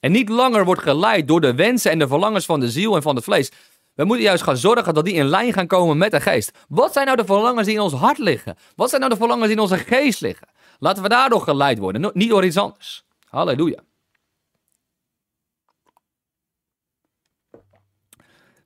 En 0.00 0.12
niet 0.12 0.28
langer 0.28 0.64
wordt 0.64 0.82
geleid 0.82 1.28
door 1.28 1.40
de 1.40 1.54
wensen 1.54 1.90
en 1.90 1.98
de 1.98 2.08
verlangens 2.08 2.44
van 2.44 2.60
de 2.60 2.70
ziel 2.70 2.96
en 2.96 3.02
van 3.02 3.16
het 3.16 3.24
vlees. 3.24 3.50
We 3.94 4.04
moeten 4.04 4.24
juist 4.24 4.42
gaan 4.42 4.56
zorgen 4.56 4.94
dat 4.94 5.04
die 5.04 5.14
in 5.14 5.24
lijn 5.24 5.52
gaan 5.52 5.66
komen 5.66 5.98
met 5.98 6.10
de 6.10 6.20
geest. 6.20 6.58
Wat 6.68 6.92
zijn 6.92 7.06
nou 7.06 7.16
de 7.16 7.24
verlangens 7.24 7.66
die 7.66 7.74
in 7.74 7.80
ons 7.80 7.92
hart 7.92 8.18
liggen? 8.18 8.56
Wat 8.76 8.88
zijn 8.88 9.00
nou 9.00 9.12
de 9.12 9.18
verlangens 9.18 9.46
die 9.46 9.56
in 9.56 9.62
onze 9.62 9.78
geest 9.78 10.20
liggen? 10.20 10.48
Laten 10.78 11.02
we 11.02 11.08
daardoor 11.08 11.40
geleid 11.40 11.78
worden, 11.78 12.10
niet 12.14 12.30
door 12.30 12.44
iets 12.44 12.56
anders. 12.56 13.04
Halleluja. 13.28 13.80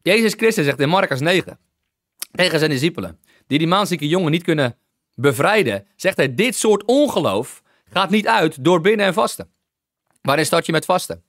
Jezus 0.02 0.32
Christus 0.32 0.64
zegt 0.64 0.80
in 0.80 0.88
Marcus 0.88 1.20
9 1.20 1.59
tegen 2.32 2.59
zijn 2.59 2.70
discipelen, 2.70 3.20
die 3.46 3.59
die 3.59 3.68
maanzieke 3.68 4.09
jongen 4.09 4.30
niet 4.30 4.42
kunnen 4.42 4.78
bevrijden, 5.16 5.87
zegt 5.96 6.16
hij, 6.16 6.35
dit 6.35 6.57
soort 6.57 6.85
ongeloof 6.85 7.62
gaat 7.92 8.11
niet 8.11 8.26
uit 8.26 8.64
door 8.64 8.81
binnen 8.81 9.07
en 9.07 9.14
vasten. 9.14 9.50
Waarin 10.22 10.46
start 10.46 10.66
je 10.66 10.72
met 10.72 10.85
vasten? 10.85 11.24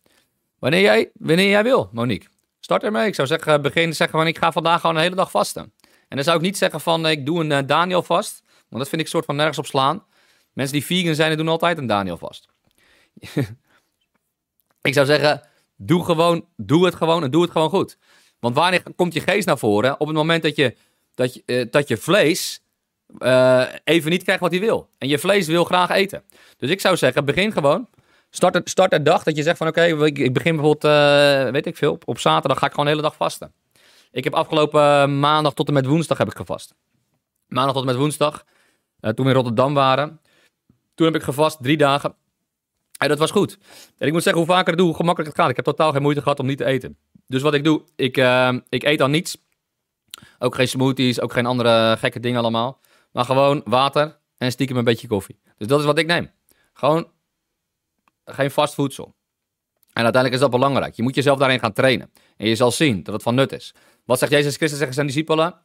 Wanneer 0.60 0.82
jij, 0.82 1.12
wanneer 1.14 1.50
jij 1.50 1.64
wil, 1.64 1.90
Monique. 1.92 2.28
Start 2.60 2.84
ermee. 2.84 3.08
Ik 3.08 3.16
zou 3.16 3.28
zeggen, 3.28 3.62
begin 3.62 3.94
zeggen 3.94 4.20
van 4.20 4.28
ik 4.28 4.38
ga 4.38 4.52
vandaag 4.52 4.82
gewoon 4.82 4.96
een 4.96 5.02
hele 5.02 5.16
dag 5.16 5.32
vasten. 5.32 5.74
En 6.08 6.16
dan 6.16 6.24
zou 6.24 6.38
ik 6.38 6.44
niet 6.44 6.58
zeggen 6.58 6.82
van 6.82 7.08
ik 7.08 7.26
doe 7.26 7.40
een 7.40 7.52
uh, 7.52 7.60
Daniel 7.66 8.04
vast. 8.04 8.44
Want 8.46 8.82
dat 8.82 8.90
vind 8.90 9.02
ik 9.02 9.08
soort 9.08 9.26
van 9.26 9.36
nergens 9.36 9.58
op 9.58 9.66
slaan. 9.66 10.06
Mensen 10.54 10.74
die 10.74 10.86
vegan 10.86 11.16
zijn, 11.16 11.38
doen 11.38 11.48
altijd 11.48 11.78
een 11.78 11.88
Daniel 11.88 12.18
vast. 12.18 12.48
ik 14.82 14.94
zou 14.94 15.06
zeggen, 15.06 15.42
doe, 15.76 16.06
gewoon, 16.06 16.46
doe 16.56 16.86
het 16.86 16.96
gewoon 16.96 17.24
en 17.24 17.32
doe 17.32 17.42
het 17.42 17.52
gewoon 17.52 17.70
goed. 17.70 17.98
Want 18.40 18.56
wanneer 18.56 18.84
komt 18.96 19.14
je 19.14 19.20
geest 19.20 19.48
naar 19.48 19.58
voren? 19.58 20.00
Op 20.00 20.08
het 20.08 20.16
moment 20.16 20.44
dat 20.44 20.56
je, 20.56 20.76
dat 21.16 21.34
je, 21.34 21.44
uh, 21.46 21.66
dat 21.72 21.88
je 21.88 21.98
vlees 21.98 22.62
uh, 23.20 23.64
even 23.84 24.12
niet 24.12 24.24
krijgt 24.24 24.42
wat 24.42 24.52
hij 24.52 24.60
wil. 24.60 24.90
En 24.98 25.08
je 25.08 25.20
vlees 25.20 25.48
wil 25.48 25.64
graag 25.64 25.90
eten. 25.90 26.24
Dus 26.58 26.70
ik 26.70 26.82
zou 26.82 26.98
zeggen, 26.98 27.26
begin 27.26 27.52
gewoon. 27.52 27.88
Start, 28.30 28.54
het, 28.54 28.70
start 28.70 28.92
de 28.92 29.02
dag 29.02 29.24
dat 29.24 29.36
je 29.36 29.44
zegt 29.44 29.58
van 29.58 29.68
oké, 29.68 29.84
ik, 29.84 30.34
begin 30.34 30.56
bijvoorbeeld, 30.56 30.84
uh, 30.84 31.52
weet 31.52 31.66
ik 31.66 31.78
veel, 31.78 31.92
op, 31.92 32.08
op, 32.08 32.20
zaterdag 32.20 32.60
ga 32.60 32.66
ik 32.66 32.72
gewoon 32.72 32.86
de 32.86 32.92
hele 32.92 33.04
dag 33.04 33.16
vasten. 33.16 33.54
Ik 34.12 34.24
heb 34.24 34.34
afgelopen 34.34 35.20
maandag 35.20 35.54
tot 35.54 35.68
en 35.68 35.74
met 35.74 35.86
woensdag 35.86 36.18
heb 36.18 36.28
ik 36.28 36.38
gevast. 36.38 36.76
Maandag 37.48 37.74
tot 37.74 37.82
en 37.82 37.88
met 37.88 37.98
woensdag, 37.98 38.44
toen 39.00 39.26
we 39.26 39.32
in 39.32 39.36
Rotterdam 39.36 39.74
waren. 39.74 40.20
Toen 40.96 41.06
heb 41.06 41.16
ik 41.16 41.24
gevast, 41.24 41.58
drie 41.62 41.78
dagen. 41.78 42.16
En 42.98 43.08
dat 43.08 43.20
was 43.20 43.32
goed. 43.32 43.58
En 43.98 44.08
ik 44.08 44.14
moet 44.14 44.24
zeggen, 44.24 44.42
hoe 44.42 44.52
vaker 44.52 44.72
ik 44.72 44.78
doe, 44.78 44.88
hoe 44.88 44.96
gemakkelijk 44.96 45.30
het 45.32 45.42
gaat. 45.42 45.50
Ik 45.50 45.56
heb 45.56 45.66
totaal 45.66 45.92
geen 45.92 46.02
moeite 46.02 46.22
gehad 46.22 46.40
om 46.40 46.46
niet 46.46 46.58
te 46.58 46.66
eten. 46.66 46.98
Dus 47.28 47.42
wat 47.42 47.54
ik 47.54 47.64
doe, 47.64 47.84
ik, 47.96 48.18
ik 48.70 48.84
eet 48.84 48.98
dan 48.98 49.12
niets. 49.12 49.38
Ook 50.40 50.56
geen 50.56 50.68
smoothies, 50.68 51.22
ook 51.22 51.34
geen 51.34 51.46
andere 51.46 51.98
gekke 52.00 52.20
dingen 52.20 52.40
allemaal. 52.40 52.80
Maar 53.12 53.26
gewoon 53.26 53.62
water 53.66 54.20
en 54.38 54.52
stiekem 54.52 54.78
een 54.78 54.84
beetje 54.84 55.08
koffie. 55.08 55.40
Dus 55.58 55.68
dat 55.68 55.80
is 55.80 55.86
wat 55.86 55.98
ik 55.98 56.08
neem. 56.08 56.32
Gewoon 56.74 57.08
geen 58.26 58.52
vast 58.52 58.74
voedsel. 58.74 59.16
En 59.94 60.04
uiteindelijk 60.04 60.34
is 60.34 60.40
dat 60.40 60.60
belangrijk. 60.60 60.96
Je 60.96 61.04
moet 61.04 61.16
jezelf 61.16 61.38
daarin 61.38 61.60
gaan 61.60 61.74
trainen. 61.74 62.12
En 62.38 62.48
je 62.48 62.56
zal 62.56 62.72
zien 62.72 63.04
dat 63.04 63.14
het 63.14 63.24
van 63.24 63.36
nut 63.36 63.52
is. 63.52 63.74
Wat 64.06 64.20
zegt 64.20 64.32
Jezus 64.32 64.56
Christus 64.56 64.80
tegen 64.80 64.94
zijn 64.94 65.08
discipelen? 65.08 65.62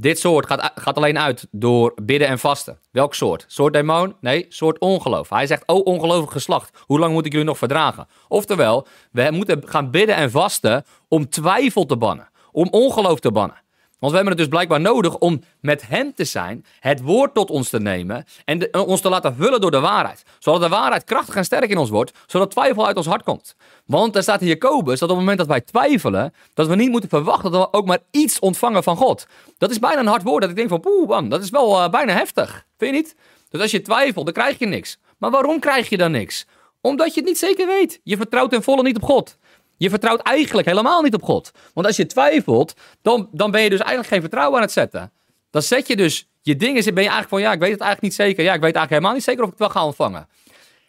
dit 0.00 0.18
soort 0.18 0.46
gaat, 0.46 0.72
gaat 0.74 0.96
alleen 0.96 1.18
uit 1.18 1.46
door 1.50 1.92
bidden 2.02 2.28
en 2.28 2.38
vasten. 2.38 2.78
Welk 2.90 3.14
soort? 3.14 3.44
Soort 3.48 3.72
demon? 3.72 4.16
Nee, 4.20 4.46
soort 4.48 4.78
ongeloof. 4.78 5.28
Hij 5.28 5.46
zegt, 5.46 5.66
oh 5.66 5.86
ongelovig 5.86 6.32
geslacht, 6.32 6.78
hoe 6.80 6.98
lang 6.98 7.12
moet 7.12 7.26
ik 7.26 7.32
jullie 7.32 7.46
nog 7.46 7.58
verdragen? 7.58 8.06
Oftewel, 8.28 8.86
we 9.10 9.28
moeten 9.30 9.62
gaan 9.64 9.90
bidden 9.90 10.16
en 10.16 10.30
vasten 10.30 10.84
om 11.08 11.28
twijfel 11.28 11.86
te 11.86 11.96
bannen, 11.96 12.28
om 12.52 12.68
ongeloof 12.70 13.20
te 13.20 13.32
bannen. 13.32 13.62
Want 13.98 14.12
we 14.12 14.18
hebben 14.18 14.26
het 14.26 14.36
dus 14.36 14.48
blijkbaar 14.48 14.80
nodig 14.80 15.18
om 15.18 15.42
met 15.60 15.88
hem 15.88 16.14
te 16.14 16.24
zijn, 16.24 16.64
het 16.80 17.00
woord 17.00 17.34
tot 17.34 17.50
ons 17.50 17.68
te 17.68 17.80
nemen 17.80 18.24
en 18.44 18.74
ons 18.74 19.00
te 19.00 19.08
laten 19.08 19.34
vullen 19.34 19.60
door 19.60 19.70
de 19.70 19.80
waarheid. 19.80 20.22
Zodat 20.38 20.60
de 20.60 20.68
waarheid 20.68 21.04
krachtig 21.04 21.34
en 21.34 21.44
sterk 21.44 21.70
in 21.70 21.78
ons 21.78 21.90
wordt, 21.90 22.12
zodat 22.26 22.50
twijfel 22.50 22.86
uit 22.86 22.96
ons 22.96 23.06
hart 23.06 23.22
komt. 23.22 23.54
Want 23.86 24.16
er 24.16 24.22
staat 24.22 24.40
in 24.40 24.46
Jacobus 24.46 24.98
dat 24.98 25.10
op 25.10 25.16
het 25.16 25.24
moment 25.24 25.38
dat 25.38 25.46
wij 25.46 25.60
twijfelen, 25.60 26.34
dat 26.54 26.66
we 26.66 26.74
niet 26.74 26.90
moeten 26.90 27.08
verwachten 27.08 27.50
dat 27.50 27.70
we 27.70 27.78
ook 27.78 27.86
maar 27.86 27.98
iets 28.10 28.38
ontvangen 28.38 28.82
van 28.82 28.96
God. 28.96 29.26
Dat 29.58 29.70
is 29.70 29.78
bijna 29.78 30.00
een 30.00 30.06
hard 30.06 30.22
woord 30.22 30.40
dat 30.40 30.50
ik 30.50 30.56
denk 30.56 30.68
van, 30.68 30.80
poeh 30.80 31.08
man, 31.08 31.28
dat 31.28 31.42
is 31.42 31.50
wel 31.50 31.82
uh, 31.82 31.88
bijna 31.88 32.12
heftig. 32.12 32.66
Vind 32.78 32.94
je 32.94 32.96
niet? 32.96 33.16
Dus 33.50 33.60
als 33.60 33.70
je 33.70 33.82
twijfelt, 33.82 34.24
dan 34.24 34.34
krijg 34.34 34.58
je 34.58 34.66
niks. 34.66 34.98
Maar 35.18 35.30
waarom 35.30 35.58
krijg 35.58 35.88
je 35.88 35.96
dan 35.96 36.10
niks? 36.10 36.46
Omdat 36.80 37.14
je 37.14 37.20
het 37.20 37.28
niet 37.28 37.38
zeker 37.38 37.66
weet. 37.66 38.00
Je 38.02 38.16
vertrouwt 38.16 38.50
ten 38.50 38.62
volle 38.62 38.82
niet 38.82 38.96
op 38.96 39.02
God. 39.02 39.37
Je 39.78 39.90
vertrouwt 39.90 40.20
eigenlijk 40.20 40.68
helemaal 40.68 41.02
niet 41.02 41.14
op 41.14 41.22
God. 41.22 41.50
Want 41.74 41.86
als 41.86 41.96
je 41.96 42.06
twijfelt, 42.06 42.74
dan, 43.02 43.28
dan 43.32 43.50
ben 43.50 43.62
je 43.62 43.70
dus 43.70 43.78
eigenlijk 43.78 44.08
geen 44.08 44.20
vertrouwen 44.20 44.56
aan 44.56 44.62
het 44.62 44.72
zetten. 44.72 45.12
Dan 45.50 45.62
zet 45.62 45.86
je 45.86 45.96
dus 45.96 46.28
je 46.42 46.56
dingen, 46.56 46.82
ben 46.82 47.02
je 47.02 47.10
eigenlijk 47.10 47.28
van 47.28 47.40
ja, 47.40 47.52
ik 47.52 47.60
weet 47.60 47.70
het 47.70 47.80
eigenlijk 47.80 48.02
niet 48.02 48.26
zeker. 48.26 48.44
Ja, 48.44 48.54
ik 48.54 48.60
weet 48.60 48.74
eigenlijk 48.74 48.90
helemaal 48.90 49.12
niet 49.12 49.24
zeker 49.24 49.42
of 49.42 49.46
ik 49.46 49.58
het 49.58 49.60
wel 49.60 49.70
ga 49.70 49.84
ontvangen. 49.84 50.28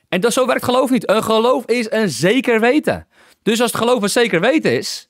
En 0.09 0.21
dat, 0.21 0.33
zo 0.33 0.45
werkt 0.45 0.63
geloof 0.63 0.89
niet. 0.89 1.09
Een 1.09 1.23
geloof 1.23 1.65
is 1.65 1.91
een 1.91 2.09
zeker 2.09 2.59
weten. 2.59 3.07
Dus 3.43 3.61
als 3.61 3.71
het 3.71 3.81
geloof 3.81 4.01
een 4.01 4.09
zeker 4.09 4.39
weten 4.39 4.77
is, 4.77 5.09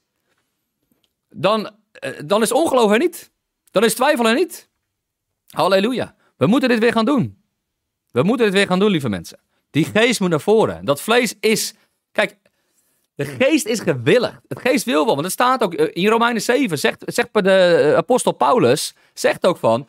dan, 1.29 1.69
eh, 1.91 2.11
dan 2.25 2.41
is 2.41 2.51
ongeloof 2.51 2.91
er 2.91 2.97
niet. 2.97 3.31
Dan 3.71 3.83
is 3.83 3.93
twijfel 3.93 4.27
er 4.27 4.35
niet. 4.35 4.69
Halleluja. 5.49 6.15
We 6.37 6.47
moeten 6.47 6.69
dit 6.69 6.79
weer 6.79 6.91
gaan 6.91 7.05
doen. 7.05 7.43
We 8.11 8.23
moeten 8.23 8.45
dit 8.45 8.55
weer 8.55 8.67
gaan 8.67 8.79
doen, 8.79 8.89
lieve 8.91 9.09
mensen. 9.09 9.39
Die 9.69 9.85
geest 9.85 10.19
moet 10.19 10.29
naar 10.29 10.41
voren. 10.41 10.85
Dat 10.85 11.01
vlees 11.01 11.35
is. 11.39 11.73
Kijk, 12.11 12.37
de 13.19 13.25
geest 13.39 13.65
is 13.65 13.79
gewillig. 13.79 14.41
Het 14.47 14.59
geest 14.59 14.85
wil 14.85 15.05
wel. 15.05 15.13
Want 15.13 15.23
het 15.25 15.31
staat 15.31 15.63
ook 15.63 15.73
eh, 15.73 16.03
in 16.03 16.09
Romeinen 16.09 16.41
7. 16.41 16.79
Zegt, 16.79 17.03
zegt 17.05 17.29
de 17.33 17.51
eh, 17.51 17.95
apostel 17.95 18.31
Paulus. 18.31 18.93
Zegt 19.13 19.45
ook 19.45 19.57
van. 19.57 19.87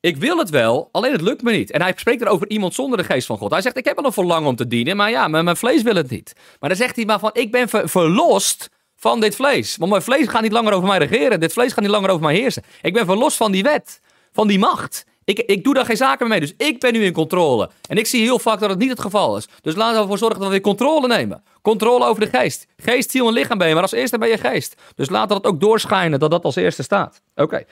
Ik 0.00 0.16
wil 0.16 0.38
het 0.38 0.50
wel, 0.50 0.88
alleen 0.92 1.12
het 1.12 1.20
lukt 1.20 1.42
me 1.42 1.52
niet. 1.52 1.70
En 1.70 1.82
hij 1.82 1.92
spreekt 1.96 2.22
er 2.22 2.28
over 2.28 2.48
iemand 2.48 2.74
zonder 2.74 2.98
de 2.98 3.04
geest 3.04 3.26
van 3.26 3.38
God. 3.38 3.50
Hij 3.50 3.60
zegt, 3.60 3.76
ik 3.76 3.84
heb 3.84 3.96
wel 3.96 4.04
een 4.04 4.12
verlangen 4.12 4.48
om 4.48 4.56
te 4.56 4.66
dienen, 4.66 4.96
maar 4.96 5.10
ja, 5.10 5.28
mijn, 5.28 5.56
vlees 5.56 5.82
wil 5.82 5.94
het 5.94 6.10
niet. 6.10 6.32
Maar 6.60 6.68
dan 6.68 6.78
zegt 6.78 6.96
hij 6.96 7.04
maar 7.04 7.18
van, 7.18 7.30
ik 7.32 7.50
ben 7.50 7.68
verlost 7.68 8.68
van 8.96 9.20
dit 9.20 9.34
vlees. 9.34 9.76
Want 9.76 9.90
mijn 9.90 10.02
vlees 10.02 10.28
gaat 10.28 10.42
niet 10.42 10.52
langer 10.52 10.72
over 10.72 10.88
mij 10.88 10.98
regeren. 10.98 11.40
Dit 11.40 11.52
vlees 11.52 11.72
gaat 11.72 11.80
niet 11.80 11.90
langer 11.90 12.10
over 12.10 12.22
mij 12.22 12.34
heersen. 12.34 12.62
Ik 12.82 12.92
ben 12.92 13.06
verlost 13.06 13.36
van 13.36 13.52
die 13.52 13.62
wet, 13.62 14.00
van 14.32 14.48
die 14.48 14.58
macht. 14.58 15.04
Ik, 15.30 15.38
ik 15.38 15.64
doe 15.64 15.74
daar 15.74 15.84
geen 15.84 15.96
zaken 15.96 16.28
mee. 16.28 16.40
Dus 16.40 16.54
ik 16.56 16.80
ben 16.80 16.92
nu 16.92 17.04
in 17.04 17.12
controle. 17.12 17.70
En 17.88 17.96
ik 17.96 18.06
zie 18.06 18.22
heel 18.22 18.38
vaak 18.38 18.60
dat 18.60 18.70
het 18.70 18.78
niet 18.78 18.90
het 18.90 19.00
geval 19.00 19.36
is. 19.36 19.48
Dus 19.60 19.74
laten 19.74 19.94
we 19.94 20.00
ervoor 20.00 20.18
zorgen 20.18 20.38
dat 20.38 20.46
we 20.46 20.52
weer 20.52 20.62
controle 20.62 21.06
nemen. 21.06 21.42
Controle 21.62 22.04
over 22.04 22.30
de 22.30 22.38
geest. 22.38 22.66
Geest, 22.76 23.10
ziel 23.10 23.26
en 23.26 23.32
lichaam 23.32 23.58
ben 23.58 23.68
je, 23.68 23.74
maar 23.74 23.82
als 23.82 23.92
eerste 23.92 24.18
ben 24.18 24.28
je 24.28 24.38
geest. 24.38 24.80
Dus 24.94 25.08
laat 25.08 25.28
dat 25.28 25.44
ook 25.44 25.60
doorschijnen 25.60 26.18
dat 26.18 26.30
dat 26.30 26.44
als 26.44 26.56
eerste 26.56 26.82
staat. 26.82 27.22
Oké. 27.34 27.64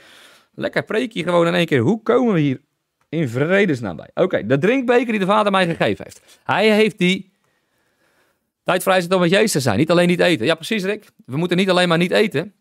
Lekker 0.54 0.84
preekje 0.84 1.22
gewoon 1.22 1.46
in 1.46 1.54
één 1.54 1.66
keer. 1.66 1.80
Hoe 1.80 2.02
komen 2.02 2.34
we 2.34 2.40
hier 2.40 2.60
in 3.08 3.28
vredesnaam 3.28 3.96
bij? 3.96 4.10
Oké, 4.14 4.46
de 4.46 4.58
drinkbeker 4.58 5.10
die 5.10 5.18
de 5.18 5.26
Vader 5.26 5.52
mij 5.52 5.66
gegeven 5.66 6.04
heeft. 6.04 6.40
Hij 6.44 6.70
heeft 6.70 6.98
die 6.98 7.32
tijd 8.64 8.82
vrijgezet 8.82 9.12
om 9.12 9.20
met 9.20 9.30
Jezus 9.30 9.52
te 9.52 9.60
zijn. 9.60 9.78
Niet 9.78 9.90
alleen 9.90 10.08
niet 10.08 10.20
eten. 10.20 10.46
Ja, 10.46 10.54
precies 10.54 10.84
Rick. 10.84 11.10
We 11.26 11.36
moeten 11.36 11.56
niet 11.56 11.70
alleen 11.70 11.88
maar 11.88 11.98
niet 11.98 12.10
eten. 12.10 12.52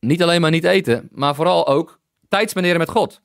Niet 0.00 0.22
alleen 0.22 0.40
maar 0.40 0.50
niet 0.50 0.64
eten, 0.64 1.08
maar 1.12 1.34
vooral 1.34 1.66
ook 1.66 2.00
tijd 2.28 2.54
met 2.54 2.90
God. 2.90 3.20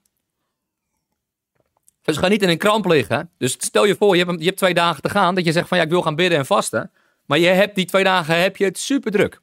Dus 2.05 2.17
ga 2.17 2.27
niet 2.27 2.41
in 2.41 2.49
een 2.49 2.57
kramp 2.57 2.85
liggen. 2.85 3.29
Dus 3.37 3.51
stel 3.51 3.85
je 3.85 3.95
voor, 3.95 4.17
je 4.17 4.25
hebt, 4.25 4.39
je 4.39 4.45
hebt 4.45 4.57
twee 4.57 4.73
dagen 4.73 5.01
te 5.01 5.09
gaan. 5.09 5.35
Dat 5.35 5.45
je 5.45 5.51
zegt 5.51 5.67
van 5.67 5.77
ja, 5.77 5.83
ik 5.83 5.89
wil 5.89 6.01
gaan 6.01 6.15
bidden 6.15 6.37
en 6.37 6.45
vasten. 6.45 6.91
Maar 7.25 7.39
je 7.39 7.47
hebt 7.47 7.75
die 7.75 7.85
twee 7.85 8.03
dagen 8.03 8.41
heb 8.41 8.57
je 8.57 8.63
het 8.63 8.77
super 8.77 9.11
druk. 9.11 9.41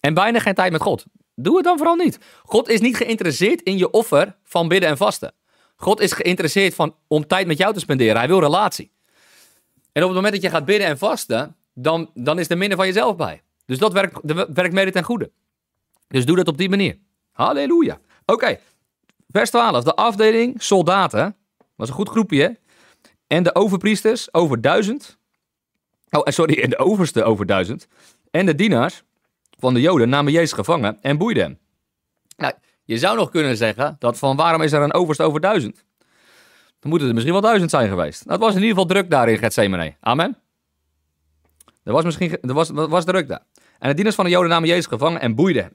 En 0.00 0.14
bijna 0.14 0.38
geen 0.38 0.54
tijd 0.54 0.72
met 0.72 0.80
God. 0.80 1.04
Doe 1.34 1.56
het 1.56 1.64
dan 1.64 1.76
vooral 1.76 1.96
niet. 1.96 2.18
God 2.44 2.68
is 2.68 2.80
niet 2.80 2.96
geïnteresseerd 2.96 3.62
in 3.62 3.78
je 3.78 3.90
offer 3.90 4.36
van 4.44 4.68
bidden 4.68 4.88
en 4.88 4.96
vasten. 4.96 5.32
God 5.76 6.00
is 6.00 6.12
geïnteresseerd 6.12 6.74
van, 6.74 6.94
om 7.06 7.26
tijd 7.26 7.46
met 7.46 7.58
jou 7.58 7.74
te 7.74 7.80
spenderen. 7.80 8.16
Hij 8.16 8.28
wil 8.28 8.40
relatie. 8.40 8.92
En 9.92 10.02
op 10.02 10.08
het 10.08 10.16
moment 10.16 10.32
dat 10.32 10.42
je 10.42 10.50
gaat 10.50 10.64
bidden 10.64 10.86
en 10.86 10.98
vasten, 10.98 11.56
dan, 11.74 12.10
dan 12.14 12.38
is 12.38 12.48
er 12.48 12.58
minder 12.58 12.76
van 12.76 12.86
jezelf 12.86 13.16
bij. 13.16 13.42
Dus 13.66 13.78
dat 13.78 13.92
werkt, 13.92 14.20
werkt 14.54 14.72
mede 14.72 14.90
ten 14.90 15.04
goede. 15.04 15.30
Dus 16.08 16.26
doe 16.26 16.36
dat 16.36 16.48
op 16.48 16.58
die 16.58 16.68
manier. 16.68 16.98
Halleluja. 17.32 17.98
Oké, 18.26 18.58
vers 19.28 19.50
12. 19.50 19.84
De 19.84 19.94
afdeling 19.94 20.62
soldaten, 20.62 21.36
was 21.80 21.88
een 21.88 21.94
goed 21.94 22.08
groepje, 22.08 22.42
hè? 22.42 22.48
En 23.26 23.42
de 23.42 23.54
overpriesters, 23.54 24.34
over 24.34 24.60
duizend. 24.60 25.18
Oh, 26.10 26.22
sorry, 26.24 26.62
en 26.62 26.70
de 26.76 26.78
overste 26.78 27.24
over 27.24 27.46
duizend. 27.46 27.86
En 28.30 28.46
de 28.46 28.54
dienaars, 28.54 29.02
van 29.58 29.74
de 29.74 29.80
Joden 29.80 30.08
namen 30.08 30.32
Jezus 30.32 30.52
gevangen 30.52 30.98
en 31.02 31.18
boeiden 31.18 31.42
hem. 31.42 31.58
Nou, 32.36 32.52
je 32.84 32.98
zou 32.98 33.16
nog 33.16 33.30
kunnen 33.30 33.56
zeggen 33.56 33.96
dat 33.98 34.18
van 34.18 34.36
waarom 34.36 34.62
is 34.62 34.72
er 34.72 34.82
een 34.82 34.94
overste 34.94 35.22
over 35.22 35.40
duizend? 35.40 35.84
Dan 36.80 36.90
moeten 36.90 37.08
er 37.08 37.14
misschien 37.14 37.34
wel 37.34 37.42
duizend 37.42 37.70
zijn 37.70 37.88
geweest. 37.88 38.24
Nou, 38.24 38.36
het 38.36 38.46
was 38.46 38.54
in 38.54 38.60
ieder 38.60 38.74
geval 38.74 38.86
druk 38.86 39.10
daar 39.10 39.28
in 39.28 39.38
Gethsemane. 39.38 39.94
Amen. 40.00 40.38
Er 41.82 41.92
was 41.92 42.04
misschien 42.04 42.40
er 42.40 42.54
was, 42.54 42.70
was 42.70 43.04
druk 43.04 43.28
daar. 43.28 43.44
En 43.78 43.88
de 43.88 43.94
dieners 43.94 44.14
van 44.14 44.24
de 44.24 44.30
Joden 44.30 44.48
namen 44.48 44.68
Jezus 44.68 44.86
gevangen 44.86 45.20
en 45.20 45.34
boeiden 45.34 45.62
hem. 45.62 45.74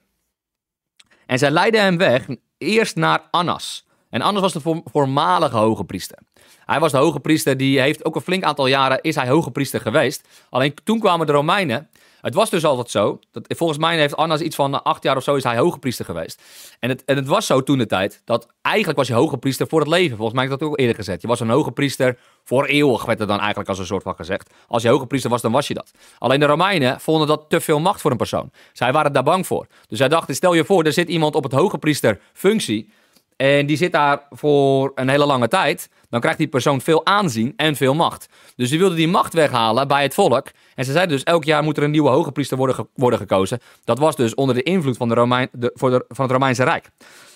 En 1.26 1.38
zij 1.38 1.52
leidden 1.52 1.82
hem 1.82 1.98
weg 1.98 2.28
eerst 2.58 2.96
naar 2.96 3.28
Annas. 3.32 3.86
En 4.16 4.22
Annas 4.22 4.42
was 4.42 4.54
de 4.54 4.82
voormalige 4.86 5.58
hoge 5.58 5.84
priester. 5.84 6.18
Hij 6.66 6.80
was 6.80 6.92
de 6.92 6.98
hoge 6.98 7.20
priester, 7.20 7.58
die 7.58 7.80
heeft 7.80 8.06
ook 8.06 8.16
een 8.16 8.22
flink 8.22 8.44
aantal 8.44 8.68
jaren 8.68 9.02
is 9.02 9.16
hij 9.16 9.28
hoge 9.28 9.52
priester 9.52 9.82
geweest. 9.82 10.28
Alleen 10.50 10.74
toen 10.84 11.00
kwamen 11.00 11.26
de 11.26 11.32
Romeinen 11.32 11.90
het 12.26 12.34
was 12.34 12.50
dus 12.50 12.66
altijd 12.66 12.90
zo. 12.90 13.20
Dat, 13.32 13.46
volgens 13.48 13.80
mij 13.80 13.98
heeft 13.98 14.16
Annas 14.16 14.42
iets 14.42 14.56
van 14.56 14.84
acht 14.84 15.04
jaar 15.04 15.18
of 15.18 15.24
zo 15.24 15.36
is 15.36 15.44
hij 15.44 15.58
hoge 15.58 15.80
priester 15.80 16.06
geweest. 16.06 16.42
En 16.80 16.90
het, 16.90 17.06
en 17.06 17.16
het 17.16 17.28
was 17.28 17.46
zo 17.46 17.64
toen 17.64 17.78
de 17.78 17.86
tijd 17.86 18.22
dat 18.24 18.48
eigenlijk 18.62 18.98
was 18.98 19.08
je 19.08 19.14
hoge 19.14 19.38
priester 19.38 19.68
voor 19.68 19.80
het 19.80 19.90
leven. 19.90 20.16
Volgens 20.16 20.36
mij 20.36 20.44
heb 20.44 20.54
ik 20.54 20.60
dat 20.60 20.70
ook 20.70 20.80
eerder 20.80 20.96
gezegd. 20.96 21.22
Je 21.22 21.28
was 21.28 21.40
een 21.40 21.50
hoge 21.50 21.72
priester 21.72 22.18
voor 22.44 22.66
eeuwig, 22.66 23.06
werd 23.06 23.20
er 23.20 23.28
dan 23.28 23.40
eigenlijk 23.40 23.70
als 23.70 23.80
een 23.80 23.86
soort 23.86 24.04
van 24.04 24.16
gezegd. 24.16 24.54
Als 24.68 24.82
je 24.82 24.90
hoge 24.90 25.06
priester 25.06 25.30
was, 25.30 25.42
dan 25.42 25.52
was 25.52 25.68
je 25.68 25.74
dat. 25.74 25.92
Alleen 26.18 26.40
de 26.40 26.46
Romeinen 26.46 27.00
vonden 27.00 27.28
dat 27.28 27.46
te 27.50 27.62
veel 27.62 27.80
macht 27.80 28.02
voor 28.02 28.12
een 28.12 28.18
persoon. 28.18 28.52
Zij 28.74 28.92
waren 28.92 29.14
daar 29.14 29.24
bang 29.24 29.48
voor. 29.48 29.68
Dus 29.88 29.98
zij 29.98 30.08
dachten, 30.08 30.36
stel 30.36 30.54
je 30.54 30.66
voor, 30.66 30.84
er 30.84 30.94
zit 30.94 31.10
iemand 31.10 31.36
op 31.36 31.44
het 31.44 31.54
hoge 31.54 31.78
priester 31.78 32.20
functie. 32.34 32.94
En 33.36 33.66
die 33.66 33.78
zit 33.78 33.92
daar 33.92 34.28
voor 34.30 34.92
een 34.96 35.10
hele 35.10 35.26
lange 35.26 35.48
tijd 35.48 35.90
dan 36.16 36.24
krijgt 36.24 36.40
die 36.40 36.50
persoon 36.50 36.82
veel 36.82 37.06
aanzien 37.06 37.54
en 37.56 37.76
veel 37.76 37.94
macht. 37.94 38.30
Dus 38.56 38.70
ze 38.70 38.78
wilden 38.78 38.98
die 38.98 39.08
macht 39.08 39.34
weghalen 39.34 39.88
bij 39.88 40.04
het 40.04 40.14
volk. 40.14 40.48
En 40.76 40.86
ze 40.86 40.92
zeiden 40.92 41.16
dus, 41.16 41.24
elk 41.24 41.44
jaar 41.44 41.64
moet 41.64 41.78
er 41.78 41.84
een 41.84 41.92
nieuwe 41.92 42.10
hoge 42.10 42.32
priester 42.32 42.58
worden, 42.58 42.88
worden 42.94 43.20
gekozen. 43.20 43.60
Dat 43.84 44.00
was 44.00 44.16
dus 44.16 44.36
onder 44.36 44.56
de 44.56 44.64
invloed 44.64 44.98
van, 44.98 45.08
de 45.08 45.14
Romein, 45.14 45.50
de, 45.52 45.72
voor 45.74 46.06
van 46.08 46.26
het 46.26 46.34
Romeinse 46.34 46.64
Rijk. 46.64 46.90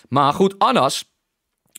Maar 0.10 0.34
goed, 0.34 0.60
Annas 0.60 1.12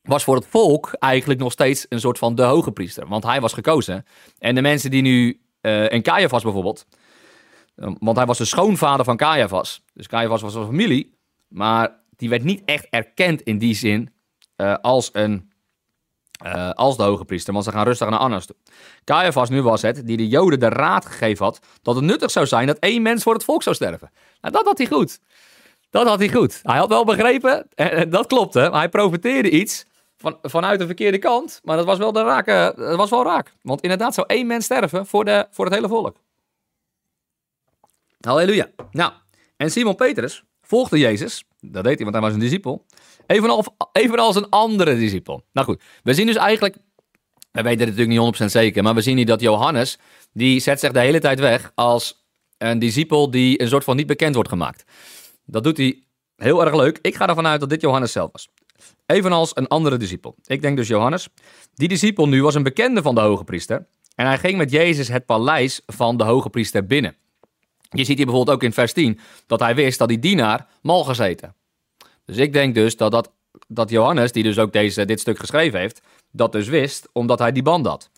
was 0.03 0.25
voor 0.25 0.37
het 0.37 0.47
volk 0.47 0.93
eigenlijk 0.99 1.41
nog 1.41 1.53
steeds 1.53 1.87
een 1.89 2.01
soort 2.01 2.19
van 2.19 2.35
de 2.35 2.43
hoge 2.43 2.73
priester. 2.73 3.09
Want 3.09 3.25
hij 3.25 3.41
was 3.41 3.53
gekozen. 3.53 4.05
En 4.39 4.55
de 4.55 4.63
mensen 4.63 4.91
die 4.91 5.03
nu, 5.03 5.41
uh, 5.63 5.93
en 5.93 6.03
Caiaphas 6.03 6.43
bijvoorbeeld, 6.43 6.87
eh, 7.75 7.91
want 7.99 8.17
hij 8.17 8.27
was 8.27 8.39
de 8.39 8.45
schoonvader 8.45 9.05
van 9.05 9.17
Caiaphas. 9.17 9.83
Dus 9.95 10.07
Caiaphas 10.07 10.43
was 10.43 10.55
een 10.55 10.67
familie, 10.67 11.15
maar 11.49 12.00
die 12.21 12.29
werd 12.29 12.45
niet 12.45 12.63
echt 12.65 12.87
erkend 12.91 13.43
in 13.43 13.59
die 13.59 13.75
zin 13.75 14.13
uh, 14.57 14.75
als 14.81 15.11
een 15.13 15.53
uh, 16.47 16.71
als 16.71 16.97
de 16.97 17.03
hoge 17.03 17.25
priester, 17.25 17.53
want 17.53 17.65
ze 17.65 17.71
gaan 17.71 17.85
rustig 17.85 18.09
naar 18.09 18.19
Annas 18.19 18.47
toe. 18.47 18.57
Caiaphas 19.05 19.49
nu 19.49 19.63
was 19.63 19.83
het 19.83 20.07
die 20.07 20.17
de 20.17 20.29
Joden 20.29 20.61
de 20.61 20.69
raad 20.69 21.07
gegeven 21.07 21.45
had 21.45 21.61
dat 21.83 21.95
het 21.95 22.05
nuttig 22.05 22.31
zou 22.31 22.47
zijn 22.47 22.67
dat 22.67 22.79
één 22.79 23.03
mens 23.03 23.23
voor 23.23 23.35
het 23.35 23.45
volk 23.45 23.63
zou 23.63 23.77
sterven. 23.77 24.11
Nou, 24.41 24.55
dat 24.55 24.65
had 24.65 24.79
hij 24.79 24.87
goed. 24.87 25.21
Dat 25.91 26.07
had 26.07 26.19
hij 26.19 26.29
goed. 26.29 26.61
Hij 26.63 26.79
had 26.79 26.89
wel 26.89 27.05
begrepen, 27.05 27.67
en 27.75 28.11
dat 28.11 28.27
klopte, 28.27 28.61
hij 28.61 28.89
profiteerde 28.89 29.51
iets 29.51 29.87
van, 30.17 30.39
vanuit 30.43 30.79
de 30.79 30.87
verkeerde 30.87 31.19
kant. 31.19 31.61
Maar 31.65 31.77
dat 31.77 31.87
was 31.87 31.99
wel, 31.99 32.13
de 32.13 32.23
raak, 32.23 32.47
dat 32.77 32.97
was 32.97 33.11
wel 33.11 33.25
raak. 33.25 33.53
Want 33.63 33.81
inderdaad 33.81 34.15
zou 34.15 34.27
één 34.27 34.47
mens 34.47 34.65
sterven 34.65 35.07
voor, 35.07 35.25
de, 35.25 35.47
voor 35.51 35.65
het 35.65 35.75
hele 35.75 35.89
volk. 35.89 36.17
Halleluja. 38.21 38.67
Nou, 38.91 39.13
en 39.57 39.71
Simon 39.71 39.95
Petrus 39.95 40.45
volgde 40.71 40.99
Jezus. 40.99 41.45
Dat 41.61 41.85
deed 41.85 41.95
hij, 41.95 42.03
want 42.05 42.15
hij 42.15 42.21
was 42.21 42.33
een 42.33 42.41
discipel. 42.41 42.87
Evenals, 43.27 43.67
evenals 43.93 44.37
een 44.37 44.49
andere 44.49 44.97
discipel. 44.97 45.43
Nou 45.53 45.67
goed, 45.67 45.83
we 46.03 46.15
zien 46.15 46.27
dus 46.27 46.37
eigenlijk, 46.37 46.77
we 47.53 47.63
weten 47.63 47.87
het 47.87 47.97
natuurlijk 47.97 48.39
niet 48.39 48.41
100% 48.43 48.45
zeker, 48.45 48.83
maar 48.83 48.95
we 48.95 49.01
zien 49.01 49.17
hier 49.17 49.27
dat 49.27 49.41
Johannes, 49.41 49.99
die 50.33 50.61
zet 50.61 50.81
zich 50.81 50.93
de 50.93 51.01
hele 51.01 51.21
tijd 51.21 51.41
weg 51.41 51.73
als 51.75 52.25
een 52.59 52.79
discipel 52.79 53.31
die 53.31 53.63
een 53.63 53.69
soort 53.69 53.85
van 53.85 53.97
niet 53.97 54.07
bekend 54.07 54.35
wordt 54.35 54.49
gemaakt. 54.49 54.85
Dat 55.47 55.65
doet 55.65 55.77
hij 55.77 56.03
heel 56.37 56.65
erg 56.65 56.75
leuk. 56.75 56.99
Ik 57.03 57.15
ga 57.15 57.29
ervan 57.29 57.47
uit 57.47 57.61
dat 57.61 57.69
dit 57.69 57.81
Johannes 57.81 58.13
zelf 58.13 58.33
was. 58.33 58.49
Evenals 59.07 59.57
een 59.57 59.69
andere 59.69 59.97
discipel. 59.97 60.35
Ik 60.45 60.63
denk 60.63 60.77
dus 60.77 60.89
Johannes. 60.89 61.29
Die 61.75 61.89
discipel 61.89 62.29
nu 62.29 62.43
was 62.43 62.55
een 62.55 62.63
bekende 62.63 63.03
van 63.03 63.15
de 63.15 63.21
hoge 63.21 63.45
priester. 63.45 63.87
En 64.15 64.27
hij 64.27 64.39
ging 64.39 64.57
met 64.57 64.71
Jezus 64.71 65.09
het 65.09 65.27
paleis 65.27 65.81
van 65.87 66.17
de 66.17 66.25
hoge 66.25 66.51
priester 66.51 66.87
binnen. 66.87 67.17
Je 67.91 68.05
ziet 68.05 68.17
hier 68.17 68.27
bijvoorbeeld 68.27 68.57
ook 68.57 68.63
in 68.63 68.73
vers 68.73 68.93
10 68.93 69.19
dat 69.47 69.61
hij 69.61 69.75
wist 69.75 69.99
dat 69.99 70.09
die 70.09 70.19
dienaar 70.19 70.67
mal 70.83 71.05
gezeten. 71.05 71.55
Dus 72.25 72.37
ik 72.37 72.53
denk 72.53 72.75
dus 72.75 72.97
dat 72.97 73.11
dat 73.11 73.33
dat 73.69 73.91
Johannes, 73.91 74.33
die 74.33 74.43
dus 74.43 74.59
ook 74.59 74.73
deze, 74.73 75.05
dit 75.05 75.21
stuk 75.21 75.39
geschreven 75.39 75.81
heeft, 75.81 76.01
dat 76.33 76.53
dus 76.53 76.69
wist, 76.69 77.09
omdat 77.13 77.39
hij 77.39 77.53
die 77.53 77.63
band 77.63 77.87
had. 77.87 78.11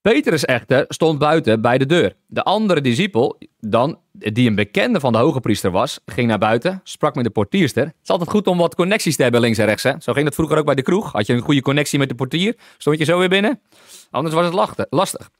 Petrus 0.00 0.44
echter 0.44 0.84
stond 0.88 1.18
buiten 1.18 1.60
bij 1.60 1.78
de 1.78 1.86
deur. 1.86 2.16
De 2.26 2.42
andere 2.42 2.80
discipel, 2.80 3.38
dan, 3.60 3.98
die 4.12 4.48
een 4.48 4.54
bekende 4.54 5.00
van 5.00 5.12
de 5.12 5.18
hoge 5.18 5.40
priester 5.40 5.70
was, 5.70 6.00
ging 6.06 6.28
naar 6.28 6.38
buiten, 6.38 6.80
sprak 6.82 7.14
met 7.14 7.24
de 7.24 7.30
portierster. 7.30 7.84
Het 7.84 7.94
is 8.02 8.08
altijd 8.08 8.30
goed 8.30 8.46
om 8.46 8.58
wat 8.58 8.74
connecties 8.74 9.16
te 9.16 9.22
hebben 9.22 9.40
links 9.40 9.58
en 9.58 9.66
rechts. 9.66 9.82
Hè? 9.82 9.92
Zo 9.98 10.12
ging 10.12 10.24
dat 10.24 10.34
vroeger 10.34 10.58
ook 10.58 10.64
bij 10.64 10.74
de 10.74 10.82
kroeg. 10.82 11.12
Had 11.12 11.26
je 11.26 11.32
een 11.32 11.40
goede 11.40 11.62
connectie 11.62 11.98
met 11.98 12.08
de 12.08 12.14
portier, 12.14 12.56
stond 12.78 12.98
je 12.98 13.04
zo 13.04 13.18
weer 13.18 13.28
binnen. 13.28 13.60
Anders 14.10 14.34
was 14.34 14.46
het 14.46 14.86
lastig. 14.90 15.30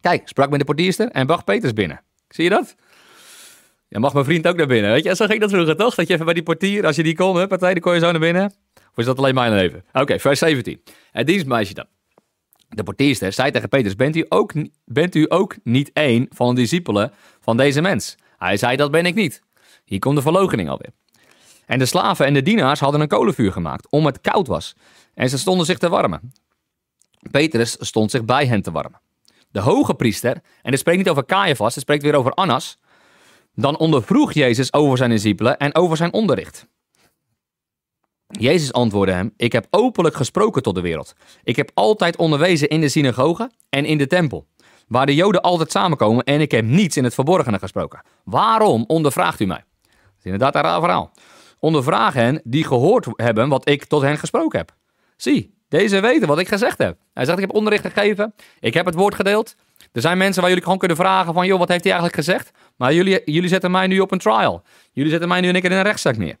Kijk, 0.00 0.28
sprak 0.28 0.50
met 0.50 0.58
de 0.58 0.64
portierster 0.64 1.08
en 1.08 1.26
bracht 1.26 1.44
Petrus 1.44 1.72
binnen. 1.72 2.00
Zie 2.28 2.44
je 2.44 2.50
dat? 2.50 2.74
Ja, 3.88 3.98
mag 3.98 4.12
mijn 4.12 4.24
vriend 4.24 4.46
ook 4.46 4.56
naar 4.56 4.66
binnen. 4.66 4.90
Weet 4.90 5.04
je, 5.04 5.16
zo 5.16 5.26
ging 5.26 5.40
dat 5.40 5.50
vroeger 5.50 5.76
toch? 5.76 5.94
Dat 5.94 6.06
je 6.06 6.12
even 6.12 6.24
bij 6.24 6.34
die 6.34 6.42
portier, 6.42 6.86
als 6.86 6.96
je 6.96 7.02
die 7.02 7.14
kon, 7.14 7.48
partij, 7.48 7.72
dan 7.72 7.82
kon 7.82 7.94
je 7.94 8.00
zo 8.00 8.10
naar 8.10 8.20
binnen. 8.20 8.54
Of 8.74 8.96
is 8.96 9.04
dat 9.04 9.18
alleen 9.18 9.34
mijn 9.34 9.52
leven? 9.52 9.84
Oké, 9.92 10.18
vers 10.18 10.38
17. 10.38 10.82
Het 11.10 11.26
dienstmeisje 11.26 11.74
dan. 11.74 11.86
De 12.68 12.82
portierster 12.82 13.32
zei 13.32 13.50
tegen 13.50 13.68
Petrus, 13.68 13.96
bent 13.96 14.16
u, 14.16 14.26
ook, 14.28 14.52
bent 14.84 15.14
u 15.14 15.26
ook 15.28 15.56
niet 15.62 15.90
één 15.92 16.26
van 16.30 16.54
de 16.54 16.60
discipelen 16.60 17.12
van 17.40 17.56
deze 17.56 17.80
mens? 17.80 18.16
Hij 18.38 18.56
zei, 18.56 18.76
dat 18.76 18.90
ben 18.90 19.06
ik 19.06 19.14
niet. 19.14 19.42
Hier 19.84 19.98
komt 19.98 20.16
de 20.16 20.22
verlogening 20.22 20.68
alweer. 20.68 20.92
En 21.66 21.78
de 21.78 21.86
slaven 21.86 22.26
en 22.26 22.34
de 22.34 22.42
dienaars 22.42 22.80
hadden 22.80 23.00
een 23.00 23.08
kolenvuur 23.08 23.52
gemaakt, 23.52 23.90
om 23.90 24.06
het 24.06 24.20
koud 24.20 24.46
was. 24.46 24.74
En 25.14 25.28
ze 25.28 25.38
stonden 25.38 25.66
zich 25.66 25.78
te 25.78 25.88
warmen. 25.88 26.32
Petrus 27.30 27.76
stond 27.80 28.10
zich 28.10 28.24
bij 28.24 28.46
hen 28.46 28.62
te 28.62 28.70
warmen. 28.70 29.00
De 29.54 29.60
hoge 29.60 29.94
priester, 29.94 30.40
en 30.62 30.70
het 30.70 30.78
spreekt 30.78 30.98
niet 30.98 31.08
over 31.08 31.24
Caiaphas, 31.24 31.74
het 31.74 31.82
spreekt 31.82 32.02
weer 32.02 32.14
over 32.14 32.32
Annas, 32.32 32.78
dan 33.54 33.78
ondervroeg 33.78 34.32
Jezus 34.32 34.72
over 34.72 34.96
zijn 34.96 35.10
discipelen 35.10 35.58
en 35.58 35.74
over 35.74 35.96
zijn 35.96 36.12
onderricht. 36.12 36.66
Jezus 38.26 38.72
antwoordde 38.72 39.14
hem: 39.14 39.32
Ik 39.36 39.52
heb 39.52 39.66
openlijk 39.70 40.14
gesproken 40.14 40.62
tot 40.62 40.74
de 40.74 40.80
wereld. 40.80 41.14
Ik 41.42 41.56
heb 41.56 41.70
altijd 41.74 42.16
onderwezen 42.16 42.68
in 42.68 42.80
de 42.80 42.88
synagoge 42.88 43.50
en 43.68 43.84
in 43.84 43.98
de 43.98 44.06
tempel, 44.06 44.46
waar 44.88 45.06
de 45.06 45.14
Joden 45.14 45.42
altijd 45.42 45.70
samenkomen, 45.70 46.24
en 46.24 46.40
ik 46.40 46.50
heb 46.50 46.64
niets 46.64 46.96
in 46.96 47.04
het 47.04 47.14
verborgene 47.14 47.58
gesproken. 47.58 48.02
Waarom 48.24 48.84
ondervraagt 48.86 49.40
u 49.40 49.46
mij? 49.46 49.64
Dat 49.82 50.18
is 50.18 50.24
inderdaad 50.24 50.54
een 50.54 50.62
raar 50.62 50.80
verhaal. 50.80 51.12
Ondervraag 51.58 52.14
hen 52.14 52.40
die 52.44 52.64
gehoord 52.64 53.06
hebben 53.12 53.48
wat 53.48 53.68
ik 53.68 53.84
tot 53.84 54.02
hen 54.02 54.18
gesproken 54.18 54.58
heb. 54.58 54.74
Zie, 55.16 55.54
deze 55.78 56.00
weten 56.00 56.28
wat 56.28 56.38
ik 56.38 56.48
gezegd 56.48 56.78
heb. 56.78 56.96
Hij 57.14 57.24
zegt: 57.24 57.38
Ik 57.38 57.44
heb 57.46 57.54
onderricht 57.54 57.86
gegeven, 57.86 58.34
ik 58.60 58.74
heb 58.74 58.86
het 58.86 58.94
woord 58.94 59.14
gedeeld. 59.14 59.56
Er 59.92 60.00
zijn 60.00 60.18
mensen 60.18 60.40
waar 60.40 60.50
jullie 60.50 60.64
gewoon 60.64 60.78
kunnen 60.78 60.96
vragen: 60.96 61.34
van 61.34 61.46
joh, 61.46 61.58
wat 61.58 61.68
heeft 61.68 61.84
hij 61.84 61.92
eigenlijk 61.92 62.24
gezegd? 62.24 62.50
Maar 62.76 62.94
jullie, 62.94 63.22
jullie 63.24 63.48
zetten 63.48 63.70
mij 63.70 63.86
nu 63.86 64.00
op 64.00 64.12
een 64.12 64.18
trial. 64.18 64.62
Jullie 64.92 65.10
zetten 65.10 65.28
mij 65.28 65.40
nu 65.40 65.48
een 65.48 65.60
keer 65.60 65.70
in 65.70 65.76
een 65.76 65.82
rechtszaak 65.82 66.16
neer. 66.16 66.36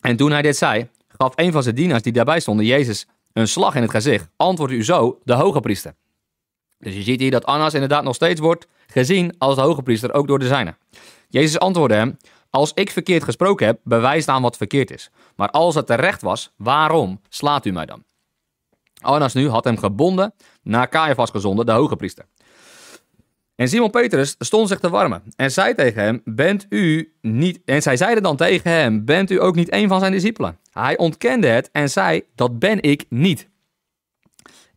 En 0.00 0.16
toen 0.16 0.30
hij 0.30 0.42
dit 0.42 0.56
zei, 0.56 0.88
gaf 1.08 1.32
een 1.34 1.52
van 1.52 1.62
zijn 1.62 1.74
dienaars 1.74 2.02
die 2.02 2.12
daarbij 2.12 2.40
stonden 2.40 2.66
Jezus 2.66 3.06
een 3.32 3.48
slag 3.48 3.74
in 3.74 3.82
het 3.82 3.90
gezicht. 3.90 4.28
Antwoordde 4.36 4.76
u 4.76 4.84
zo, 4.84 5.18
de 5.24 5.32
hoge 5.32 5.60
priester. 5.60 5.94
Dus 6.78 6.94
je 6.94 7.02
ziet 7.02 7.20
hier 7.20 7.30
dat 7.30 7.44
Annas 7.44 7.74
inderdaad 7.74 8.04
nog 8.04 8.14
steeds 8.14 8.40
wordt 8.40 8.66
gezien 8.86 9.34
als 9.38 9.54
de 9.54 9.60
hoge 9.60 9.82
priester, 9.82 10.14
ook 10.14 10.26
door 10.26 10.38
de 10.38 10.46
zijne. 10.46 10.74
Jezus 11.28 11.58
antwoordde 11.58 11.96
hem, 11.96 12.16
als 12.50 12.72
ik 12.74 12.90
verkeerd 12.90 13.24
gesproken 13.24 13.66
heb, 13.66 13.80
bewijs 13.84 14.28
aan 14.28 14.42
wat 14.42 14.56
verkeerd 14.56 14.90
is. 14.90 15.10
Maar 15.36 15.50
als 15.50 15.74
het 15.74 15.86
terecht 15.86 16.22
was, 16.22 16.52
waarom 16.56 17.20
slaat 17.28 17.66
u 17.66 17.70
mij 17.70 17.86
dan? 17.86 18.04
Annas 19.00 19.34
nu 19.34 19.48
had 19.48 19.64
hem 19.64 19.78
gebonden, 19.78 20.34
naar 20.62 20.88
Caiaphas 20.88 21.30
gezonden, 21.30 21.66
de 21.66 21.72
hoge 21.72 21.96
priester. 21.96 22.24
En 23.54 23.68
Simon 23.68 23.90
Petrus 23.90 24.34
stond 24.38 24.68
zich 24.68 24.78
te 24.78 24.90
warmen 24.90 25.22
en 25.36 25.50
zei 25.50 25.74
tegen 25.74 26.02
hem: 26.02 26.20
Bent 26.24 26.66
u 26.68 27.12
niet. 27.20 27.60
En 27.64 27.82
zij 27.82 27.96
zeiden 27.96 28.22
dan 28.22 28.36
tegen 28.36 28.70
hem: 28.70 29.04
Bent 29.04 29.30
u 29.30 29.40
ook 29.40 29.54
niet 29.54 29.72
een 29.72 29.88
van 29.88 30.00
zijn 30.00 30.12
discipelen? 30.12 30.58
Hij 30.72 30.96
ontkende 30.96 31.46
het 31.46 31.70
en 31.72 31.90
zei: 31.90 32.22
Dat 32.34 32.58
ben 32.58 32.82
ik 32.82 33.04
niet. 33.08 33.48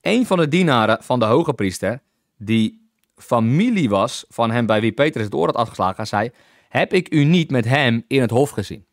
Een 0.02 0.26
van 0.26 0.38
de 0.38 0.48
dienaren 0.48 1.04
van 1.04 1.20
de 1.20 1.26
hoge 1.26 1.54
priester, 1.54 2.02
die 2.38 2.90
familie 3.16 3.90
was 3.90 4.26
van 4.30 4.52
hem 4.52 4.66
bij 4.66 4.82
wie 4.82 4.92
Petrus 4.92 5.26
het 5.26 5.36
oor 5.36 5.46
had 5.46 5.56
afgeslagen, 5.56 6.08
zei: 6.08 6.32
Heb 6.72 6.94
ik 6.94 7.14
u 7.14 7.24
niet 7.24 7.52
met 7.52 7.66
hem 7.66 8.04
in 8.08 8.22
het 8.22 8.32
hof 8.32 8.50
gezien? 8.50 8.86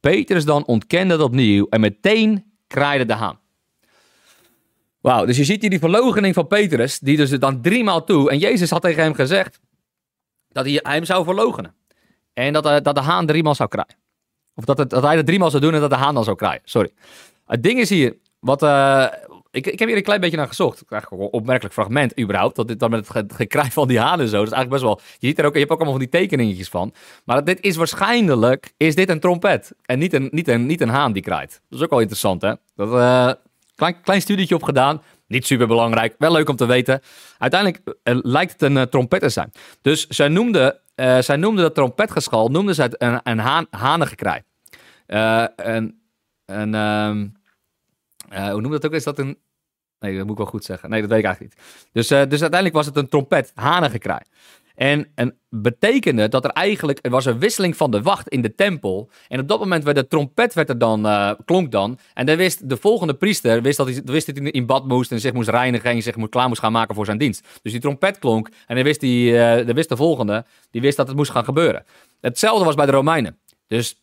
Petrus 0.00 0.44
dan 0.44 0.66
ontkende 0.66 1.12
het 1.12 1.22
opnieuw 1.22 1.66
en 1.68 1.80
meteen 1.80 2.52
kraaide 2.66 3.04
de 3.04 3.12
haan. 3.12 3.38
Wauw, 5.00 5.24
dus 5.24 5.36
je 5.36 5.44
ziet 5.44 5.60
hier 5.60 5.70
die 5.70 5.78
verlogening 5.78 6.34
van 6.34 6.46
Petrus, 6.46 6.98
die 6.98 7.16
dus 7.16 7.30
dan 7.30 7.62
driemaal 7.62 8.04
toe. 8.04 8.30
En 8.30 8.38
Jezus 8.38 8.70
had 8.70 8.82
tegen 8.82 9.02
hem 9.02 9.14
gezegd 9.14 9.60
dat 10.48 10.64
hij 10.64 10.80
hem 10.82 11.04
zou 11.04 11.24
verlogenen. 11.24 11.74
En 12.32 12.52
dat, 12.52 12.66
uh, 12.66 12.76
dat 12.82 12.94
de 12.94 13.00
haan 13.00 13.26
driemaal 13.26 13.54
zou 13.54 13.68
kraaien. 13.68 13.96
Of 14.54 14.64
dat, 14.64 14.78
het, 14.78 14.90
dat 14.90 15.02
hij 15.02 15.16
het 15.16 15.26
driemaal 15.26 15.50
zou 15.50 15.62
doen 15.62 15.74
en 15.74 15.80
dat 15.80 15.90
de 15.90 15.96
haan 15.96 16.14
dan 16.14 16.24
zou 16.24 16.36
kraaien. 16.36 16.62
Sorry. 16.64 16.92
Het 17.46 17.62
ding 17.62 17.80
is 17.80 17.90
hier, 17.90 18.16
wat, 18.38 18.62
uh, 18.62 19.06
ik, 19.56 19.66
ik 19.66 19.78
heb 19.78 19.88
hier 19.88 19.96
een 19.96 20.02
klein 20.02 20.20
beetje 20.20 20.36
naar 20.36 20.48
gezocht. 20.48 20.82
Eigenlijk 20.88 21.22
een 21.22 21.28
opmerkelijk 21.28 21.74
fragment 21.74 22.20
überhaupt. 22.20 22.56
Dat 22.56 22.68
dit 22.68 22.80
dan 22.80 22.90
met 22.90 23.08
het 23.08 23.32
gekraai 23.32 23.70
van 23.70 23.88
die 23.88 24.00
haan 24.00 24.20
en 24.20 24.28
zo. 24.28 24.36
Dat 24.36 24.46
is 24.46 24.52
eigenlijk 24.52 24.70
best 24.70 24.82
wel. 24.82 25.00
Je 25.18 25.26
ziet 25.26 25.38
er 25.38 25.44
ook, 25.44 25.52
je 25.52 25.58
hebt 25.58 25.70
ook 25.70 25.78
allemaal 25.78 25.98
van 25.98 26.08
die 26.10 26.20
tekeningetjes 26.20 26.68
van. 26.68 26.94
Maar 27.24 27.44
dit 27.44 27.60
is 27.60 27.76
waarschijnlijk 27.76 28.72
is 28.76 28.94
dit 28.94 29.08
een 29.08 29.20
trompet. 29.20 29.72
En 29.82 29.98
niet 29.98 30.12
een, 30.12 30.28
niet 30.32 30.48
een, 30.48 30.66
niet 30.66 30.80
een 30.80 30.88
haan 30.88 31.12
die 31.12 31.22
kraait. 31.22 31.60
Dat 31.68 31.78
is 31.78 31.84
ook 31.84 31.90
wel 31.90 32.00
interessant, 32.00 32.42
hè? 32.42 32.52
Dat, 32.74 32.92
uh, 32.92 33.30
Klein, 33.76 34.00
klein 34.02 34.20
studietje 34.20 34.54
op 34.54 34.62
gedaan. 34.62 35.02
Niet 35.26 35.46
super 35.46 35.66
belangrijk. 35.66 36.14
Wel 36.18 36.32
leuk 36.32 36.48
om 36.48 36.56
te 36.56 36.66
weten. 36.66 37.00
Uiteindelijk 37.38 37.82
uh, 37.86 38.18
lijkt 38.22 38.52
het 38.52 38.62
een 38.62 38.76
uh, 38.76 38.82
trompet 38.82 39.20
te 39.20 39.28
zijn. 39.28 39.52
Dus 39.80 40.06
zij 40.06 40.28
noemde, 40.28 40.80
uh, 40.96 41.18
zij 41.18 41.36
noemde 41.36 41.62
dat 41.62 41.74
trompetgeschal 41.74 42.48
noemde 42.48 42.72
zij 42.72 42.84
het 42.84 43.02
een, 43.02 43.20
een 43.22 43.38
haan, 43.38 43.66
hanengekraai. 43.70 44.42
en, 45.06 46.00
en 46.44 46.74
um, 46.74 47.32
hoe 48.28 48.60
noemde 48.60 48.68
dat 48.68 48.86
ook? 48.86 48.92
Is 48.92 49.04
dat 49.04 49.18
een. 49.18 49.38
Nee, 49.98 50.16
dat 50.16 50.22
moet 50.22 50.30
ik 50.30 50.38
wel 50.38 50.46
goed 50.46 50.64
zeggen. 50.64 50.90
Nee, 50.90 51.00
dat 51.00 51.10
weet 51.10 51.18
ik 51.18 51.24
eigenlijk 51.24 51.54
niet. 51.54 51.64
Dus, 51.92 52.08
dus 52.08 52.40
uiteindelijk 52.40 52.74
was 52.74 52.86
het 52.86 52.96
een 52.96 53.08
trompet, 53.08 53.52
hanengekraai. 53.54 54.22
En, 54.76 55.08
en 55.14 55.38
betekende 55.48 56.28
dat 56.28 56.44
er 56.44 56.50
eigenlijk 56.50 56.98
er 57.02 57.10
was 57.10 57.24
een 57.24 57.38
wisseling 57.38 57.76
van 57.76 57.90
de 57.90 58.02
wacht 58.02 58.28
in 58.28 58.42
de 58.42 58.54
tempel. 58.54 59.10
En 59.28 59.40
op 59.40 59.48
dat 59.48 59.58
moment 59.58 59.84
werd 59.84 59.96
de 59.96 60.06
trompet 60.06 60.54
werd 60.54 60.68
er 60.68 60.78
dan, 60.78 61.06
uh, 61.06 61.32
klonk 61.44 61.72
dan. 61.72 61.98
En 62.14 62.26
dan 62.26 62.36
wist 62.36 62.68
de 62.68 62.76
volgende 62.76 63.14
priester 63.14 63.62
wist 63.62 63.76
dat 63.76 63.86
hij, 63.86 64.02
wist 64.04 64.26
dat 64.26 64.36
hij 64.36 64.50
in 64.50 64.66
bad 64.66 64.86
moest 64.86 65.12
en 65.12 65.20
zich 65.20 65.32
moest 65.32 65.48
reinigen 65.48 65.90
en 65.90 66.02
zich 66.02 66.28
klaar 66.28 66.48
moest 66.48 66.60
gaan 66.60 66.72
maken 66.72 66.94
voor 66.94 67.04
zijn 67.04 67.18
dienst. 67.18 67.46
Dus 67.62 67.72
die 67.72 67.80
trompet 67.80 68.18
klonk 68.18 68.48
en 68.66 68.74
dan 68.74 68.84
wist, 68.84 69.00
die, 69.00 69.32
uh, 69.32 69.74
wist 69.74 69.88
de 69.88 69.96
volgende, 69.96 70.44
die 70.70 70.80
wist 70.80 70.96
dat 70.96 71.06
het 71.06 71.16
moest 71.16 71.30
gaan 71.30 71.44
gebeuren. 71.44 71.84
Hetzelfde 72.20 72.64
was 72.64 72.74
bij 72.74 72.86
de 72.86 72.92
Romeinen. 72.92 73.38
Dus 73.66 74.00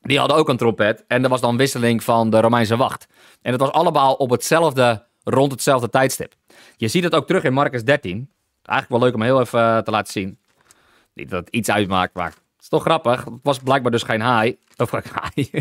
die 0.00 0.18
hadden 0.18 0.36
ook 0.36 0.48
een 0.48 0.56
trompet 0.56 1.04
en 1.06 1.22
er 1.22 1.28
was 1.28 1.40
dan 1.40 1.56
wisseling 1.56 2.04
van 2.04 2.30
de 2.30 2.40
Romeinse 2.40 2.76
wacht. 2.76 3.06
En 3.42 3.52
het 3.52 3.60
was 3.60 3.70
allemaal 3.70 4.14
op 4.14 4.30
hetzelfde, 4.30 5.06
rond 5.24 5.52
hetzelfde 5.52 5.90
tijdstip. 5.90 6.34
Je 6.76 6.88
ziet 6.88 7.04
het 7.04 7.14
ook 7.14 7.26
terug 7.26 7.42
in 7.42 7.52
Marcus 7.52 7.84
13. 7.84 8.30
Eigenlijk 8.62 8.88
wel 8.88 9.10
leuk 9.10 9.14
om 9.14 9.22
heel 9.22 9.40
even 9.40 9.60
uh, 9.60 9.78
te 9.78 9.90
laten 9.90 10.12
zien. 10.12 10.38
Niet 11.14 11.30
dat 11.30 11.44
het 11.44 11.54
iets 11.54 11.70
uitmaakt, 11.70 12.14
maar 12.14 12.26
het 12.26 12.62
is 12.62 12.68
toch 12.68 12.82
grappig. 12.82 13.24
Het 13.24 13.34
was 13.42 13.58
blijkbaar 13.58 13.90
dus 13.90 14.02
geen 14.02 14.20
haai. 14.20 14.58
Of 14.76 14.90
haai. 14.90 15.50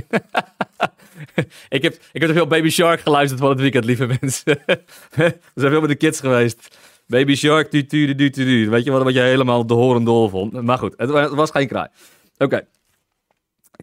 ik, 1.69 1.81
heb, 1.81 1.93
ik 2.11 2.21
heb 2.21 2.29
te 2.29 2.33
veel 2.33 2.47
Baby 2.47 2.69
Shark 2.69 2.99
geluisterd 2.99 3.39
van 3.39 3.49
het 3.49 3.59
weekend, 3.59 3.85
lieve 3.85 4.17
mensen. 4.19 4.59
We 5.15 5.39
zijn 5.55 5.71
veel 5.71 5.79
met 5.79 5.89
de 5.89 5.95
kids 5.95 6.19
geweest. 6.19 6.77
Baby 7.07 7.35
Shark, 7.35 7.69
tu, 7.69 7.85
tu, 7.85 8.15
tu, 8.15 8.15
tu, 8.15 8.45
tu. 8.45 8.69
Weet 8.69 8.83
je 8.83 8.91
wat, 8.91 9.03
wat 9.03 9.13
je 9.13 9.19
helemaal 9.19 9.65
de 9.65 9.73
horen 9.73 10.03
dol 10.03 10.29
vond? 10.29 10.61
Maar 10.61 10.77
goed, 10.77 10.93
het, 10.97 11.09
was 11.29 11.51
geen 11.51 11.67
kraai. 11.67 11.87
Oké. 12.33 12.43
Okay. 12.43 12.65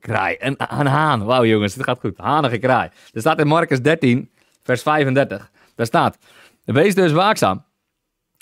Kraai. 0.00 0.36
En 0.36 0.54
een 0.56 0.86
haan. 0.86 1.24
Wauw 1.24 1.44
jongens, 1.44 1.74
het 1.74 1.84
gaat 1.84 2.00
goed. 2.00 2.16
Hanige 2.16 2.58
kraai. 2.58 2.90
Er 3.12 3.20
staat 3.20 3.38
in 3.38 3.46
Marcus 3.46 3.82
13, 3.82 4.30
vers 4.62 4.82
35. 4.82 5.50
Daar 5.78 5.86
staat. 5.86 6.18
Wees 6.64 6.94
dus 6.94 7.12
waakzaam. 7.12 7.64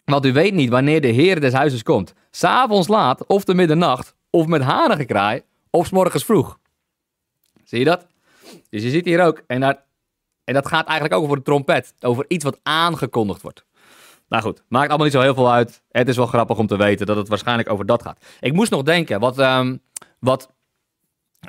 Want 0.05 0.27
u 0.27 0.33
weet 0.33 0.55
niet 0.55 0.71
wanneer 0.71 1.01
de 1.01 1.09
Heer 1.09 1.41
des 1.41 1.53
huizes 1.53 1.83
komt. 1.83 2.15
S'avonds 2.31 2.89
laat, 2.89 3.27
of 3.27 3.45
te 3.45 3.55
middernacht, 3.55 4.15
of 4.31 4.47
met 4.47 4.63
hanengekraai, 4.63 5.43
of 5.71 5.87
s 5.87 5.91
morgens 5.91 6.25
vroeg. 6.25 6.59
Zie 7.65 7.79
je 7.79 7.85
dat? 7.85 8.07
Dus 8.71 8.83
je 8.83 8.91
ziet 8.91 9.05
hier 9.05 9.25
ook, 9.25 9.43
en, 9.47 9.63
en 10.45 10.55
dat 10.55 10.67
gaat 10.67 10.87
eigenlijk 10.87 11.15
ook 11.15 11.25
over 11.25 11.37
de 11.37 11.43
trompet. 11.43 11.95
Over 12.01 12.25
iets 12.29 12.45
wat 12.45 12.61
aangekondigd 12.63 13.43
wordt. 13.43 13.65
Nou 14.29 14.43
goed, 14.43 14.63
maakt 14.69 14.89
allemaal 14.89 15.07
niet 15.07 15.15
zo 15.15 15.21
heel 15.21 15.35
veel 15.35 15.53
uit. 15.53 15.83
Het 15.91 16.09
is 16.09 16.17
wel 16.17 16.27
grappig 16.27 16.59
om 16.59 16.67
te 16.67 16.77
weten 16.77 17.07
dat 17.07 17.17
het 17.17 17.29
waarschijnlijk 17.29 17.71
over 17.71 17.87
dat 17.87 18.03
gaat. 18.03 18.25
Ik 18.41 18.53
moest 18.53 18.71
nog 18.71 18.83
denken, 18.83 19.21
wat, 19.21 19.39
um, 19.39 19.81
wat, 20.19 20.51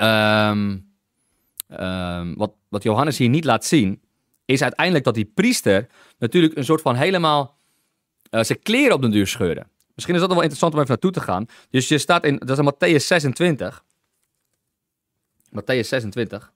um, 0.02 0.92
um, 1.80 2.36
wat, 2.36 2.52
wat 2.70 2.84
Johannes 2.84 3.18
hier 3.18 3.30
niet 3.30 3.46
laat 3.46 3.66
zien, 3.66 4.02
is 4.48 4.62
uiteindelijk 4.62 5.06
dat 5.06 5.14
die 5.14 5.32
priester 5.34 5.88
natuurlijk 6.18 6.58
een 6.58 6.66
soort 6.66 6.82
van 6.82 6.96
helemaal 6.96 7.58
uh, 8.32 8.44
zijn 8.44 8.62
kleren 8.62 8.96
op 8.96 9.02
de 9.02 9.10
duur 9.10 9.28
scheuren. 9.28 9.70
Misschien 9.94 10.16
is 10.16 10.22
dat 10.22 10.30
wel 10.30 10.42
interessant 10.42 10.74
om 10.74 10.80
even 10.80 10.92
naartoe 10.92 11.12
te 11.12 11.22
gaan. 11.22 11.46
Dus 11.70 11.88
je 11.88 11.98
staat 11.98 12.26
in, 12.26 12.38
dat 12.38 12.50
is 12.50 12.58
in 12.58 12.74
Matthäus 12.74 13.06
26. 13.06 13.84
Matthäus 15.50 15.88
26. 15.88 16.52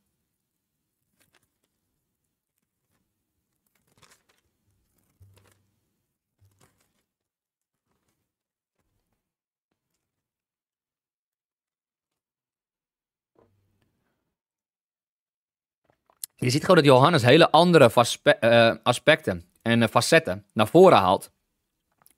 Je 16.41 16.49
ziet 16.49 16.61
gewoon 16.61 16.75
dat 16.75 16.85
Johannes 16.85 17.21
hele 17.21 17.51
andere 17.51 18.09
eh, 18.23 18.75
aspecten 18.83 19.43
en 19.61 19.81
eh, 19.81 19.89
facetten 19.89 20.45
naar 20.53 20.67
voren 20.67 20.97
haalt. 20.97 21.31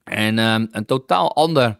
En 0.03 0.39
ehm, 0.39 0.65
een 0.71 0.85
totaal 0.85 1.35
ander 1.35 1.79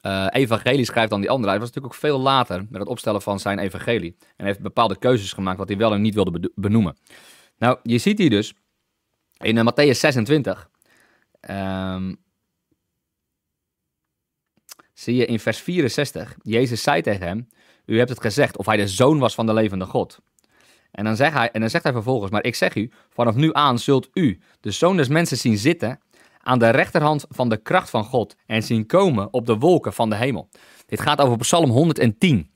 eh, 0.00 0.26
evangelie 0.30 0.84
schrijft 0.84 1.10
dan 1.10 1.20
die 1.20 1.30
andere. 1.30 1.50
Hij 1.50 1.58
was 1.58 1.68
natuurlijk 1.68 1.94
ook 1.94 2.00
veel 2.00 2.20
later 2.20 2.66
met 2.70 2.80
het 2.80 2.88
opstellen 2.88 3.22
van 3.22 3.40
zijn 3.40 3.58
evangelie. 3.58 4.16
En 4.36 4.46
heeft 4.46 4.60
bepaalde 4.60 4.98
keuzes 4.98 5.32
gemaakt 5.32 5.58
wat 5.58 5.68
hij 5.68 5.76
wel 5.76 5.92
en 5.92 6.00
niet 6.00 6.14
wilde 6.14 6.50
benoemen. 6.54 6.96
Nou, 7.58 7.78
je 7.82 7.98
ziet 7.98 8.18
hier 8.18 8.30
dus 8.30 8.54
in 9.36 9.58
eh, 9.58 9.64
Matthäus 9.64 9.98
26. 9.98 10.70
ehm, 11.40 12.14
zie 14.92 15.14
je 15.14 15.26
in 15.26 15.40
vers 15.40 15.58
64. 15.58 16.36
Jezus 16.42 16.82
zei 16.82 17.02
tegen 17.02 17.26
hem: 17.26 17.48
U 17.84 17.98
hebt 17.98 18.10
het 18.10 18.20
gezegd 18.20 18.56
of 18.56 18.66
hij 18.66 18.76
de 18.76 18.88
zoon 18.88 19.18
was 19.18 19.34
van 19.34 19.46
de 19.46 19.54
levende 19.54 19.84
God. 19.84 20.18
En 20.94 21.04
dan, 21.04 21.16
zegt 21.16 21.34
hij, 21.34 21.50
en 21.50 21.60
dan 21.60 21.70
zegt 21.70 21.84
hij 21.84 21.92
vervolgens: 21.92 22.30
Maar 22.30 22.44
ik 22.44 22.54
zeg 22.54 22.74
u, 22.74 22.90
vanaf 23.10 23.34
nu 23.34 23.50
aan 23.52 23.78
zult 23.78 24.08
u 24.12 24.40
de 24.60 24.70
zoon 24.70 24.96
des 24.96 25.08
mensen 25.08 25.36
zien 25.36 25.58
zitten 25.58 26.00
aan 26.40 26.58
de 26.58 26.70
rechterhand 26.70 27.24
van 27.28 27.48
de 27.48 27.56
kracht 27.56 27.90
van 27.90 28.04
God 28.04 28.36
en 28.46 28.62
zien 28.62 28.86
komen 28.86 29.32
op 29.32 29.46
de 29.46 29.56
wolken 29.56 29.92
van 29.92 30.10
de 30.10 30.16
hemel. 30.16 30.48
Dit 30.86 31.00
gaat 31.00 31.20
over 31.20 31.36
Psalm 31.36 31.70
110, 31.70 32.50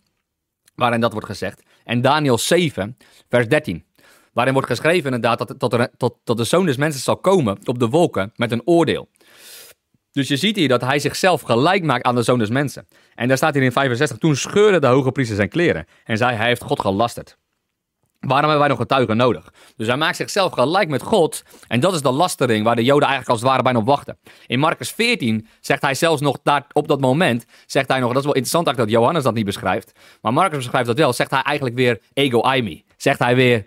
waarin 0.74 1.01
dat 1.01 1.12
wordt 1.12 1.26
gezegd. 1.26 1.62
En 1.84 2.01
Daniel 2.01 2.39
7, 2.39 2.97
vers 3.28 3.49
13, 3.49 3.84
waarin 4.32 4.55
wordt 4.55 4.68
geschreven 4.68 5.05
inderdaad 5.05 5.59
dat, 5.59 5.80
tot 6.24 6.36
de 6.36 6.45
zoon 6.45 6.66
des 6.66 6.76
mensen 6.76 7.01
zal 7.01 7.16
komen 7.16 7.59
op 7.64 7.78
de 7.78 7.89
wolken 7.89 8.32
met 8.36 8.53
een 8.53 8.62
oordeel. 8.64 9.09
Dus 10.12 10.28
je 10.28 10.36
ziet 10.36 10.57
hier 10.57 10.68
dat 10.68 10.80
hij 10.80 10.99
zichzelf 10.99 11.41
gelijk 11.41 11.82
maakt 11.82 12.05
aan 12.05 12.14
de 12.14 12.22
zoon 12.22 12.39
des 12.39 12.51
mensen. 12.51 12.89
En 13.14 13.28
daar 13.28 13.36
staat 13.36 13.55
hier 13.55 13.62
in 13.62 13.72
65, 13.72 14.18
toen 14.18 14.36
scheurde 14.36 14.80
de 14.80 14.86
hoge 14.86 15.12
priester 15.12 15.36
zijn 15.36 15.49
kleren 15.49 15.86
en 16.05 16.16
zei, 16.16 16.36
hij 16.36 16.47
heeft 16.47 16.62
God 16.62 16.80
gelasterd. 16.80 17.38
Waarom 18.21 18.51
hebben 18.51 18.59
wij 18.59 18.69
nog 18.69 18.79
getuigen 18.79 19.16
nodig? 19.16 19.53
Dus 19.77 19.87
hij 19.87 19.97
maakt 19.97 20.16
zichzelf 20.16 20.53
gelijk 20.53 20.89
met 20.89 21.03
God. 21.03 21.43
En 21.69 21.81
dat 21.81 21.95
is 21.95 22.03
de 22.03 22.11
lastering 22.11 22.64
waar 22.64 22.77
de 22.77 22.85
Joden 22.85 23.09
eigenlijk 23.09 23.31
als 23.31 23.41
het 23.41 23.49
ware 23.49 23.62
bijna 23.62 23.79
op 23.79 23.87
wachten. 23.87 24.19
In 24.47 24.59
Marcus 24.59 24.91
14 24.91 25.49
zegt 25.61 25.83
hij 25.83 25.95
zelfs 25.95 26.21
nog 26.21 26.39
daar 26.43 26.66
op 26.73 26.89
dat 26.89 27.01
moment. 27.01 27.45
Zegt 27.66 27.89
hij 27.89 27.99
nog, 27.99 28.09
dat 28.09 28.19
is 28.19 28.25
wel 28.25 28.35
interessant 28.35 28.66
eigenlijk 28.66 28.95
dat 28.95 29.01
Johannes 29.01 29.25
dat 29.25 29.35
niet 29.35 29.45
beschrijft. 29.45 29.93
Maar 30.21 30.33
Marcus 30.33 30.59
beschrijft 30.59 30.87
dat 30.87 30.97
wel. 30.97 31.12
Zegt 31.12 31.31
hij 31.31 31.43
eigenlijk 31.43 31.77
weer 31.77 32.01
ego 32.12 32.41
aimi. 32.41 32.85
Zegt 32.97 33.19
hij 33.19 33.35
weer, 33.35 33.66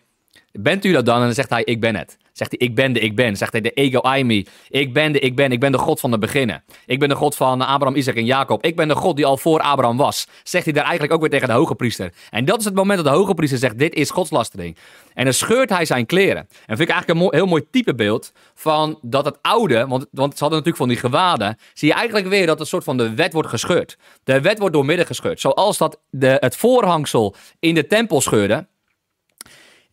bent 0.52 0.86
u 0.86 0.92
dat 0.92 1.06
dan? 1.06 1.18
En 1.18 1.26
dan 1.26 1.34
zegt 1.34 1.50
hij, 1.50 1.64
ik 1.64 1.80
ben 1.80 1.96
het. 1.96 2.18
Zegt 2.42 2.56
hij, 2.58 2.68
ik 2.68 2.76
ben 2.76 2.94
de 2.94 3.00
ik 3.00 3.16
ben. 3.16 3.36
Zegt 3.36 3.52
hij, 3.52 3.62
de 3.62 3.72
ego 3.72 4.00
aimi. 4.00 4.46
Ik 4.70 4.94
ben 4.94 5.12
de 5.12 5.20
ik 5.20 5.36
ben. 5.36 5.52
Ik 5.52 5.60
ben 5.60 5.72
de 5.72 5.78
God 5.78 6.00
van 6.00 6.12
de 6.12 6.18
beginnen. 6.18 6.64
Ik 6.86 7.00
ben 7.00 7.10
de 7.10 7.16
God 7.16 7.36
van 7.36 7.62
Abraham, 7.62 7.96
Isaac 7.96 8.16
en 8.16 8.26
Jacob. 8.26 8.64
Ik 8.64 8.76
ben 8.76 8.88
de 8.88 8.96
God 8.96 9.16
die 9.16 9.26
al 9.26 9.38
voor 9.38 9.60
Abraham 9.60 9.98
was. 9.98 10.28
Zegt 10.44 10.64
hij 10.64 10.74
daar 10.74 10.84
eigenlijk 10.84 11.14
ook 11.14 11.20
weer 11.20 11.30
tegen 11.30 11.48
de 11.48 11.54
hoge 11.54 11.76
priester. 11.76 12.14
En 12.30 12.46
dat 12.46 12.60
is 12.60 12.66
het 12.66 12.74
moment 12.74 13.04
dat 13.04 13.14
de 13.14 13.20
hoge 13.20 13.34
priester 13.34 13.60
zegt, 13.60 13.78
dit 13.78 13.94
is 13.94 14.10
godslastering. 14.10 14.78
En 15.14 15.24
dan 15.24 15.34
scheurt 15.34 15.70
hij 15.70 15.86
zijn 15.86 16.06
kleren. 16.06 16.48
En 16.66 16.78
vind 16.78 16.90
ik 16.90 16.90
eigenlijk 16.90 17.20
een 17.20 17.38
heel 17.38 17.48
mooi 17.48 17.64
typebeeld 17.72 18.32
van 18.54 19.00
dat 19.02 19.26
het 19.26 19.38
oude, 19.42 19.88
want, 19.88 20.06
want 20.12 20.38
ze 20.38 20.44
hadden 20.44 20.64
natuurlijk 20.64 20.78
van 20.78 20.88
die 20.88 20.98
gewaden, 20.98 21.58
zie 21.74 21.88
je 21.88 21.94
eigenlijk 21.94 22.28
weer 22.28 22.46
dat 22.46 22.60
een 22.60 22.66
soort 22.66 22.84
van 22.84 22.98
de 22.98 23.16
wet 23.16 23.34
wordt 23.34 23.50
gescheurd. 23.50 23.98
De 24.24 24.42
wet 24.42 24.60
wordt 24.60 24.74
doormidden 24.74 25.06
gescheurd. 25.06 25.40
Zoals 25.40 25.78
dat 25.78 26.00
de, 26.10 26.38
het 26.40 26.56
voorhangsel 26.56 27.36
in 27.60 27.76
de 27.76 27.88
tempel 27.88 28.22
scheurde, 28.22 28.68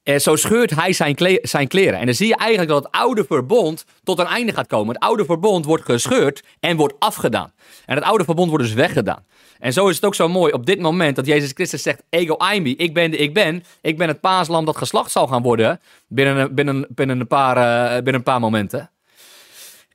eh, 0.08 0.18
zo 0.18 0.36
scheurt 0.36 0.74
hij 0.74 0.92
zijn, 0.92 1.16
zijn 1.42 1.68
kleren. 1.68 1.98
En 1.98 2.06
dan 2.06 2.14
zie 2.14 2.26
je 2.26 2.36
eigenlijk 2.36 2.70
dat 2.70 2.84
het 2.84 2.92
oude 2.92 3.24
verbond 3.24 3.84
tot 4.04 4.18
een 4.18 4.26
einde 4.26 4.52
gaat 4.52 4.66
komen. 4.66 4.94
Het 4.94 5.02
oude 5.02 5.24
verbond 5.24 5.64
wordt 5.64 5.84
gescheurd 5.84 6.42
en 6.60 6.76
wordt 6.76 6.94
afgedaan. 6.98 7.52
En 7.86 7.94
het 7.94 8.04
oude 8.04 8.24
verbond 8.24 8.48
wordt 8.48 8.64
dus 8.64 8.74
weggedaan. 8.74 9.24
En 9.58 9.72
zo 9.72 9.88
is 9.88 9.94
het 9.94 10.04
ook 10.04 10.14
zo 10.14 10.28
mooi 10.28 10.52
op 10.52 10.66
dit 10.66 10.80
moment 10.80 11.16
dat 11.16 11.26
Jezus 11.26 11.50
Christus 11.54 11.82
zegt: 11.82 12.02
Ego 12.10 12.36
Aimi, 12.36 12.74
ik 12.76 12.94
ben 12.94 13.10
de 13.10 13.16
ik 13.16 13.34
ben. 13.34 13.64
Ik 13.80 13.98
ben 13.98 14.08
het 14.08 14.20
paaslam 14.20 14.64
dat 14.64 14.76
geslacht 14.76 15.10
zal 15.10 15.26
gaan 15.26 15.42
worden 15.42 15.80
binnen, 16.08 16.54
binnen, 16.54 16.86
binnen, 16.88 17.20
een, 17.20 17.26
paar, 17.26 17.56
eh, 17.56 17.94
binnen 17.94 18.14
een 18.14 18.22
paar 18.22 18.40
momenten. 18.40 18.90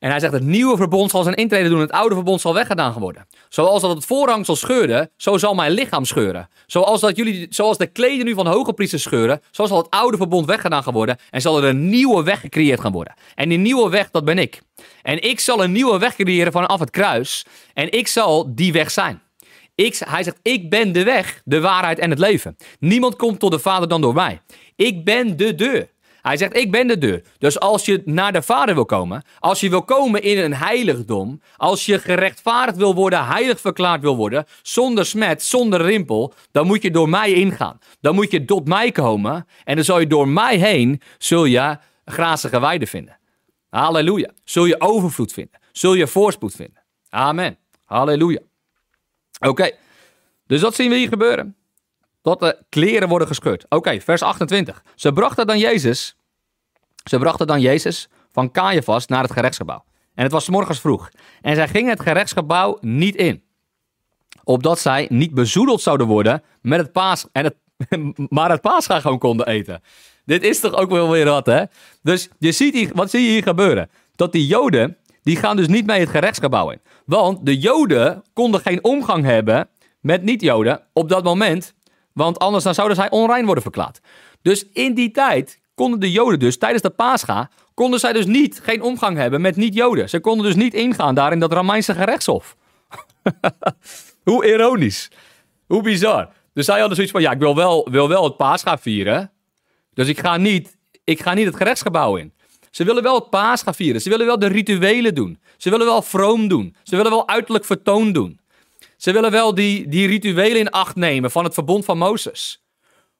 En 0.03 0.09
hij 0.09 0.19
zegt: 0.19 0.33
Het 0.33 0.43
nieuwe 0.43 0.77
verbond 0.77 1.11
zal 1.11 1.23
zijn 1.23 1.35
intrede 1.35 1.69
doen, 1.69 1.79
het 1.79 1.91
oude 1.91 2.15
verbond 2.15 2.41
zal 2.41 2.53
weggedaan 2.53 2.93
worden. 2.93 3.27
Zoals 3.49 3.81
dat 3.81 3.95
het 3.95 4.05
voorhang 4.05 4.45
zal 4.45 4.55
scheuren, 4.55 5.11
zo 5.17 5.37
zal 5.37 5.53
mijn 5.55 5.71
lichaam 5.71 6.05
scheuren. 6.05 6.49
Zoals, 6.67 7.01
dat 7.01 7.15
jullie, 7.15 7.47
zoals 7.49 7.77
de 7.77 7.87
kleden 7.87 8.25
nu 8.25 8.33
van 8.33 8.45
de 8.45 8.51
hoge 8.51 8.73
priesters 8.73 9.03
scheuren, 9.03 9.41
zo 9.51 9.65
zal 9.65 9.77
het 9.77 9.89
oude 9.89 10.17
verbond 10.17 10.45
weggedaan 10.45 10.83
gaan 10.83 10.93
worden. 10.93 11.17
En 11.29 11.41
zal 11.41 11.57
er 11.57 11.63
een 11.63 11.89
nieuwe 11.89 12.23
weg 12.23 12.39
gecreëerd 12.39 12.79
gaan 12.79 12.91
worden. 12.91 13.13
En 13.35 13.49
die 13.49 13.57
nieuwe 13.57 13.89
weg, 13.89 14.11
dat 14.11 14.25
ben 14.25 14.37
ik. 14.37 14.61
En 15.01 15.21
ik 15.21 15.39
zal 15.39 15.63
een 15.63 15.71
nieuwe 15.71 15.99
weg 15.99 16.15
creëren 16.15 16.51
vanaf 16.51 16.79
het 16.79 16.89
kruis. 16.89 17.45
En 17.73 17.91
ik 17.91 18.07
zal 18.07 18.55
die 18.55 18.73
weg 18.73 18.91
zijn. 18.91 19.21
Ik, 19.75 19.99
hij 20.05 20.23
zegt, 20.23 20.39
ik 20.41 20.69
ben 20.69 20.91
de 20.91 21.03
weg, 21.03 21.41
de 21.45 21.59
waarheid 21.59 21.99
en 21.99 22.09
het 22.09 22.19
leven. 22.19 22.55
Niemand 22.79 23.15
komt 23.15 23.39
tot 23.39 23.51
de 23.51 23.59
Vader 23.59 23.87
dan 23.87 24.01
door 24.01 24.13
mij. 24.13 24.41
Ik 24.75 25.05
ben 25.05 25.37
de 25.37 25.55
deur. 25.55 25.91
Hij 26.23 26.37
zegt, 26.37 26.55
ik 26.55 26.71
ben 26.71 26.87
de 26.87 26.97
deur. 26.97 27.23
Dus 27.37 27.59
als 27.59 27.85
je 27.85 28.01
naar 28.05 28.33
de 28.33 28.41
Vader 28.41 28.75
wil 28.75 28.85
komen, 28.85 29.23
als 29.39 29.59
je 29.59 29.69
wil 29.69 29.83
komen 29.83 30.23
in 30.23 30.37
een 30.37 30.53
heiligdom, 30.53 31.41
als 31.55 31.85
je 31.85 31.99
gerechtvaardigd 31.99 32.77
wil 32.77 32.95
worden, 32.95 33.25
heilig 33.25 33.59
verklaard 33.59 34.01
wil 34.01 34.15
worden, 34.15 34.45
zonder 34.61 35.05
smet, 35.05 35.43
zonder 35.43 35.81
rimpel, 35.81 36.33
dan 36.51 36.67
moet 36.67 36.81
je 36.81 36.91
door 36.91 37.09
mij 37.09 37.31
ingaan. 37.33 37.79
Dan 38.01 38.15
moet 38.15 38.31
je 38.31 38.45
tot 38.45 38.67
mij 38.67 38.91
komen 38.91 39.47
en 39.63 39.75
dan 39.75 39.83
zal 39.83 39.99
je 39.99 40.07
door 40.07 40.27
mij 40.27 40.57
heen, 40.57 41.01
zul 41.17 41.45
je 41.45 41.77
grazige 42.05 42.59
weiden 42.59 42.87
vinden. 42.87 43.19
Halleluja. 43.69 44.31
Zul 44.43 44.65
je 44.65 44.81
overvloed 44.81 45.33
vinden. 45.33 45.59
Zul 45.71 45.93
je 45.93 46.07
voorspoed 46.07 46.55
vinden. 46.55 46.83
Amen. 47.09 47.57
Halleluja. 47.85 48.39
Oké, 49.39 49.71
dus 50.47 50.61
dat 50.61 50.75
zien 50.75 50.89
we 50.89 50.95
hier 50.95 51.07
gebeuren. 51.07 51.55
Dat 52.23 52.39
de 52.39 52.57
kleren 52.69 53.09
worden 53.09 53.27
gescheurd. 53.27 53.65
Oké, 53.69 53.99
vers 54.01 54.21
28. 54.21 54.83
Ze 54.95 55.13
brachten 55.13 55.47
dan 55.47 55.59
Jezus, 55.59 56.15
ze 57.03 57.17
brachten 57.17 57.47
dan 57.47 57.61
Jezus 57.61 58.09
van 58.31 58.51
Caiaphas 58.51 59.07
naar 59.07 59.23
het 59.23 59.31
gerechtsgebouw. 59.31 59.83
En 60.15 60.23
het 60.23 60.31
was 60.31 60.49
morgens 60.49 60.79
vroeg. 60.79 61.09
En 61.41 61.55
zij 61.55 61.67
gingen 61.67 61.89
het 61.89 62.01
gerechtsgebouw 62.01 62.77
niet 62.81 63.15
in. 63.15 63.43
Opdat 64.43 64.79
zij 64.79 65.07
niet 65.09 65.33
bezoedeld 65.33 65.81
zouden 65.81 66.07
worden 66.07 66.43
met 66.61 66.79
het 66.79 66.91
paas, 66.91 67.27
en 67.31 67.43
het, 67.43 67.55
maar 68.29 68.49
het 68.49 68.61
paascha 68.61 68.99
gewoon 68.99 69.19
konden 69.19 69.47
eten. 69.47 69.81
Dit 70.25 70.43
is 70.43 70.59
toch 70.59 70.73
ook 70.73 70.89
wel 70.89 71.09
weer 71.09 71.25
wat, 71.25 71.45
hè? 71.45 71.63
Dus 72.01 72.29
je 72.39 72.51
ziet 72.51 72.91
wat 72.93 73.09
zie 73.09 73.21
je 73.21 73.29
hier 73.29 73.43
gebeuren? 73.43 73.89
Dat 74.15 74.31
die 74.31 74.47
Joden, 74.47 74.97
die 75.23 75.35
gaan 75.35 75.55
dus 75.55 75.67
niet 75.67 75.85
mee 75.85 75.99
het 75.99 76.09
gerechtsgebouw 76.09 76.69
in. 76.69 76.81
Want 77.05 77.45
de 77.45 77.57
Joden 77.57 78.23
konden 78.33 78.61
geen 78.61 78.83
omgang 78.83 79.25
hebben 79.25 79.69
met 80.01 80.23
niet-Joden 80.23 80.81
op 80.93 81.09
dat 81.09 81.23
moment. 81.23 81.73
Want 82.13 82.39
anders 82.39 82.63
dan 82.63 82.73
zouden 82.73 82.97
zij 82.97 83.09
onrein 83.09 83.45
worden 83.45 83.63
verklaard. 83.63 83.99
Dus 84.41 84.65
in 84.73 84.93
die 84.93 85.11
tijd 85.11 85.59
konden 85.75 85.99
de 85.99 86.11
Joden 86.11 86.39
dus 86.39 86.57
tijdens 86.57 86.81
de 86.81 86.89
Pascha... 86.89 87.49
konden 87.73 87.99
zij 87.99 88.13
dus 88.13 88.25
niet 88.25 88.59
geen 88.63 88.81
omgang 88.81 89.17
hebben 89.17 89.41
met 89.41 89.55
niet-Joden. 89.55 90.09
Ze 90.09 90.19
konden 90.19 90.45
dus 90.45 90.55
niet 90.55 90.73
ingaan 90.73 91.15
daar 91.15 91.31
in 91.31 91.39
dat 91.39 91.53
Romeinse 91.53 91.93
gerechtshof. 91.93 92.55
Hoe 94.23 94.45
ironisch. 94.45 95.09
Hoe 95.67 95.81
bizar. 95.81 96.29
Dus 96.53 96.65
zij 96.65 96.79
hadden 96.79 96.95
zoiets 96.95 97.13
van, 97.13 97.21
ja, 97.21 97.31
ik 97.31 97.39
wil 97.39 97.55
wel, 97.55 97.87
wil 97.91 98.07
wel 98.07 98.23
het 98.23 98.37
Pascha 98.37 98.77
vieren. 98.77 99.31
Dus 99.93 100.07
ik 100.07 100.19
ga, 100.19 100.37
niet, 100.37 100.77
ik 101.03 101.21
ga 101.21 101.33
niet 101.33 101.45
het 101.45 101.55
gerechtsgebouw 101.55 102.15
in. 102.15 102.33
Ze 102.71 102.83
willen 102.83 103.03
wel 103.03 103.15
het 103.15 103.29
Pascha 103.29 103.73
vieren. 103.73 104.01
Ze 104.01 104.09
willen 104.09 104.25
wel 104.25 104.39
de 104.39 104.47
rituelen 104.47 105.15
doen. 105.15 105.39
Ze 105.57 105.69
willen 105.69 105.85
wel 105.85 106.01
vroom 106.01 106.47
doen. 106.47 106.75
Ze 106.83 106.95
willen 106.95 107.11
wel 107.11 107.27
uiterlijk 107.27 107.65
vertoon 107.65 108.11
doen. 108.11 108.39
Ze 109.03 109.11
willen 109.11 109.31
wel 109.31 109.55
die, 109.55 109.87
die 109.87 110.07
rituelen 110.07 110.59
in 110.59 110.69
acht 110.69 110.95
nemen 110.95 111.31
van 111.31 111.43
het 111.43 111.53
verbond 111.53 111.85
van 111.85 111.97
Mozes. 111.97 112.63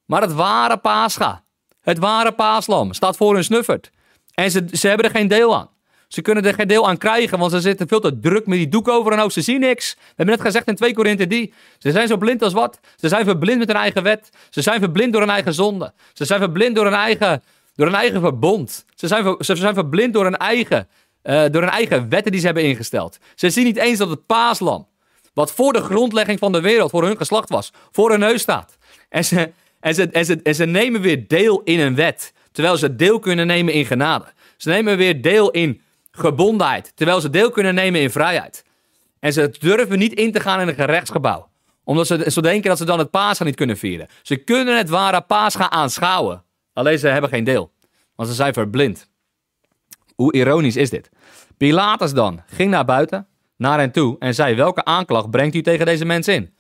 Maar 0.05 0.21
het 0.21 0.33
ware 0.33 0.77
Pascha, 0.77 1.43
het 1.81 1.97
ware 1.97 2.31
paaslam, 2.31 2.93
staat 2.93 3.17
voor 3.17 3.33
hun 3.33 3.43
snuffert. 3.43 3.91
En 4.33 4.51
ze, 4.51 4.65
ze 4.71 4.87
hebben 4.87 5.05
er 5.05 5.11
geen 5.11 5.27
deel 5.27 5.55
aan. 5.55 5.69
Ze 6.07 6.21
kunnen 6.21 6.45
er 6.45 6.53
geen 6.53 6.67
deel 6.67 6.87
aan 6.87 6.97
krijgen, 6.97 7.39
want 7.39 7.51
ze 7.51 7.61
zitten 7.61 7.87
veel 7.87 7.99
te 7.99 8.19
druk 8.19 8.45
met 8.45 8.57
die 8.57 8.67
doek 8.67 8.87
over 8.87 9.11
hun 9.11 9.19
hoofd. 9.19 9.33
Ze 9.33 9.41
zien 9.41 9.59
niks. 9.59 9.95
We 9.95 10.01
hebben 10.07 10.35
net 10.35 10.45
gezegd 10.45 10.67
in 10.67 10.75
2 10.75 10.93
Korinthe 10.93 11.27
3. 11.27 11.53
Ze 11.77 11.91
zijn 11.91 12.07
zo 12.07 12.17
blind 12.17 12.41
als 12.41 12.53
wat. 12.53 12.79
Ze 12.95 13.07
zijn 13.07 13.25
verblind 13.25 13.59
met 13.59 13.67
hun 13.67 13.77
eigen 13.77 14.03
wet. 14.03 14.29
Ze 14.49 14.61
zijn 14.61 14.79
verblind 14.79 15.11
door 15.11 15.21
hun 15.21 15.31
eigen 15.31 15.53
zonde. 15.53 15.93
Ze 16.13 16.25
zijn 16.25 16.39
verblind 16.39 16.75
door 16.75 16.85
hun 16.85 16.93
eigen, 16.93 17.43
door 17.75 17.85
hun 17.85 17.95
eigen 17.95 18.21
verbond. 18.21 18.85
Ze 18.95 19.07
zijn, 19.07 19.35
ze 19.39 19.55
zijn 19.55 19.73
verblind 19.73 20.13
door 20.13 20.23
hun, 20.23 20.37
eigen, 20.37 20.87
eh, 21.21 21.43
door 21.51 21.61
hun 21.61 21.71
eigen 21.71 22.09
wetten 22.09 22.31
die 22.31 22.39
ze 22.39 22.45
hebben 22.45 22.63
ingesteld. 22.63 23.17
Ze 23.35 23.49
zien 23.49 23.63
niet 23.63 23.77
eens 23.77 23.97
dat 23.97 24.09
het 24.09 24.25
paaslam, 24.25 24.87
wat 25.33 25.53
voor 25.53 25.73
de 25.73 25.81
grondlegging 25.81 26.39
van 26.39 26.51
de 26.51 26.61
wereld, 26.61 26.89
voor 26.91 27.03
hun 27.03 27.17
geslacht 27.17 27.49
was, 27.49 27.71
voor 27.91 28.09
hun 28.09 28.19
neus 28.19 28.41
staat. 28.41 28.77
En 29.09 29.25
ze, 29.25 29.51
en 29.79 29.95
ze, 29.95 30.09
en 30.09 30.25
ze, 30.25 30.39
en 30.43 30.55
ze 30.55 30.65
nemen 30.65 31.01
weer 31.01 31.27
deel 31.27 31.61
in 31.63 31.79
een 31.79 31.95
wet, 31.95 32.33
terwijl 32.51 32.77
ze 32.77 32.95
deel 32.95 33.19
kunnen 33.19 33.47
nemen 33.47 33.73
in 33.73 33.85
genade. 33.85 34.25
Ze 34.57 34.69
nemen 34.69 34.97
weer 34.97 35.21
deel 35.21 35.51
in 35.51 35.81
gebondenheid, 36.11 36.91
terwijl 36.95 37.21
ze 37.21 37.29
deel 37.29 37.51
kunnen 37.51 37.75
nemen 37.75 38.01
in 38.01 38.11
vrijheid. 38.11 38.63
En 39.19 39.33
ze 39.33 39.55
durven 39.59 39.99
niet 39.99 40.13
in 40.13 40.31
te 40.31 40.39
gaan 40.39 40.61
in 40.61 40.67
een 40.67 40.73
gerechtsgebouw. 40.73 41.49
Omdat 41.83 42.07
ze 42.07 42.31
zo 42.31 42.41
denken 42.41 42.69
dat 42.69 42.77
ze 42.77 42.85
dan 42.85 42.99
het 42.99 43.09
Pascha 43.09 43.43
niet 43.43 43.55
kunnen 43.55 43.77
vieren. 43.77 44.07
Ze 44.21 44.35
kunnen 44.35 44.77
het 44.77 44.89
ware 44.89 45.21
Pascha 45.21 45.69
aanschouwen. 45.69 46.43
Alleen 46.73 46.99
ze 46.99 47.07
hebben 47.07 47.29
geen 47.29 47.43
deel. 47.43 47.71
Want 48.15 48.29
ze 48.29 48.35
zijn 48.35 48.53
verblind. 48.53 49.09
Hoe 50.15 50.33
ironisch 50.33 50.75
is 50.75 50.89
dit? 50.89 51.09
Pilatus 51.57 52.13
dan 52.13 52.41
ging 52.45 52.69
naar 52.69 52.85
buiten, 52.85 53.27
naar 53.57 53.79
hen 53.79 53.91
toe 53.91 54.15
en 54.19 54.35
zei: 54.35 54.55
Welke 54.55 54.85
aanklacht 54.85 55.29
brengt 55.29 55.55
u 55.55 55.61
tegen 55.61 55.85
deze 55.85 56.05
mensen 56.05 56.33
in? 56.33 56.53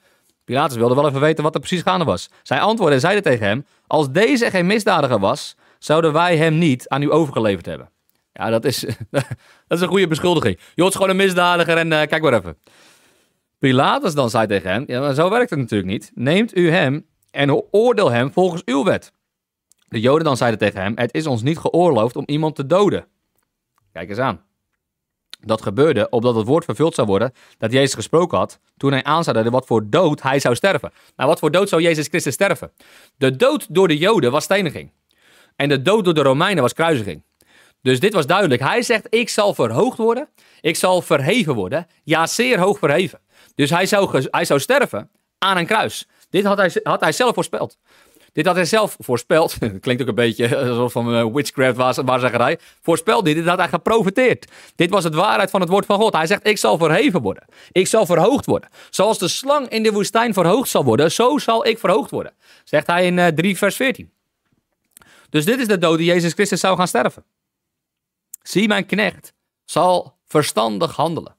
Pilatus 0.45 0.77
wilde 0.77 0.95
wel 0.95 1.07
even 1.07 1.19
weten 1.19 1.43
wat 1.43 1.53
er 1.53 1.59
precies 1.59 1.81
gaande 1.81 2.05
was. 2.05 2.29
Zij 2.43 2.59
antwoordde 2.59 2.95
en 2.95 3.01
zeiden 3.01 3.23
tegen 3.23 3.47
hem: 3.47 3.65
Als 3.87 4.11
deze 4.11 4.49
geen 4.49 4.65
misdadiger 4.65 5.19
was, 5.19 5.55
zouden 5.79 6.13
wij 6.13 6.37
hem 6.37 6.57
niet 6.57 6.89
aan 6.89 7.01
u 7.01 7.11
overgeleverd 7.11 7.65
hebben. 7.65 7.89
Ja, 8.33 8.49
dat 8.49 8.65
is, 8.65 8.79
dat 9.67 9.77
is 9.77 9.81
een 9.81 9.87
goede 9.87 10.07
beschuldiging. 10.07 10.59
Je 10.75 10.85
is 10.85 10.93
gewoon 10.93 11.09
een 11.09 11.15
misdadiger 11.15 11.77
en 11.77 11.91
eh, 11.91 12.07
kijk 12.07 12.21
maar 12.21 12.33
even. 12.33 12.57
Pilatus 13.59 14.13
dan 14.13 14.29
zei 14.29 14.47
tegen 14.47 14.71
hem: 14.71 14.83
Ja, 14.87 14.99
maar 14.99 15.13
zo 15.13 15.29
werkt 15.29 15.49
het 15.49 15.59
natuurlijk 15.59 15.91
niet. 15.91 16.11
Neemt 16.15 16.57
u 16.57 16.71
hem 16.71 17.05
en 17.31 17.51
oordeel 17.71 18.11
hem 18.11 18.31
volgens 18.31 18.61
uw 18.65 18.83
wet. 18.83 19.11
De 19.87 19.99
Joden 19.99 20.23
dan 20.23 20.37
zeiden 20.37 20.59
tegen 20.59 20.81
hem: 20.81 20.93
Het 20.95 21.13
is 21.13 21.27
ons 21.27 21.41
niet 21.41 21.57
geoorloofd 21.57 22.15
om 22.15 22.23
iemand 22.25 22.55
te 22.55 22.65
doden. 22.65 23.07
Kijk 23.91 24.09
eens 24.09 24.19
aan. 24.19 24.41
Dat 25.45 25.61
gebeurde 25.61 26.09
opdat 26.09 26.35
het 26.35 26.47
woord 26.47 26.65
vervuld 26.65 26.95
zou 26.95 27.07
worden 27.07 27.33
dat 27.57 27.71
Jezus 27.71 27.93
gesproken 27.93 28.37
had 28.37 28.59
toen 28.77 28.91
hij 28.91 29.03
aanzade 29.03 29.49
wat 29.49 29.65
voor 29.65 29.89
dood 29.89 30.21
hij 30.21 30.39
zou 30.39 30.55
sterven. 30.55 30.91
Nou, 31.15 31.29
wat 31.29 31.39
voor 31.39 31.51
dood 31.51 31.69
zou 31.69 31.81
Jezus 31.81 32.07
Christus 32.07 32.33
sterven? 32.33 32.71
De 33.17 33.35
dood 33.35 33.65
door 33.69 33.87
de 33.87 33.97
Joden 33.97 34.31
was 34.31 34.43
steniging. 34.43 34.91
En 35.55 35.69
de 35.69 35.81
dood 35.81 36.05
door 36.05 36.13
de 36.13 36.21
Romeinen 36.21 36.63
was 36.63 36.73
kruisiging. 36.73 37.23
Dus 37.81 37.99
dit 37.99 38.13
was 38.13 38.25
duidelijk. 38.25 38.61
Hij 38.61 38.81
zegt, 38.81 39.07
ik 39.09 39.29
zal 39.29 39.53
verhoogd 39.53 39.97
worden. 39.97 40.29
Ik 40.61 40.75
zal 40.75 41.01
verheven 41.01 41.55
worden. 41.55 41.87
Ja, 42.03 42.27
zeer 42.27 42.59
hoog 42.59 42.79
verheven. 42.79 43.19
Dus 43.55 43.69
hij 43.69 43.85
zou, 43.85 44.27
hij 44.31 44.45
zou 44.45 44.59
sterven 44.59 45.09
aan 45.37 45.57
een 45.57 45.65
kruis. 45.65 46.07
Dit 46.29 46.45
had 46.45 46.57
hij, 46.57 46.71
had 46.83 46.99
hij 46.99 47.11
zelf 47.11 47.33
voorspeld. 47.33 47.77
Dit 48.33 48.45
had 48.45 48.55
hij 48.55 48.65
zelf 48.65 48.95
voorspeld. 48.99 49.57
Klinkt 49.81 50.01
ook 50.01 50.07
een 50.07 50.15
beetje 50.15 50.57
alsof 50.57 50.91
van 50.91 51.15
uh, 51.15 51.33
witchcraft 51.33 52.01
waarzeggerij. 52.05 52.59
Voorspeld 52.81 53.25
dit, 53.25 53.35
dit 53.35 53.45
had 53.45 53.57
hij 53.57 53.67
geprofiteerd. 53.67 54.51
Dit 54.75 54.89
was 54.89 55.03
het 55.03 55.15
waarheid 55.15 55.49
van 55.49 55.61
het 55.61 55.69
woord 55.69 55.85
van 55.85 55.99
God. 55.99 56.13
Hij 56.13 56.27
zegt, 56.27 56.47
ik 56.47 56.57
zal 56.57 56.77
verheven 56.77 57.21
worden. 57.21 57.45
Ik 57.71 57.87
zal 57.87 58.05
verhoogd 58.05 58.45
worden. 58.45 58.69
Zoals 58.89 59.19
de 59.19 59.27
slang 59.27 59.69
in 59.69 59.83
de 59.83 59.91
woestijn 59.91 60.33
verhoogd 60.33 60.69
zal 60.69 60.83
worden, 60.83 61.11
zo 61.11 61.37
zal 61.37 61.65
ik 61.65 61.79
verhoogd 61.79 62.11
worden. 62.11 62.33
Zegt 62.63 62.87
hij 62.87 63.05
in 63.05 63.17
uh, 63.17 63.27
eh, 63.27 63.35
3 63.35 63.57
vers 63.57 63.75
14. 63.75 64.11
Dus 65.29 65.45
dit 65.45 65.59
is 65.59 65.67
de 65.67 65.77
dood 65.77 65.97
die 65.97 66.07
Jezus 66.07 66.33
Christus 66.33 66.59
zou 66.59 66.77
gaan 66.77 66.87
sterven. 66.87 67.23
Zie 68.41 68.67
mijn 68.67 68.85
knecht 68.85 69.33
zal 69.65 70.17
verstandig 70.25 70.95
handelen. 70.95 71.35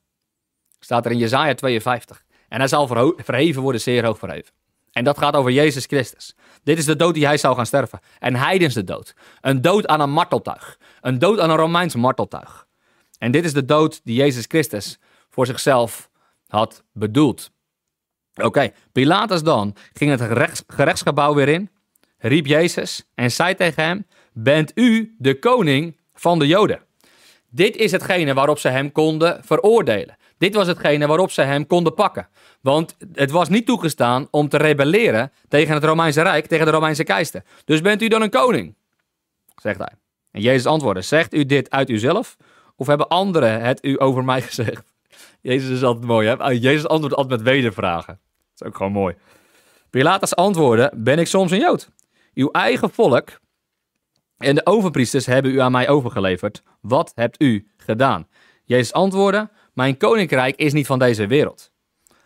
Staat 0.80 1.04
er 1.04 1.10
in 1.10 1.18
Jezaja 1.18 1.54
52. 1.54 2.24
En 2.48 2.58
hij 2.58 2.68
zal 2.68 2.86
verheven 3.16 3.62
worden, 3.62 3.80
zeer 3.80 4.04
hoog 4.04 4.18
verheven. 4.18 4.52
En 4.94 5.04
dat 5.04 5.18
gaat 5.18 5.36
over 5.36 5.50
Jezus 5.50 5.84
Christus. 5.86 6.34
Dit 6.62 6.78
is 6.78 6.84
de 6.84 6.96
dood 6.96 7.14
die 7.14 7.26
hij 7.26 7.36
zou 7.36 7.56
gaan 7.56 7.66
sterven. 7.66 8.00
En 8.18 8.34
heidens 8.34 8.74
de 8.74 8.84
dood. 8.84 9.14
Een 9.40 9.60
dood 9.60 9.86
aan 9.86 10.00
een 10.00 10.10
marteltuig. 10.10 10.78
Een 11.00 11.18
dood 11.18 11.40
aan 11.40 11.50
een 11.50 11.56
Romeins 11.56 11.94
marteltuig. 11.94 12.66
En 13.18 13.32
dit 13.32 13.44
is 13.44 13.52
de 13.52 13.64
dood 13.64 14.00
die 14.04 14.16
Jezus 14.16 14.44
Christus 14.48 14.98
voor 15.30 15.46
zichzelf 15.46 16.10
had 16.46 16.84
bedoeld. 16.92 17.50
Oké, 18.34 18.72
Pilatus 18.92 19.42
dan 19.42 19.76
ging 19.92 20.10
het 20.10 20.20
gerechts, 20.20 20.62
gerechtsgebouw 20.66 21.34
weer 21.34 21.48
in, 21.48 21.70
riep 22.18 22.46
Jezus 22.46 23.04
en 23.14 23.30
zei 23.30 23.54
tegen 23.54 23.84
hem: 23.84 24.06
Bent 24.32 24.72
u 24.74 25.14
de 25.18 25.38
koning 25.38 26.00
van 26.14 26.38
de 26.38 26.46
Joden? 26.46 26.80
Dit 27.50 27.76
is 27.76 27.92
hetgene 27.92 28.34
waarop 28.34 28.58
ze 28.58 28.68
hem 28.68 28.92
konden 28.92 29.44
veroordelen. 29.44 30.16
Dit 30.38 30.54
was 30.54 30.66
hetgene 30.66 31.06
waarop 31.06 31.30
ze 31.30 31.42
hem 31.42 31.66
konden 31.66 31.94
pakken. 31.94 32.28
Want 32.60 32.96
het 33.12 33.30
was 33.30 33.48
niet 33.48 33.66
toegestaan 33.66 34.28
om 34.30 34.48
te 34.48 34.56
rebelleren 34.56 35.32
tegen 35.48 35.74
het 35.74 35.84
Romeinse 35.84 36.22
Rijk, 36.22 36.46
tegen 36.46 36.66
de 36.66 36.72
Romeinse 36.72 37.04
keizer. 37.04 37.42
Dus 37.64 37.80
bent 37.80 38.02
u 38.02 38.08
dan 38.08 38.22
een 38.22 38.30
koning? 38.30 38.74
Zegt 39.62 39.78
hij. 39.78 39.92
En 40.30 40.40
Jezus 40.40 40.66
antwoordde: 40.66 41.02
Zegt 41.02 41.34
u 41.34 41.46
dit 41.46 41.70
uit 41.70 41.90
uzelf? 41.90 42.36
Of 42.76 42.86
hebben 42.86 43.08
anderen 43.08 43.60
het 43.60 43.84
u 43.84 44.00
over 44.00 44.24
mij 44.24 44.42
gezegd? 44.52 44.92
Jezus 45.40 45.70
is 45.70 45.82
altijd 45.82 46.06
mooi, 46.06 46.28
hè? 46.28 46.48
Jezus 46.48 46.86
antwoordt 46.86 47.16
altijd 47.16 47.40
met 47.40 47.52
wedervragen. 47.52 48.20
Dat 48.26 48.60
is 48.60 48.66
ook 48.66 48.76
gewoon 48.76 48.92
mooi. 48.92 49.14
Pilatus 49.90 50.36
antwoordde: 50.36 50.92
Ben 50.96 51.18
ik 51.18 51.26
soms 51.26 51.50
een 51.50 51.58
Jood? 51.58 51.90
Uw 52.34 52.50
eigen 52.50 52.90
volk 52.90 53.28
en 54.38 54.54
de 54.54 54.66
overpriesters 54.66 55.26
hebben 55.26 55.52
u 55.52 55.60
aan 55.60 55.72
mij 55.72 55.88
overgeleverd. 55.88 56.62
Wat 56.80 57.12
hebt 57.14 57.42
u 57.42 57.70
gedaan? 57.76 58.28
Jezus 58.64 58.92
antwoordde: 58.92 59.50
Mijn 59.74 59.96
koninkrijk 59.96 60.56
is 60.56 60.72
niet 60.72 60.86
van 60.86 60.98
deze 60.98 61.26
wereld. 61.26 61.72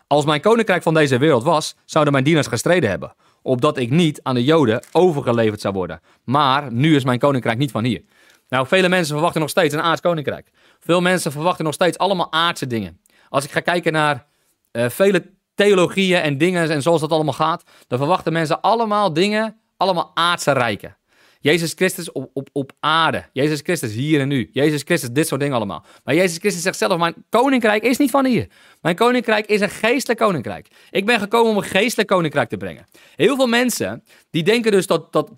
Als 0.07 0.25
mijn 0.25 0.41
koninkrijk 0.41 0.83
van 0.83 0.93
deze 0.93 1.17
wereld 1.17 1.43
was, 1.43 1.75
zouden 1.85 2.13
mijn 2.13 2.25
dienaars 2.25 2.47
gestreden 2.47 2.89
hebben, 2.89 3.15
opdat 3.41 3.77
ik 3.77 3.89
niet 3.89 4.19
aan 4.23 4.35
de 4.35 4.43
Joden 4.43 4.83
overgeleverd 4.91 5.61
zou 5.61 5.73
worden. 5.73 5.99
Maar 6.23 6.73
nu 6.73 6.95
is 6.95 7.03
mijn 7.03 7.19
koninkrijk 7.19 7.57
niet 7.57 7.71
van 7.71 7.83
hier. 7.83 8.03
Nou, 8.49 8.67
vele 8.67 8.89
mensen 8.89 9.13
verwachten 9.13 9.41
nog 9.41 9.49
steeds 9.49 9.73
een 9.73 9.81
aards 9.81 10.01
koninkrijk. 10.01 10.51
Veel 10.79 11.01
mensen 11.01 11.31
verwachten 11.31 11.65
nog 11.65 11.73
steeds 11.73 11.97
allemaal 11.97 12.31
aardse 12.31 12.67
dingen. 12.67 13.01
Als 13.29 13.43
ik 13.43 13.51
ga 13.51 13.59
kijken 13.59 13.93
naar 13.93 14.25
uh, 14.71 14.89
vele 14.89 15.33
theologieën 15.55 16.21
en 16.21 16.37
dingen 16.37 16.69
en 16.69 16.81
zoals 16.81 17.01
dat 17.01 17.11
allemaal 17.11 17.33
gaat, 17.33 17.63
dan 17.87 17.97
verwachten 17.97 18.33
mensen 18.33 18.61
allemaal 18.61 19.13
dingen, 19.13 19.59
allemaal 19.77 20.11
aardse 20.13 20.51
rijken. 20.51 20.97
Jezus 21.41 21.73
Christus 21.75 22.11
op, 22.11 22.29
op, 22.33 22.49
op 22.51 22.71
aarde. 22.79 23.25
Jezus 23.33 23.59
Christus 23.59 23.93
hier 23.93 24.19
en 24.19 24.27
nu. 24.27 24.49
Jezus 24.51 24.81
Christus, 24.81 25.09
dit 25.11 25.27
soort 25.27 25.41
dingen 25.41 25.55
allemaal. 25.55 25.85
Maar 26.03 26.15
Jezus 26.15 26.37
Christus 26.37 26.63
zegt 26.63 26.77
zelf, 26.77 26.97
mijn 26.97 27.25
koninkrijk 27.29 27.83
is 27.83 27.97
niet 27.97 28.11
van 28.11 28.25
hier. 28.25 28.47
Mijn 28.81 28.95
koninkrijk 28.95 29.45
is 29.45 29.61
een 29.61 29.69
geestelijk 29.69 30.19
koninkrijk. 30.19 30.67
Ik 30.91 31.05
ben 31.05 31.19
gekomen 31.19 31.51
om 31.51 31.57
een 31.57 31.63
geestelijk 31.63 32.09
koninkrijk 32.09 32.49
te 32.49 32.57
brengen. 32.57 32.85
Heel 33.15 33.35
veel 33.35 33.47
mensen, 33.47 34.03
die 34.29 34.43
denken 34.43 34.71
dus 34.71 34.87
dat, 34.87 35.11
dat, 35.11 35.31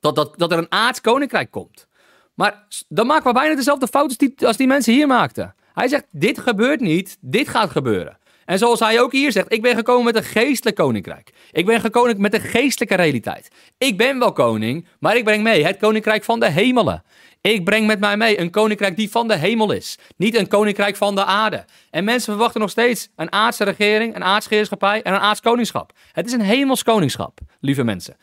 dat, 0.00 0.14
dat, 0.14 0.38
dat 0.38 0.52
er 0.52 0.58
een 0.58 0.72
aards 0.72 1.00
koninkrijk 1.00 1.50
komt. 1.50 1.88
Maar 2.34 2.66
dan 2.88 3.06
maken 3.06 3.26
we 3.26 3.32
bijna 3.32 3.54
dezelfde 3.54 3.88
fouten 3.88 4.18
die, 4.18 4.46
als 4.46 4.56
die 4.56 4.66
mensen 4.66 4.92
hier 4.92 5.06
maakten. 5.06 5.54
Hij 5.74 5.88
zegt, 5.88 6.06
dit 6.10 6.38
gebeurt 6.38 6.80
niet, 6.80 7.18
dit 7.20 7.48
gaat 7.48 7.70
gebeuren. 7.70 8.18
En 8.50 8.58
zoals 8.58 8.80
hij 8.80 9.00
ook 9.00 9.12
hier 9.12 9.32
zegt, 9.32 9.52
ik 9.52 9.62
ben 9.62 9.76
gekomen 9.76 10.04
met 10.04 10.16
een 10.16 10.22
geestelijk 10.22 10.76
koninkrijk. 10.76 11.30
Ik 11.52 11.66
ben 11.66 11.80
gekomen 11.80 12.20
met 12.20 12.34
een 12.34 12.40
geestelijke 12.40 12.94
realiteit. 12.94 13.48
Ik 13.78 13.96
ben 13.96 14.18
wel 14.18 14.32
koning, 14.32 14.86
maar 15.00 15.16
ik 15.16 15.24
breng 15.24 15.42
mee 15.42 15.64
het 15.64 15.76
koninkrijk 15.76 16.24
van 16.24 16.40
de 16.40 16.50
hemelen. 16.50 17.02
Ik 17.40 17.64
breng 17.64 17.86
met 17.86 18.00
mij 18.00 18.16
mee 18.16 18.40
een 18.40 18.50
koninkrijk 18.50 18.96
die 18.96 19.10
van 19.10 19.28
de 19.28 19.36
hemel 19.36 19.72
is. 19.72 19.98
Niet 20.16 20.36
een 20.36 20.48
koninkrijk 20.48 20.96
van 20.96 21.14
de 21.14 21.24
aarde. 21.24 21.64
En 21.90 22.04
mensen 22.04 22.32
verwachten 22.32 22.60
nog 22.60 22.70
steeds 22.70 23.08
een 23.16 23.32
aardse 23.32 23.64
regering, 23.64 24.14
een 24.14 24.24
aardse 24.24 24.54
heerschappij 24.54 25.02
en 25.02 25.14
een 25.14 25.20
aards 25.20 25.40
koningschap. 25.40 25.92
Het 26.12 26.26
is 26.26 26.32
een 26.32 26.40
hemels 26.40 26.82
koningschap, 26.82 27.40
lieve 27.60 27.84
mensen. 27.84 28.16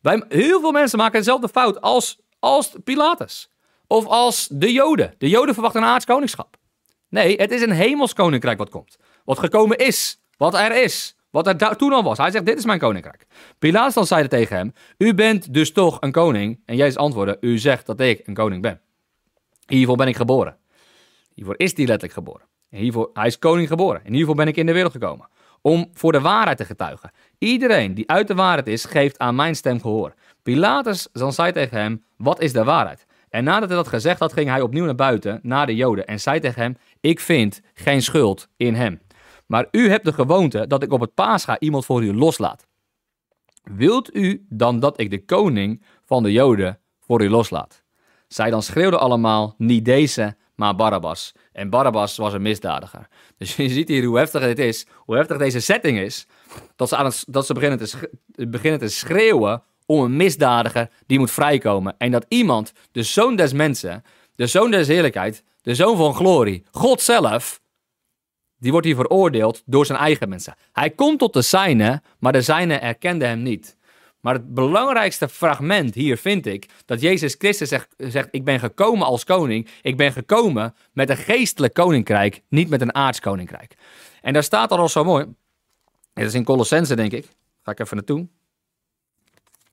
Bij, 0.00 0.24
heel 0.28 0.60
veel 0.60 0.72
mensen 0.72 0.98
maken 0.98 1.18
dezelfde 1.18 1.48
fout 1.48 1.80
als, 1.80 2.18
als 2.38 2.72
Pilatus. 2.84 3.50
Of 3.86 4.06
als 4.06 4.48
de 4.50 4.72
Joden. 4.72 5.14
De 5.18 5.28
Joden 5.28 5.54
verwachten 5.54 5.82
een 5.82 5.88
aards 5.88 6.04
koningschap. 6.04 6.56
Nee, 7.08 7.36
het 7.36 7.50
is 7.50 7.62
een 7.62 7.72
hemels 7.72 8.12
koninkrijk 8.12 8.58
wat 8.58 8.70
komt. 8.70 8.96
Wat 9.24 9.38
gekomen 9.38 9.78
is. 9.78 10.20
Wat 10.36 10.54
er 10.54 10.82
is. 10.82 11.16
Wat 11.30 11.46
er 11.46 11.76
toen 11.76 11.92
al 11.92 12.02
was. 12.02 12.18
Hij 12.18 12.30
zegt, 12.30 12.46
dit 12.46 12.58
is 12.58 12.64
mijn 12.64 12.78
koninkrijk. 12.78 13.26
Pilatus 13.58 13.94
dan 13.94 14.06
zeide 14.06 14.28
tegen 14.28 14.56
hem, 14.56 14.72
u 14.98 15.14
bent 15.14 15.54
dus 15.54 15.72
toch 15.72 15.96
een 16.00 16.12
koning. 16.12 16.60
En 16.66 16.76
Jezus 16.76 16.96
antwoordde, 16.96 17.36
u 17.40 17.58
zegt 17.58 17.86
dat 17.86 18.00
ik 18.00 18.26
een 18.26 18.34
koning 18.34 18.62
ben. 18.62 18.80
Hiervoor 19.66 19.96
ben 19.96 20.06
ik 20.06 20.16
geboren. 20.16 20.56
Hiervoor 21.34 21.54
is 21.56 21.76
hij 21.76 21.86
letterlijk 21.86 22.12
geboren. 22.12 22.46
En 22.70 22.78
hiervoor, 22.78 23.10
hij 23.12 23.26
is 23.26 23.38
koning 23.38 23.68
geboren. 23.68 24.04
En 24.04 24.12
hiervoor 24.12 24.34
ben 24.34 24.48
ik 24.48 24.56
in 24.56 24.66
de 24.66 24.72
wereld 24.72 24.92
gekomen. 24.92 25.28
Om 25.60 25.90
voor 25.94 26.12
de 26.12 26.20
waarheid 26.20 26.56
te 26.56 26.64
getuigen. 26.64 27.10
Iedereen 27.38 27.94
die 27.94 28.10
uit 28.10 28.28
de 28.28 28.34
waarheid 28.34 28.66
is, 28.66 28.84
geeft 28.84 29.18
aan 29.18 29.34
mijn 29.34 29.56
stem 29.56 29.80
gehoor. 29.80 30.14
Pilatus 30.42 31.08
dan 31.12 31.32
zei 31.32 31.52
tegen 31.52 31.78
hem, 31.78 32.04
wat 32.16 32.40
is 32.40 32.52
de 32.52 32.64
waarheid? 32.64 33.06
En 33.28 33.44
nadat 33.44 33.68
hij 33.68 33.78
dat 33.78 33.88
gezegd 33.88 34.18
had, 34.18 34.32
ging 34.32 34.48
hij 34.48 34.60
opnieuw 34.60 34.84
naar 34.84 34.94
buiten, 34.94 35.40
naar 35.42 35.66
de 35.66 35.74
Joden, 35.74 36.06
en 36.06 36.20
zei 36.20 36.40
tegen 36.40 36.62
hem, 36.62 36.76
ik 37.00 37.20
vind 37.20 37.60
geen 37.74 38.02
schuld 38.02 38.48
in 38.56 38.74
hem. 38.74 39.00
Maar 39.52 39.68
u 39.70 39.88
hebt 39.90 40.04
de 40.04 40.12
gewoonte 40.12 40.66
dat 40.66 40.82
ik 40.82 40.92
op 40.92 41.00
het 41.00 41.14
paascha 41.14 41.58
iemand 41.58 41.84
voor 41.84 42.02
u 42.02 42.14
loslaat. 42.14 42.66
Wilt 43.62 44.14
u 44.14 44.46
dan 44.48 44.80
dat 44.80 45.00
ik 45.00 45.10
de 45.10 45.24
koning 45.24 45.82
van 46.04 46.22
de 46.22 46.32
Joden 46.32 46.78
voor 47.00 47.22
u 47.22 47.30
loslaat? 47.30 47.82
Zij 48.28 48.50
dan 48.50 48.62
schreeuwden 48.62 49.00
allemaal, 49.00 49.54
niet 49.58 49.84
deze, 49.84 50.36
maar 50.54 50.74
Barabbas. 50.74 51.32
En 51.52 51.70
Barabbas 51.70 52.16
was 52.16 52.32
een 52.32 52.42
misdadiger. 52.42 53.08
Dus 53.38 53.56
je 53.56 53.68
ziet 53.68 53.88
hier 53.88 54.04
hoe 54.04 54.18
heftig 54.18 54.42
het 54.42 54.58
is, 54.58 54.86
hoe 54.96 55.16
heftig 55.16 55.38
deze 55.38 55.60
setting 55.60 55.98
is, 55.98 56.26
dat 56.76 56.88
ze, 56.88 56.96
aan 56.96 57.12
dat 57.26 57.46
ze 57.46 57.54
beginnen, 57.54 57.78
te 57.78 58.48
beginnen 58.48 58.80
te 58.80 58.88
schreeuwen 58.88 59.62
om 59.86 60.04
een 60.04 60.16
misdadiger 60.16 60.90
die 61.06 61.18
moet 61.18 61.30
vrijkomen. 61.30 61.94
En 61.98 62.10
dat 62.10 62.24
iemand, 62.28 62.72
de 62.92 63.02
zoon 63.02 63.36
des 63.36 63.52
mensen, 63.52 64.04
de 64.34 64.46
zoon 64.46 64.70
des 64.70 64.86
heerlijkheid, 64.86 65.44
de 65.62 65.74
zoon 65.74 65.96
van 65.96 66.14
glorie, 66.14 66.64
God 66.70 67.00
zelf, 67.00 67.61
die 68.62 68.70
wordt 68.70 68.86
hier 68.86 68.96
veroordeeld 68.96 69.62
door 69.66 69.86
zijn 69.86 69.98
eigen 69.98 70.28
mensen. 70.28 70.54
Hij 70.72 70.90
komt 70.90 71.18
tot 71.18 71.32
de 71.32 71.42
zijne, 71.42 72.02
maar 72.18 72.32
de 72.32 72.42
zijne 72.42 72.74
erkenden 72.74 73.28
hem 73.28 73.42
niet. 73.42 73.76
Maar 74.20 74.34
het 74.34 74.54
belangrijkste 74.54 75.28
fragment 75.28 75.94
hier 75.94 76.16
vind 76.16 76.46
ik 76.46 76.68
dat 76.84 77.00
Jezus 77.00 77.34
Christus 77.38 77.68
zegt, 77.68 77.94
zegt, 77.96 78.28
ik 78.30 78.44
ben 78.44 78.58
gekomen 78.58 79.06
als 79.06 79.24
koning. 79.24 79.68
Ik 79.82 79.96
ben 79.96 80.12
gekomen 80.12 80.74
met 80.92 81.10
een 81.10 81.16
geestelijk 81.16 81.74
koninkrijk, 81.74 82.42
niet 82.48 82.68
met 82.68 82.80
een 82.80 82.94
aards 82.94 83.20
koninkrijk. 83.20 83.74
En 84.20 84.32
daar 84.32 84.42
staat 84.42 84.70
al 84.70 84.88
zo 84.88 85.04
mooi. 85.04 85.26
Dat 86.14 86.24
is 86.24 86.34
in 86.34 86.44
Colossense, 86.44 86.96
denk 86.96 87.12
ik. 87.12 87.28
Ga 87.62 87.70
ik 87.70 87.80
even 87.80 87.96
naartoe. 87.96 88.18
En 88.18 88.28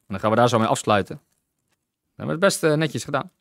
dan 0.08 0.20
gaan 0.20 0.30
we 0.30 0.36
daar 0.36 0.50
zo 0.50 0.60
mee 0.60 0.68
afsluiten. 0.68 1.16
We 1.16 2.16
hebben 2.16 2.36
het 2.36 2.44
best 2.44 2.64
eh, 2.64 2.74
netjes 2.74 3.04
gedaan. 3.04 3.32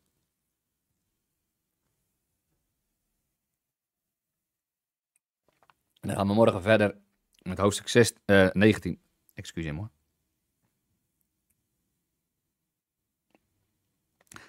Dan 6.09 6.16
gaan 6.16 6.26
we 6.26 6.34
morgen 6.34 6.62
verder 6.62 6.94
Met 7.42 7.59
hoofdstuk 7.59 7.88
6, 7.88 8.12
uh, 8.26 8.48
19. 8.52 8.98
Excuseer 9.34 9.74
me. 9.74 9.88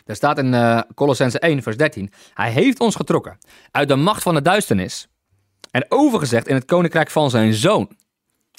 Er 0.06 0.16
staat 0.16 0.38
in 0.38 0.54
uh, 0.54 0.82
Colossense 0.96 1.40
1, 1.40 1.62
vers 1.64 1.78
13. 1.78 2.12
Hij 2.34 2.52
heeft 2.52 2.80
ons 2.80 2.96
getrokken 2.96 3.38
uit 3.72 3.88
de 3.88 3.96
macht 3.96 4.24
van 4.24 4.34
de 4.34 4.42
duisternis 4.42 5.08
en 5.72 5.86
overgezegd 5.88 6.48
in 6.48 6.56
het 6.56 6.66
koninkrijk 6.66 7.10
van 7.10 7.30
zijn 7.30 7.54
zoon, 7.54 7.92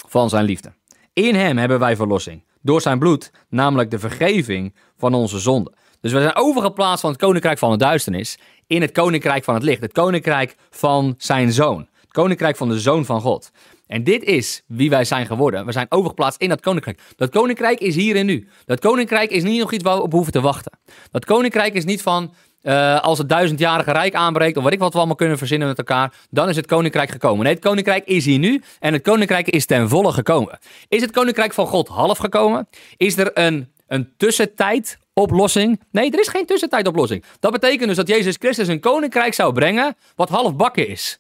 van 0.09 0.29
zijn 0.29 0.45
liefde. 0.45 0.73
In 1.13 1.35
hem 1.35 1.59
hebben 1.59 1.79
wij 1.79 1.97
verlossing, 1.97 2.45
door 2.63 2.81
zijn 2.81 2.99
bloed, 2.99 3.31
namelijk 3.49 3.91
de 3.91 3.99
vergeving 3.99 4.75
van 4.97 5.15
onze 5.15 5.39
zonden. 5.39 5.75
Dus 6.01 6.13
we 6.13 6.21
zijn 6.21 6.37
overgeplaatst 6.37 7.01
van 7.01 7.11
het 7.11 7.21
koninkrijk 7.21 7.59
van 7.59 7.71
de 7.71 7.77
duisternis 7.77 8.39
in 8.67 8.81
het 8.81 8.93
koninkrijk 8.93 9.45
van 9.45 9.55
het 9.55 9.63
licht, 9.63 9.83
het 9.83 9.93
koninkrijk 9.93 10.57
van 10.71 11.15
zijn 11.19 11.53
zoon, 11.53 11.89
koninkrijk 12.11 12.57
van 12.57 12.69
de 12.69 12.81
zoon 12.81 13.05
van 13.05 13.21
God. 13.21 13.51
En 13.87 14.05
dit 14.05 14.23
is 14.23 14.63
wie 14.67 14.91
wij 14.91 15.05
zijn 15.05 15.27
geworden. 15.27 15.67
We 15.67 15.73
zijn 15.73 15.87
overgeplaatst 15.89 16.41
in 16.41 16.49
dat 16.49 16.61
koninkrijk. 16.61 17.01
Dat 17.17 17.31
koninkrijk 17.31 17.81
is 17.81 17.95
hier 17.95 18.17
en 18.17 18.27
nu. 18.27 18.49
Dat 18.67 18.81
koninkrijk 18.81 19.31
is 19.31 19.43
niet 19.43 19.61
nog 19.61 19.73
iets 19.73 19.85
waar 19.85 19.97
we 19.97 20.03
op 20.03 20.13
hoeven 20.13 20.33
te 20.33 20.41
wachten. 20.41 20.73
Dat 21.11 21.25
koninkrijk 21.25 21.75
is 21.75 21.85
niet 21.85 22.03
van 22.03 22.33
uh, 22.63 23.01
als 23.01 23.19
het 23.19 23.29
duizendjarige 23.29 23.93
rijk 23.93 24.15
aanbreekt, 24.15 24.57
of 24.57 24.63
wat 24.63 24.73
ik 24.73 24.79
wat 24.79 24.93
we 24.93 24.99
allemaal 24.99 25.17
kunnen 25.17 25.39
verzinnen 25.39 25.69
met 25.69 25.79
elkaar, 25.79 26.15
dan 26.31 26.49
is 26.49 26.57
het 26.57 26.67
koninkrijk 26.67 27.11
gekomen. 27.11 27.45
Nee, 27.45 27.53
het 27.53 27.63
koninkrijk 27.63 28.07
is 28.07 28.25
hier 28.25 28.39
nu 28.39 28.63
en 28.79 28.93
het 28.93 29.03
koninkrijk 29.03 29.49
is 29.49 29.67
ten 29.67 29.89
volle 29.89 30.13
gekomen. 30.13 30.59
Is 30.89 31.01
het 31.01 31.11
koninkrijk 31.11 31.53
van 31.53 31.67
God 31.67 31.89
half 31.89 32.19
gekomen? 32.19 32.69
Is 32.97 33.17
er 33.17 33.39
een, 33.39 33.73
een 33.87 34.13
tussentijdoplossing? 34.17 35.81
Nee, 35.91 36.11
er 36.11 36.21
is 36.21 36.29
geen 36.29 36.47
tussentijdoplossing. 36.47 37.25
Dat 37.41 37.53
betekent 37.53 37.89
dus 37.89 37.97
dat 37.97 38.09
Jezus 38.09 38.37
Christus 38.39 38.69
een 38.69 38.81
koninkrijk 38.81 39.35
zou 39.35 39.53
brengen 39.53 39.97
wat 40.15 40.29
half 40.29 40.57
bakken 40.57 40.89
is. 40.89 41.20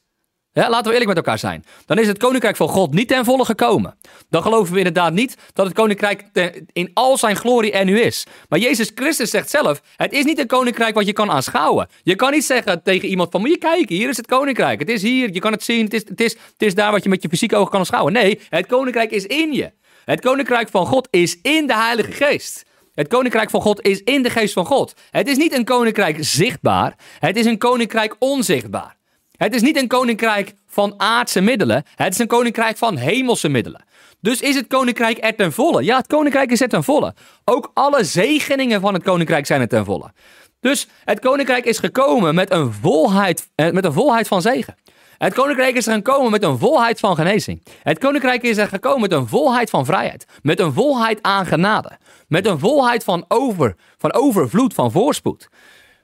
Ja, 0.52 0.70
laten 0.70 0.84
we 0.84 0.90
eerlijk 0.90 1.06
met 1.06 1.16
elkaar 1.16 1.38
zijn. 1.38 1.64
Dan 1.86 1.98
is 1.98 2.06
het 2.06 2.18
koninkrijk 2.18 2.56
van 2.56 2.68
God 2.68 2.94
niet 2.94 3.08
ten 3.08 3.24
volle 3.24 3.44
gekomen. 3.44 3.98
Dan 4.28 4.42
geloven 4.42 4.72
we 4.72 4.78
inderdaad 4.78 5.12
niet 5.12 5.36
dat 5.52 5.66
het 5.66 5.74
koninkrijk 5.74 6.24
in 6.72 6.90
al 6.94 7.16
zijn 7.18 7.36
glorie 7.36 7.72
er 7.72 7.84
nu 7.84 8.00
is. 8.00 8.26
Maar 8.48 8.58
Jezus 8.58 8.90
Christus 8.94 9.30
zegt 9.30 9.50
zelf: 9.50 9.82
het 9.96 10.12
is 10.12 10.24
niet 10.24 10.38
een 10.38 10.46
koninkrijk 10.46 10.94
wat 10.94 11.06
je 11.06 11.12
kan 11.12 11.30
aanschouwen. 11.30 11.88
Je 12.02 12.14
kan 12.14 12.30
niet 12.30 12.44
zeggen 12.44 12.82
tegen 12.82 13.08
iemand 13.08 13.30
van: 13.30 13.40
moet 13.40 13.50
je 13.50 13.58
kijken, 13.58 13.96
hier 13.96 14.08
is 14.08 14.16
het 14.16 14.26
koninkrijk. 14.26 14.80
Het 14.80 14.88
is 14.88 15.02
hier, 15.02 15.32
je 15.32 15.40
kan 15.40 15.52
het 15.52 15.62
zien. 15.62 15.84
Het 15.84 15.94
is, 15.94 16.04
het 16.08 16.20
is, 16.20 16.32
het 16.32 16.62
is 16.62 16.74
daar 16.74 16.92
wat 16.92 17.02
je 17.02 17.08
met 17.08 17.22
je 17.22 17.28
fysieke 17.28 17.56
ogen 17.56 17.70
kan 17.70 17.78
aanschouwen. 17.78 18.12
Nee, 18.12 18.40
het 18.48 18.66
koninkrijk 18.66 19.10
is 19.10 19.26
in 19.26 19.52
je. 19.52 19.72
Het 20.04 20.20
koninkrijk 20.20 20.68
van 20.68 20.86
God 20.86 21.08
is 21.10 21.38
in 21.42 21.66
de 21.66 21.74
Heilige 21.74 22.12
Geest. 22.12 22.64
Het 22.94 23.08
koninkrijk 23.08 23.50
van 23.50 23.60
God 23.60 23.82
is 23.82 24.02
in 24.02 24.22
de 24.22 24.30
geest 24.30 24.52
van 24.52 24.66
God. 24.66 24.94
Het 25.10 25.28
is 25.28 25.36
niet 25.36 25.52
een 25.52 25.64
koninkrijk 25.64 26.16
zichtbaar, 26.20 26.94
het 27.18 27.36
is 27.36 27.46
een 27.46 27.58
koninkrijk 27.58 28.16
onzichtbaar. 28.18 28.99
Het 29.42 29.54
is 29.54 29.62
niet 29.62 29.76
een 29.76 29.88
koninkrijk 29.88 30.54
van 30.66 30.94
aardse 30.96 31.40
middelen. 31.40 31.84
Het 31.94 32.12
is 32.12 32.18
een 32.18 32.26
koninkrijk 32.26 32.76
van 32.76 32.96
hemelse 32.96 33.48
middelen. 33.48 33.84
Dus 34.20 34.40
is 34.40 34.54
het 34.54 34.66
koninkrijk 34.66 35.24
er 35.24 35.34
ten 35.34 35.52
volle? 35.52 35.84
Ja, 35.84 35.96
het 35.96 36.06
koninkrijk 36.06 36.50
is 36.50 36.60
er 36.60 36.68
ten 36.68 36.84
volle. 36.84 37.14
Ook 37.44 37.70
alle 37.74 38.04
zegeningen 38.04 38.80
van 38.80 38.94
het 38.94 39.02
koninkrijk 39.02 39.46
zijn 39.46 39.60
er 39.60 39.68
ten 39.68 39.84
volle. 39.84 40.12
Dus 40.60 40.88
het 41.04 41.18
koninkrijk 41.18 41.64
is 41.64 41.78
gekomen 41.78 42.34
met 42.34 42.50
een 42.50 42.72
volheid, 42.72 43.50
eh, 43.54 43.70
met 43.70 43.84
een 43.84 43.92
volheid 43.92 44.28
van 44.28 44.42
zegen. 44.42 44.76
Het 45.18 45.34
koninkrijk 45.34 45.76
is 45.76 45.86
er 45.86 45.94
gekomen 45.94 46.30
met 46.30 46.42
een 46.42 46.58
volheid 46.58 47.00
van 47.00 47.16
genezing. 47.16 47.66
Het 47.82 47.98
koninkrijk 47.98 48.42
is 48.42 48.56
er 48.56 48.68
gekomen 48.68 49.00
met 49.00 49.12
een 49.12 49.28
volheid 49.28 49.70
van 49.70 49.84
vrijheid. 49.84 50.24
Met 50.42 50.60
een 50.60 50.72
volheid 50.72 51.18
aan 51.22 51.46
genade. 51.46 51.98
Met 52.28 52.46
een 52.46 52.58
volheid 52.58 53.04
van, 53.04 53.24
over, 53.28 53.76
van 53.98 54.12
overvloed, 54.12 54.74
van 54.74 54.90
voorspoed. 54.90 55.48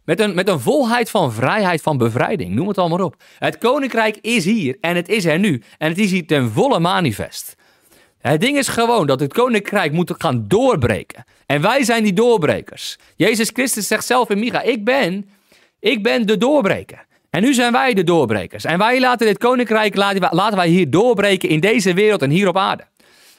Met 0.06 0.20
een, 0.20 0.34
met 0.34 0.48
een 0.48 0.60
volheid 0.60 1.10
van 1.10 1.32
vrijheid, 1.32 1.82
van 1.82 1.98
bevrijding. 1.98 2.54
Noem 2.54 2.68
het 2.68 2.78
allemaal 2.78 3.04
op. 3.04 3.16
Het 3.38 3.58
koninkrijk 3.58 4.18
is 4.20 4.44
hier 4.44 4.76
en 4.80 4.96
het 4.96 5.08
is 5.08 5.24
er 5.24 5.38
nu. 5.38 5.62
En 5.78 5.88
het 5.88 5.98
is 5.98 6.10
hier 6.10 6.26
ten 6.26 6.50
volle 6.50 6.78
manifest. 6.78 7.56
Het 8.18 8.40
ding 8.40 8.56
is 8.56 8.68
gewoon 8.68 9.06
dat 9.06 9.20
het 9.20 9.32
koninkrijk 9.32 9.92
moet 9.92 10.14
gaan 10.18 10.44
doorbreken. 10.48 11.24
En 11.46 11.60
wij 11.60 11.84
zijn 11.84 12.02
die 12.02 12.12
doorbrekers. 12.12 12.98
Jezus 13.16 13.50
Christus 13.52 13.86
zegt 13.86 14.06
zelf 14.06 14.30
in 14.30 14.38
Micha: 14.38 14.62
Ik 14.62 14.84
ben, 14.84 15.30
ik 15.80 16.02
ben 16.02 16.26
de 16.26 16.36
doorbreker. 16.36 17.06
En 17.30 17.42
nu 17.42 17.54
zijn 17.54 17.72
wij 17.72 17.94
de 17.94 18.04
doorbrekers. 18.04 18.64
En 18.64 18.78
wij 18.78 19.00
laten 19.00 19.26
dit 19.26 19.38
koninkrijk, 19.38 19.96
laten 20.30 20.56
wij 20.56 20.68
hier 20.68 20.90
doorbreken 20.90 21.48
in 21.48 21.60
deze 21.60 21.94
wereld 21.94 22.22
en 22.22 22.30
hier 22.30 22.48
op 22.48 22.56
aarde. 22.56 22.84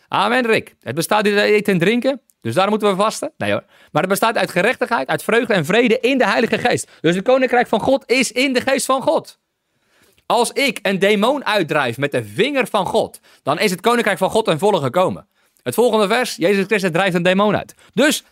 Amen, 0.08 0.46
Rick. 0.46 0.76
Het 0.82 0.96
bestaat 0.96 1.26
uit 1.26 1.38
eten 1.38 1.74
en 1.74 1.80
drinken. 1.80 2.22
Dus 2.42 2.56
daar 2.56 2.70
moeten 2.70 2.90
we 2.90 2.96
vasten? 2.96 3.32
Nee 3.38 3.52
hoor. 3.52 3.64
Maar 3.92 4.02
het 4.02 4.12
bestaat 4.12 4.38
uit 4.38 4.52
gerechtigheid, 4.52 5.08
uit 5.08 5.24
vreugde 5.24 5.54
en 5.54 5.66
vrede 5.66 6.00
in 6.00 6.18
de 6.18 6.28
Heilige 6.28 6.58
Geest. 6.58 6.92
Dus 7.02 7.16
het 7.16 7.24
koninkrijk 7.24 7.68
van 7.68 7.80
God 7.80 8.04
is 8.12 8.32
in 8.32 8.54
de 8.54 8.62
geest 8.62 8.86
van 8.86 9.02
God. 9.02 9.40
Als 10.26 10.52
ik 10.52 10.80
een 10.82 11.00
demon 11.00 11.46
uitdrijf 11.46 11.98
met 11.98 12.12
de 12.12 12.24
vinger 12.26 12.68
van 12.68 12.86
God, 12.86 13.20
dan 13.44 13.60
is 13.60 13.72
het 13.72 13.82
koninkrijk 13.82 14.18
van 14.18 14.30
God 14.30 14.46
ten 14.46 14.60
volle 14.60 14.82
gekomen. 14.82 15.28
Het 15.64 15.74
volgende 15.74 16.08
vers, 16.08 16.36
Jezus 16.36 16.66
Christus 16.66 16.92
drijft 16.92 17.16
een 17.16 17.24
demon 17.24 17.56
uit. 17.56 17.76
Dus 17.94 18.24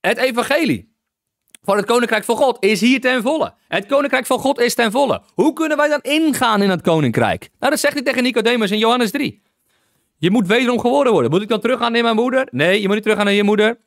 het 0.00 0.18
evangelie 0.18 0.92
van 1.62 1.76
het 1.76 1.86
koninkrijk 1.86 2.24
van 2.24 2.36
God 2.36 2.64
is 2.64 2.80
hier 2.80 3.00
ten 3.00 3.22
volle. 3.22 3.54
Het 3.68 3.86
koninkrijk 3.86 4.26
van 4.26 4.38
God 4.38 4.58
is 4.60 4.74
ten 4.74 4.90
volle. 4.90 5.22
Hoe 5.34 5.52
kunnen 5.52 5.76
wij 5.76 5.88
dan 5.88 6.00
ingaan 6.02 6.62
in 6.62 6.70
het 6.70 6.80
koninkrijk? 6.80 7.50
Nou, 7.58 7.70
dat 7.72 7.80
zegt 7.80 7.94
hij 7.94 8.02
tegen 8.02 8.22
Nicodemus 8.22 8.70
in 8.70 8.78
Johannes 8.78 9.10
3. 9.10 9.42
Je 10.24 10.30
moet 10.30 10.46
wederom 10.46 10.80
geboren 10.80 11.12
worden. 11.12 11.30
Moet 11.30 11.42
ik 11.42 11.48
dan 11.48 11.60
teruggaan 11.60 11.92
naar 11.92 12.02
mijn 12.02 12.16
moeder? 12.16 12.48
Nee, 12.50 12.80
je 12.80 12.86
moet 12.86 12.94
niet 12.94 13.02
teruggaan 13.02 13.26
naar 13.26 13.34
je 13.34 13.42
moeder. 13.42 13.78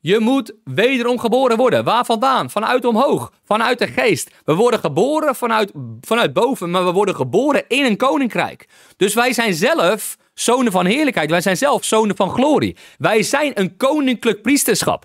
Je 0.00 0.18
moet 0.18 0.54
wederom 0.64 1.18
geboren 1.18 1.56
worden. 1.56 1.84
Waar 1.84 2.04
vandaan? 2.04 2.50
Vanuit 2.50 2.84
omhoog. 2.84 3.32
Vanuit 3.44 3.78
de 3.78 3.86
geest. 3.86 4.30
We 4.44 4.54
worden 4.54 4.80
geboren 4.80 5.34
vanuit, 5.34 5.72
vanuit 6.00 6.32
boven, 6.32 6.70
maar 6.70 6.84
we 6.84 6.92
worden 6.92 7.14
geboren 7.14 7.64
in 7.68 7.84
een 7.84 7.96
koninkrijk. 7.96 8.68
Dus 8.96 9.14
wij 9.14 9.32
zijn 9.32 9.54
zelf 9.54 10.16
zonen 10.34 10.72
van 10.72 10.86
heerlijkheid. 10.86 11.30
Wij 11.30 11.40
zijn 11.40 11.56
zelf 11.56 11.84
zonen 11.84 12.16
van 12.16 12.30
glorie. 12.30 12.76
Wij 12.98 13.22
zijn 13.22 13.52
een 13.54 13.76
koninklijk 13.76 14.42
priesterschap. 14.42 15.04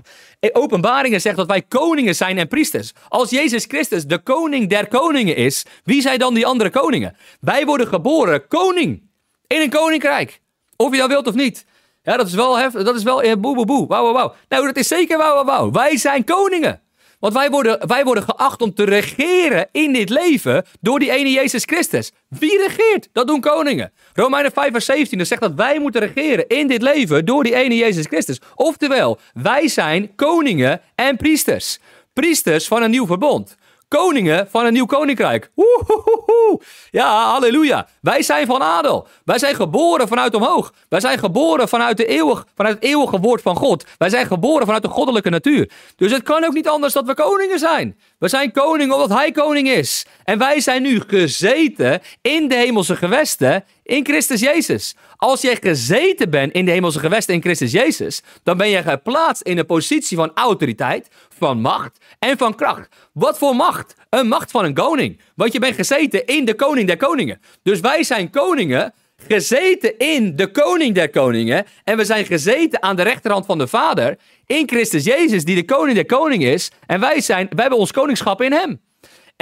Openbaringen 0.52 1.22
zegt 1.22 1.38
dat 1.38 1.48
wij 1.48 1.62
koningen 1.62 2.16
zijn 2.16 2.38
en 2.38 2.48
priesters. 2.48 2.94
Als 3.08 3.30
Jezus 3.30 3.66
Christus 3.66 4.06
de 4.06 4.20
koning 4.20 4.70
der 4.70 4.88
koningen 4.88 5.36
is, 5.36 5.66
wie 5.84 6.02
zijn 6.02 6.20
dan 6.20 6.34
die 6.34 6.46
andere 6.46 6.70
koningen? 6.70 7.16
Wij 7.40 7.66
worden 7.66 7.88
geboren 7.88 8.48
koning 8.48 9.12
in 9.48 9.62
een 9.62 9.70
koninkrijk. 9.70 10.42
Of 10.76 10.92
je 10.92 10.98
dat 10.98 11.10
wilt 11.10 11.28
of 11.28 11.34
niet. 11.34 11.66
Ja, 12.04 12.18
dat 12.18 12.28
is 12.28 12.34
wel 12.34 12.58
heftig. 12.58 12.84
Dat 12.84 12.96
is 12.96 13.04
wel 13.04 13.22
eh, 13.22 13.36
boe 13.38 13.56
boe 13.56 13.66
boe. 13.66 13.88
Wauw, 13.88 14.14
wauw. 14.14 14.34
Nou, 14.50 14.66
dat 14.66 14.76
is 14.76 14.88
zeker 14.88 15.18
wauw, 15.18 15.44
wauw. 15.44 15.72
Wij 15.72 15.98
zijn 15.98 16.24
koningen. 16.24 16.82
Want 17.20 17.36
wij 17.36 17.50
worden, 17.50 17.88
wij 17.88 18.04
worden 18.04 18.24
geacht 18.24 18.62
om 18.62 18.74
te 18.74 18.84
regeren 18.84 19.68
in 19.72 19.94
dit 19.94 20.10
leven 20.10 20.66
door 20.82 21.00
die 21.00 21.12
ene 21.12 21.32
Jezus 21.32 21.64
Christus. 21.64 22.12
Wie 22.28 22.58
regeert? 22.58 23.10
Dat 23.12 23.28
doen 23.28 23.42
koningen. 23.42 23.92
Romeinen 24.14 24.52
5 24.52 24.72
vers 24.72 24.86
17 24.86 25.26
zegt 25.26 25.42
dat 25.42 25.54
wij 25.54 25.80
moeten 25.80 26.02
regeren 26.02 26.48
in 26.48 26.68
dit 26.68 26.82
leven 26.82 27.26
door 27.26 27.44
die 27.44 27.56
ene 27.56 27.76
Jezus 27.76 28.06
Christus. 28.06 28.42
Oftewel, 28.56 29.20
wij 29.34 29.68
zijn 29.68 30.16
koningen 30.16 30.82
en 30.96 31.18
priesters. 31.18 31.80
Priesters 32.14 32.68
van 32.68 32.84
een 32.84 32.92
nieuw 32.92 33.06
verbond 33.06 33.58
koningen 33.98 34.48
van 34.50 34.66
een 34.66 34.74
nieuw 34.74 34.86
koninkrijk. 34.86 35.52
Woehoehoe. 35.56 36.62
Ja, 36.92 37.30
halleluja. 37.32 37.88
Wij 38.02 38.22
zijn 38.22 38.46
van 38.46 38.62
adel. 38.62 39.08
Wij 39.26 39.40
zijn 39.40 39.56
geboren 39.56 40.08
vanuit 40.08 40.36
omhoog. 40.36 40.74
Wij 40.90 41.00
zijn 41.00 41.20
geboren 41.20 41.70
vanuit, 41.70 41.98
de 41.98 42.06
eeuwig, 42.06 42.46
vanuit 42.56 42.76
het 42.76 42.84
eeuwige 42.84 43.20
woord 43.20 43.42
van 43.42 43.56
God. 43.56 43.86
Wij 43.98 44.10
zijn 44.10 44.26
geboren 44.26 44.66
vanuit 44.66 44.84
de 44.84 44.90
goddelijke 44.90 45.30
natuur. 45.30 45.72
Dus 45.96 46.12
het 46.12 46.24
kan 46.24 46.44
ook 46.44 46.54
niet 46.54 46.68
anders 46.68 46.94
dat 46.94 47.06
we 47.06 47.14
koningen 47.14 47.60
zijn. 47.60 47.98
We 48.20 48.28
zijn 48.28 48.52
koning 48.52 48.92
omdat 48.92 49.10
hij 49.10 49.32
koning 49.32 49.70
is. 49.70 50.06
En 50.24 50.38
wij 50.38 50.60
zijn 50.60 50.82
nu 50.82 51.02
gezeten 51.08 52.02
in 52.22 52.48
de 52.48 52.56
hemelse 52.56 52.96
gewesten 52.96 53.64
in 53.84 54.06
Christus 54.06 54.40
Jezus. 54.40 54.96
Als 55.16 55.42
jij 55.42 55.58
gezeten 55.62 56.30
bent 56.30 56.54
in 56.54 56.66
de 56.66 56.72
hemelse 56.72 57.00
gewesten 57.00 57.34
in 57.34 57.42
Christus 57.42 57.72
Jezus, 57.72 58.22
dan 58.44 58.58
ben 58.58 58.70
je 58.70 58.84
geplaatst 58.84 59.42
in 59.42 59.58
een 59.58 59.66
positie 59.66 60.18
van 60.18 60.32
autoriteit, 60.34 61.08
van 61.38 61.62
macht 61.62 61.98
en 62.20 62.38
van 62.38 62.56
kracht. 62.56 62.88
Wat 63.14 63.38
voor 63.38 63.56
macht? 63.56 63.96
Een 64.10 64.28
macht 64.28 64.52
van 64.52 64.66
een 64.66 64.74
koning. 64.74 65.20
Want 65.36 65.54
je 65.54 65.60
bent 65.60 65.76
gezeten 65.76 66.26
in 66.26 66.46
de 66.46 66.54
koning 66.54 66.88
der 66.88 66.98
koningen. 66.98 67.42
Dus 67.64 67.80
wij 67.80 68.04
zijn 68.04 68.30
koningen, 68.30 68.94
gezeten 69.28 69.98
in 69.98 70.36
de 70.36 70.52
koning 70.52 70.96
der 70.96 71.10
koningen. 71.10 71.66
En 71.84 71.98
we 71.98 72.06
zijn 72.06 72.26
gezeten 72.26 72.84
aan 72.84 72.96
de 72.96 73.02
rechterhand 73.04 73.46
van 73.46 73.58
de 73.58 73.68
Vader 73.68 74.18
in 74.46 74.68
Christus 74.68 75.04
Jezus, 75.04 75.46
die 75.46 75.56
de 75.56 75.66
koning 75.66 75.96
der 75.96 76.06
koningen 76.06 76.52
is. 76.52 76.72
En 76.86 77.00
wij, 77.00 77.22
zijn, 77.22 77.48
wij 77.50 77.62
hebben 77.62 77.80
ons 77.80 77.92
koningschap 77.92 78.42
in 78.42 78.52
hem. 78.52 78.82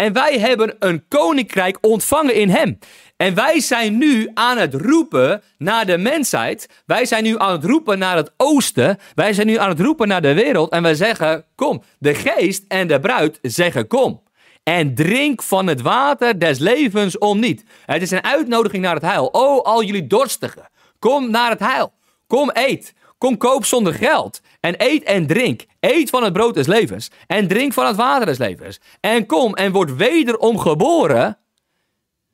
En 0.02 0.14
wij 0.14 0.40
hebben 0.40 0.76
een 0.80 1.08
koninkrijk 1.08 1.78
ontvangen 1.82 2.36
in 2.36 2.50
hem. 2.50 2.80
En 3.18 3.36
wij 3.36 3.60
zijn 3.60 3.98
nu 3.98 4.32
aan 4.34 4.58
het 4.58 4.74
roepen 4.74 5.42
naar 5.58 5.86
de 5.86 5.98
mensheid. 5.98 6.70
Wij 6.86 7.06
zijn 7.06 7.24
nu 7.24 7.40
aan 7.40 7.52
het 7.52 7.64
roepen 7.64 8.00
naar 8.00 8.16
het 8.16 8.32
oosten. 8.38 8.98
Wij 9.16 9.34
zijn 9.34 9.48
nu 9.48 9.58
aan 9.58 9.70
het 9.70 9.80
roepen 9.80 10.08
naar 10.08 10.22
de 10.22 10.34
wereld. 10.34 10.72
En 10.72 10.82
wij 10.82 10.96
zeggen: 10.96 11.46
Kom. 11.56 11.84
De 12.00 12.16
geest 12.16 12.66
en 12.68 12.88
de 12.88 13.00
bruid 13.00 13.40
zeggen: 13.42 13.88
Kom. 13.88 14.24
En 14.64 14.96
drink 14.96 15.44
van 15.44 15.68
het 15.68 15.82
water 15.82 16.40
des 16.40 16.60
levens 16.60 17.18
om 17.18 17.40
niet. 17.40 17.64
Het 17.86 18.02
is 18.02 18.12
een 18.12 18.24
uitnodiging 18.24 18.84
naar 18.84 18.96
het 18.96 19.04
heil. 19.04 19.30
O, 19.34 19.62
al 19.62 19.84
jullie 19.84 20.08
dorstigen. 20.08 20.70
Kom 21.00 21.32
naar 21.32 21.50
het 21.50 21.60
heil. 21.60 21.94
Kom 22.28 22.50
eet. 22.54 22.94
Kom 23.22 23.38
koop 23.38 23.66
zonder 23.66 23.94
geld. 23.94 24.42
En 24.60 24.76
eet 24.78 25.04
en 25.04 25.28
drink. 25.28 25.66
Eet 25.80 26.10
van 26.10 26.24
het 26.24 26.34
brood 26.34 26.54
des 26.54 26.68
levens. 26.68 27.12
En 27.28 27.48
drink 27.48 27.74
van 27.74 27.86
het 27.86 27.96
water 27.96 28.26
des 28.26 28.38
levens. 28.38 28.80
En 29.00 29.26
kom 29.26 29.56
en 29.56 29.72
word 29.72 29.96
wederom 29.96 30.60
geboren 30.60 31.38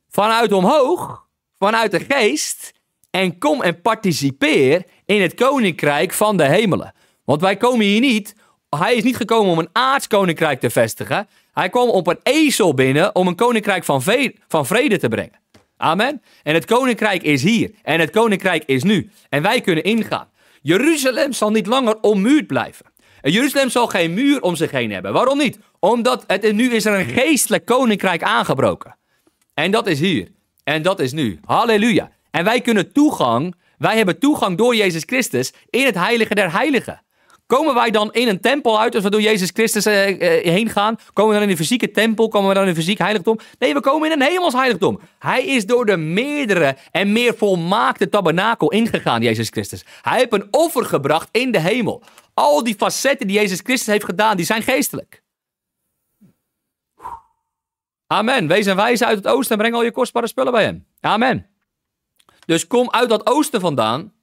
vanuit 0.10 0.52
omhoog, 0.52 1.28
vanuit 1.60 1.92
de 1.92 2.06
geest, 2.08 2.74
en 3.10 3.38
kom 3.38 3.62
en 3.62 3.82
participeer 3.82 4.84
in 5.06 5.22
het 5.22 5.34
koninkrijk 5.34 6.14
van 6.14 6.38
de 6.38 6.46
hemelen. 6.46 6.94
Want 7.26 7.42
wij 7.42 7.58
komen 7.58 7.86
hier 7.86 8.00
niet, 8.00 8.36
hij 8.70 8.96
is 8.96 9.04
niet 9.04 9.18
gekomen 9.18 9.52
om 9.52 9.60
een 9.60 9.70
aardskoninkrijk 9.72 10.60
te 10.60 10.70
vestigen. 10.70 11.28
Hij 11.54 11.70
kwam 11.70 11.90
op 11.90 12.08
een 12.08 12.20
ezel 12.24 12.74
binnen 12.74 13.16
om 13.16 13.28
een 13.28 13.36
koninkrijk 13.36 13.84
van, 13.84 14.02
van 14.48 14.66
vrede 14.66 14.98
te 14.98 15.08
brengen. 15.08 15.40
Amen. 15.78 16.22
En 16.44 16.54
het 16.54 16.66
koninkrijk 16.66 17.24
is 17.24 17.44
hier. 17.44 17.72
En 17.84 18.00
het 18.00 18.10
koninkrijk 18.10 18.64
is 18.66 18.84
nu. 18.84 19.10
En 19.30 19.42
wij 19.42 19.62
kunnen 19.62 19.84
ingaan. 19.84 20.28
Jeruzalem 20.68 21.34
zal 21.34 21.52
niet 21.52 21.68
langer 21.68 21.98
ommuurd 22.02 22.48
blijven. 22.48 22.86
En 23.22 23.32
Jeruzalem 23.32 23.70
zal 23.70 23.88
geen 23.88 24.14
muur 24.14 24.42
om 24.42 24.56
zich 24.56 24.72
heen 24.72 24.92
hebben. 24.92 25.14
Waarom 25.14 25.38
niet? 25.38 25.60
Omdat 25.80 26.24
het, 26.28 26.52
nu 26.52 26.72
is 26.72 26.86
er 26.86 27.00
een 27.00 27.06
geestelijk 27.06 27.66
koninkrijk 27.66 28.24
aangebroken. 28.24 28.98
En 29.54 29.72
dat 29.72 29.88
is 29.88 30.00
hier. 30.00 30.28
En 30.64 30.82
dat 30.82 31.00
is 31.00 31.12
nu. 31.12 31.40
Halleluja. 31.46 32.12
En 32.32 32.44
wij 32.44 32.62
kunnen 32.62 32.92
toegang, 32.94 33.56
wij 33.78 33.98
hebben 33.98 34.20
toegang 34.20 34.58
door 34.58 34.76
Jezus 34.76 35.04
Christus 35.06 35.54
in 35.70 35.86
het 35.86 35.96
heilige 35.96 36.36
der 36.36 36.52
heiligen. 36.52 37.02
Komen 37.48 37.74
wij 37.74 37.92
dan 37.92 38.14
in 38.14 38.28
een 38.28 38.40
tempel 38.40 38.80
uit 38.80 38.96
als 38.96 39.04
we 39.04 39.10
door 39.10 39.22
Jezus 39.22 39.50
Christus 39.54 39.86
eh, 39.86 40.10
eh, 40.10 40.44
heen 40.44 40.70
gaan? 40.70 40.98
Komen 41.14 41.32
we 41.34 41.40
dan 41.40 41.44
in 41.44 41.50
een 41.50 41.62
fysieke 41.62 41.92
tempel? 41.92 42.28
Komen 42.28 42.48
we 42.48 42.54
dan 42.54 42.64
in 42.64 42.70
een 42.70 42.76
fysiek 42.76 42.98
heiligdom? 42.98 43.40
Nee, 43.60 43.74
we 43.74 43.80
komen 43.80 44.12
in 44.12 44.22
een 44.22 44.28
hemels 44.28 44.54
heiligdom. 44.54 45.00
Hij 45.20 45.46
is 45.46 45.66
door 45.66 45.86
de 45.86 45.98
meerdere 45.98 46.78
en 46.92 47.12
meer 47.12 47.36
volmaakte 47.38 48.10
tabernakel 48.10 48.72
ingegaan, 48.72 49.22
Jezus 49.22 49.50
Christus. 49.50 49.86
Hij 50.02 50.18
heeft 50.18 50.34
een 50.34 50.48
offer 50.52 50.86
gebracht 50.86 51.30
in 51.32 51.52
de 51.52 51.60
hemel. 51.60 52.04
Al 52.34 52.64
die 52.64 52.76
facetten 52.76 53.28
die 53.28 53.36
Jezus 53.36 53.60
Christus 53.64 53.88
heeft 53.88 54.06
gedaan, 54.06 54.38
die 54.38 54.46
zijn 54.46 54.64
geestelijk. 54.64 55.24
Amen. 58.08 58.48
Wees 58.48 58.66
een 58.66 58.76
wijze 58.76 59.06
uit 59.06 59.18
het 59.18 59.28
oosten 59.28 59.52
en 59.52 59.58
breng 59.58 59.76
al 59.76 59.84
je 59.84 59.92
kostbare 59.92 60.28
spullen 60.28 60.52
bij 60.52 60.64
hem. 60.64 60.86
Amen. 61.00 61.48
Dus 62.46 62.68
kom 62.68 62.92
uit 62.92 63.10
dat 63.10 63.28
oosten 63.28 63.62
vandaan 63.62 64.14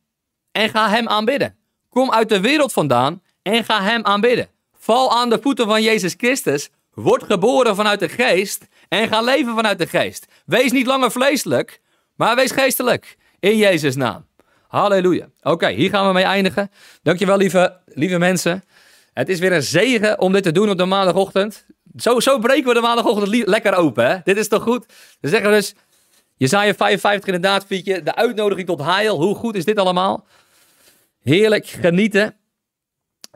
en 0.51 0.69
ga 0.69 0.89
hem 0.89 1.09
aanbidden. 1.09 1.64
Kom 1.95 2.13
uit 2.13 2.29
de 2.29 2.41
wereld 2.41 2.73
vandaan 2.73 3.23
en 3.43 3.65
ga 3.65 3.83
hem 3.83 4.05
aanbidden. 4.05 4.49
Val 4.79 5.13
aan 5.13 5.31
de 5.31 5.39
voeten 5.43 5.67
van 5.67 5.83
Jezus 5.83 6.15
Christus. 6.17 6.71
Word 6.95 7.23
geboren 7.23 7.77
vanuit 7.77 8.01
de 8.01 8.09
geest 8.09 8.67
en 8.89 9.09
ga 9.09 9.21
leven 9.21 9.55
vanuit 9.55 9.79
de 9.79 9.87
geest. 9.87 10.27
Wees 10.47 10.73
niet 10.73 10.87
langer 10.87 11.11
vleeselijk, 11.11 11.81
maar 12.17 12.37
wees 12.37 12.51
geestelijk. 12.51 13.17
In 13.41 13.57
Jezus' 13.57 13.97
naam. 13.97 14.27
Halleluja. 14.69 15.29
Oké, 15.43 15.71
hier 15.71 15.91
gaan 15.91 16.07
we 16.07 16.13
mee 16.13 16.25
eindigen. 16.25 16.71
Dankjewel, 17.03 17.37
lieve, 17.37 17.81
lieve 17.85 18.19
mensen. 18.19 18.65
Het 19.13 19.29
is 19.29 19.39
weer 19.39 19.53
een 19.53 19.63
zegen 19.63 20.21
om 20.21 20.33
dit 20.33 20.43
te 20.43 20.53
doen 20.53 20.71
op 20.71 20.79
de 20.79 20.85
maandagochtend. 20.85 21.67
Zo, 21.97 22.21
zo 22.21 22.39
breken 22.39 22.69
we 22.69 22.75
de 22.75 22.81
maandagochtend 22.81 23.47
lekker 23.47 23.75
open, 23.75 24.07
hè? 24.07 24.17
Dit 24.25 24.37
is 24.37 24.49
toch 24.49 24.63
goed? 24.63 24.87
Dan 25.21 25.31
zeggen 25.31 25.51
we 25.51 25.57
dus, 25.57 25.75
Jezaja 26.37 26.75
55 26.75 27.27
inderdaad, 27.27 27.65
Fietje, 27.65 28.03
de 28.03 28.15
uitnodiging 28.15 28.67
tot 28.67 28.83
heil. 28.83 29.21
Hoe 29.21 29.35
goed 29.35 29.55
is 29.55 29.65
dit 29.65 29.79
allemaal? 29.79 30.27
Heerlijk 31.25 31.67
genieten. 31.67 32.37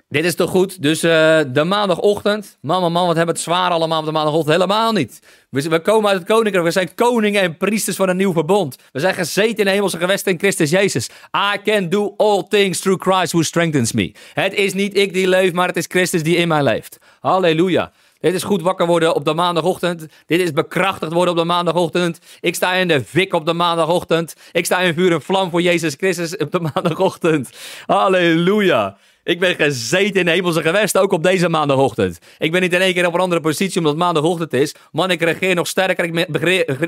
Dit 0.08 0.24
is 0.24 0.34
toch 0.34 0.50
goed? 0.50 0.82
Dus 0.82 1.04
uh, 1.04 1.40
de 1.52 1.64
maandagochtend. 1.64 2.58
Mama, 2.60 2.88
man, 2.88 3.06
wat 3.06 3.16
hebben 3.16 3.34
het 3.34 3.44
zwaar 3.44 3.70
allemaal 3.70 3.98
op 3.98 4.04
de 4.04 4.12
maandagochtend? 4.12 4.54
Helemaal 4.54 4.92
niet. 4.92 5.20
We, 5.50 5.68
we, 5.68 5.80
komen 5.80 6.10
uit 6.10 6.18
het 6.18 6.28
koninkrijk. 6.28 6.66
We 6.66 6.70
zijn 6.70 6.94
koningen 6.94 7.42
en 7.42 7.56
priesters 7.56 7.96
van 7.96 8.08
een 8.08 8.16
nieuw 8.16 8.32
verbond. 8.32 8.76
We 8.92 9.00
zijn 9.00 9.14
gezeten 9.14 9.56
in 9.56 9.64
de 9.64 9.70
hemelse 9.70 9.98
gewesten 9.98 10.32
in 10.32 10.38
Christus 10.38 10.70
Jezus. 10.70 11.08
I 11.54 11.62
can 11.62 11.88
do 11.88 12.14
all 12.16 12.44
things 12.48 12.80
through 12.80 13.10
Christ 13.10 13.32
who 13.32 13.42
strengthens 13.42 13.92
me. 13.92 14.14
Het 14.34 14.54
is 14.54 14.74
niet 14.74 14.96
ik 14.96 15.12
die 15.12 15.28
leef, 15.28 15.52
maar 15.52 15.68
het 15.68 15.76
is 15.76 15.86
Christus 15.88 16.22
die 16.22 16.36
in 16.36 16.48
mij 16.48 16.62
leeft. 16.62 16.98
Halleluja. 17.20 17.92
Dit 18.20 18.34
is 18.34 18.42
goed 18.42 18.62
wakker 18.62 18.86
worden 18.86 19.14
op 19.14 19.24
de 19.24 19.34
maandagochtend. 19.34 20.06
Dit 20.26 20.40
is 20.40 20.52
bekrachtigd 20.52 21.12
worden 21.12 21.34
op 21.34 21.38
de 21.38 21.46
maandagochtend. 21.46 22.18
Ik 22.40 22.54
sta 22.54 22.72
in 22.72 22.88
de 22.88 23.04
vik 23.04 23.34
op 23.34 23.46
de 23.46 23.52
maandagochtend. 23.52 24.34
Ik 24.52 24.64
sta 24.64 24.78
in 24.80 24.94
vuur 24.94 25.12
en 25.12 25.22
vlam 25.22 25.50
voor 25.50 25.62
Jezus 25.62 25.94
Christus 25.94 26.36
op 26.36 26.52
de 26.52 26.60
maandagochtend. 26.60 27.50
Halleluja. 27.86 28.96
Ik 29.28 29.38
ben 29.38 29.54
gezeten 29.54 30.20
in 30.20 30.28
hemelse 30.28 30.62
gewest, 30.62 30.98
ook 30.98 31.12
op 31.12 31.22
deze 31.22 31.48
maandagochtend. 31.48 32.18
Ik 32.38 32.52
ben 32.52 32.60
niet 32.60 32.72
in 32.72 32.80
één 32.80 32.94
keer 32.94 33.06
op 33.06 33.14
een 33.14 33.20
andere 33.20 33.40
positie 33.40 33.78
omdat 33.78 33.96
maandagochtend 33.96 34.52
is. 34.52 34.74
Man, 34.92 35.10
ik 35.10 35.20
regeer 35.20 35.54
nog 35.54 35.66
sterker, 35.66 36.04
ik 36.04 36.26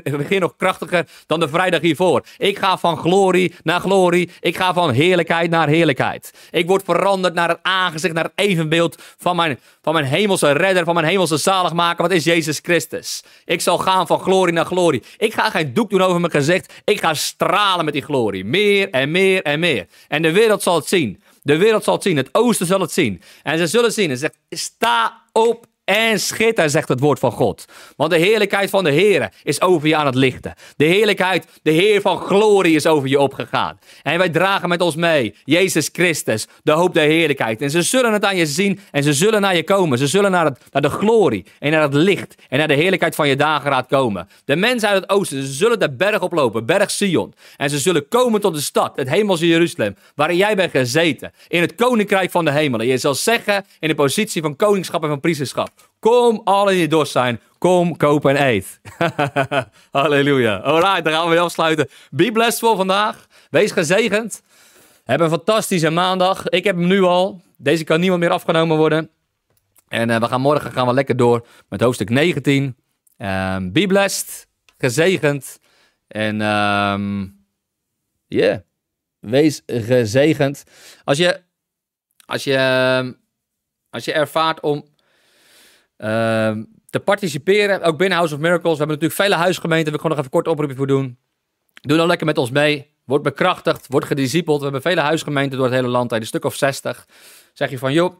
regeer 0.03 0.39
nog 0.39 0.53
krachtiger 0.57 1.07
dan 1.25 1.39
de 1.39 1.49
vrijdag 1.49 1.81
hiervoor. 1.81 2.25
Ik 2.37 2.59
ga 2.59 2.77
van 2.77 2.97
glorie 2.97 3.53
naar 3.63 3.79
glorie. 3.79 4.29
Ik 4.39 4.57
ga 4.57 4.73
van 4.73 4.91
heerlijkheid 4.91 5.49
naar 5.49 5.67
heerlijkheid. 5.67 6.33
Ik 6.51 6.67
word 6.67 6.83
veranderd 6.83 7.33
naar 7.33 7.49
het 7.49 7.59
aangezicht, 7.61 8.13
naar 8.13 8.23
het 8.23 8.33
evenbeeld 8.35 9.01
van 9.17 9.35
mijn, 9.35 9.59
van 9.81 9.93
mijn 9.93 10.05
hemelse 10.05 10.51
redder, 10.51 10.83
van 10.83 10.93
mijn 10.93 11.07
hemelse 11.07 11.37
zaligmaker. 11.37 12.01
Wat 12.01 12.11
is 12.11 12.23
Jezus 12.23 12.59
Christus? 12.63 13.23
Ik 13.45 13.61
zal 13.61 13.77
gaan 13.77 14.07
van 14.07 14.19
glorie 14.19 14.53
naar 14.53 14.65
glorie. 14.65 15.03
Ik 15.17 15.33
ga 15.33 15.49
geen 15.49 15.73
doek 15.73 15.89
doen 15.89 16.01
over 16.01 16.19
mijn 16.19 16.31
gezicht. 16.31 16.73
Ik 16.83 16.99
ga 16.99 17.13
stralen 17.13 17.85
met 17.85 17.93
die 17.93 18.03
glorie. 18.03 18.45
Meer 18.45 18.89
en 18.89 19.11
meer 19.11 19.41
en 19.41 19.59
meer. 19.59 19.87
En 20.07 20.21
de 20.21 20.31
wereld 20.31 20.63
zal 20.63 20.75
het 20.75 20.87
zien. 20.87 21.21
De 21.41 21.57
wereld 21.57 21.83
zal 21.83 21.93
het 21.93 22.03
zien. 22.03 22.17
Het 22.17 22.29
oosten 22.31 22.65
zal 22.65 22.79
het 22.79 22.91
zien. 22.91 23.21
En 23.43 23.57
ze 23.57 23.67
zullen 23.67 23.91
zien. 23.91 24.09
En 24.09 24.17
zegt, 24.17 24.37
sta 24.49 25.23
op 25.31 25.65
en 25.97 26.19
schitter, 26.19 26.69
zegt 26.69 26.87
het 26.87 26.99
woord 26.99 27.19
van 27.19 27.31
God. 27.31 27.65
Want 27.95 28.11
de 28.11 28.17
heerlijkheid 28.17 28.69
van 28.69 28.83
de 28.83 28.91
Heer 28.91 29.33
is 29.43 29.61
over 29.61 29.87
je 29.87 29.95
aan 29.95 30.05
het 30.05 30.15
lichten. 30.15 30.53
De 30.75 30.85
heerlijkheid, 30.85 31.47
de 31.63 31.71
Heer 31.71 32.01
van 32.01 32.17
glorie 32.17 32.75
is 32.75 32.85
over 32.85 33.09
je 33.09 33.19
opgegaan. 33.19 33.79
En 34.03 34.17
wij 34.17 34.29
dragen 34.29 34.69
met 34.69 34.81
ons 34.81 34.95
mee 34.95 35.35
Jezus 35.43 35.89
Christus, 35.91 36.47
de 36.63 36.71
hoop 36.71 36.93
der 36.93 37.07
heerlijkheid. 37.07 37.61
En 37.61 37.69
ze 37.69 37.81
zullen 37.81 38.13
het 38.13 38.25
aan 38.25 38.35
je 38.35 38.45
zien 38.45 38.79
en 38.91 39.03
ze 39.03 39.13
zullen 39.13 39.41
naar 39.41 39.55
je 39.55 39.63
komen. 39.63 39.97
Ze 39.97 40.07
zullen 40.07 40.31
naar, 40.31 40.45
het, 40.45 40.59
naar 40.71 40.81
de 40.81 40.89
glorie 40.89 41.45
en 41.59 41.71
naar 41.71 41.81
het 41.81 41.93
licht 41.93 42.35
en 42.49 42.57
naar 42.57 42.67
de 42.67 42.73
heerlijkheid 42.73 43.15
van 43.15 43.27
je 43.27 43.35
dageraad 43.35 43.87
komen. 43.87 44.29
De 44.45 44.55
mensen 44.55 44.89
uit 44.89 45.01
het 45.01 45.11
oosten, 45.11 45.43
ze 45.43 45.51
zullen 45.51 45.79
de 45.79 45.91
berg 45.91 46.21
oplopen, 46.21 46.65
berg 46.65 46.91
Sion. 46.91 47.33
En 47.57 47.69
ze 47.69 47.79
zullen 47.79 48.07
komen 48.07 48.41
tot 48.41 48.53
de 48.53 48.61
stad, 48.61 48.95
het 48.95 49.09
hemelse 49.09 49.47
Jeruzalem, 49.47 49.95
waarin 50.15 50.37
jij 50.37 50.55
bent 50.55 50.71
gezeten. 50.71 51.31
In 51.47 51.61
het 51.61 51.75
koninkrijk 51.75 52.31
van 52.31 52.45
de 52.45 52.51
hemelen. 52.51 52.87
Je 52.87 52.97
zal 52.97 53.15
zeggen 53.15 53.65
in 53.79 53.87
de 53.87 53.95
positie 53.95 54.41
van 54.41 54.55
koningschap 54.55 55.03
en 55.03 55.09
van 55.09 55.19
priesterschap. 55.19 55.80
Kom 55.99 56.41
alle 56.43 56.71
die 56.71 56.87
dorst 56.87 57.11
zijn. 57.11 57.39
Kom, 57.57 57.97
koop 57.97 58.25
en 58.25 58.47
eet. 58.47 58.81
Halleluja. 59.91 60.57
Alright, 60.57 61.03
dan 61.03 61.13
gaan 61.13 61.23
we 61.23 61.29
weer 61.29 61.39
afsluiten. 61.39 61.89
Be 62.09 62.31
blessed 62.31 62.59
voor 62.59 62.75
vandaag. 62.75 63.27
Wees 63.49 63.71
gezegend. 63.71 64.41
Heb 65.03 65.19
een 65.19 65.29
fantastische 65.29 65.89
maandag. 65.89 66.49
Ik 66.49 66.63
heb 66.63 66.75
hem 66.75 66.87
nu 66.87 67.01
al. 67.01 67.41
Deze 67.57 67.83
kan 67.83 67.99
niemand 67.99 68.21
meer 68.21 68.29
afgenomen 68.29 68.77
worden. 68.77 69.09
En 69.87 70.09
uh, 70.09 70.19
we 70.19 70.27
gaan 70.27 70.41
morgen 70.41 70.71
gaan 70.71 70.87
we 70.87 70.93
lekker 70.93 71.17
door 71.17 71.47
met 71.69 71.81
hoofdstuk 71.81 72.09
19. 72.09 72.63
Um, 72.63 72.75
ehm, 73.17 73.71
be 73.71 73.85
blessed. 73.87 74.47
Gezegend. 74.77 75.59
En 76.07 76.41
um, 76.41 77.45
yeah. 78.27 78.59
Wees 79.19 79.61
gezegend. 79.65 80.63
Als 81.03 81.17
je, 81.17 81.41
als 82.25 82.43
je, 82.43 82.55
ehm, 82.55 83.11
als 83.89 84.05
je 84.05 84.13
ervaart 84.13 84.59
om 84.59 84.85
te 86.89 86.99
participeren, 87.03 87.81
ook 87.81 87.97
binnen 87.97 88.17
House 88.17 88.33
of 88.33 88.39
Miracles. 88.39 88.71
We 88.71 88.77
hebben 88.77 88.95
natuurlijk 88.95 89.21
vele 89.21 89.35
huisgemeenten, 89.35 89.91
daar 89.91 90.01
wil 90.01 90.01
ik 90.01 90.01
gewoon 90.01 90.17
nog 90.17 90.25
even 90.25 90.37
kort 90.37 90.47
oproepje 90.47 90.75
voor 90.75 90.87
doen. 90.87 91.17
Doe 91.81 91.97
dan 91.97 92.07
lekker 92.07 92.25
met 92.25 92.37
ons 92.37 92.51
mee. 92.51 92.89
Word 93.05 93.21
bekrachtigd, 93.21 93.85
word 93.87 94.05
gediscipeld. 94.05 94.57
We 94.57 94.63
hebben 94.63 94.81
vele 94.81 95.01
huisgemeenten 95.01 95.57
door 95.57 95.67
het 95.67 95.75
hele 95.75 95.87
land, 95.87 96.11
een 96.11 96.25
stuk 96.25 96.45
of 96.45 96.55
60. 96.55 97.07
Zeg 97.53 97.69
je 97.69 97.77
van, 97.77 97.93
joh, 97.93 98.13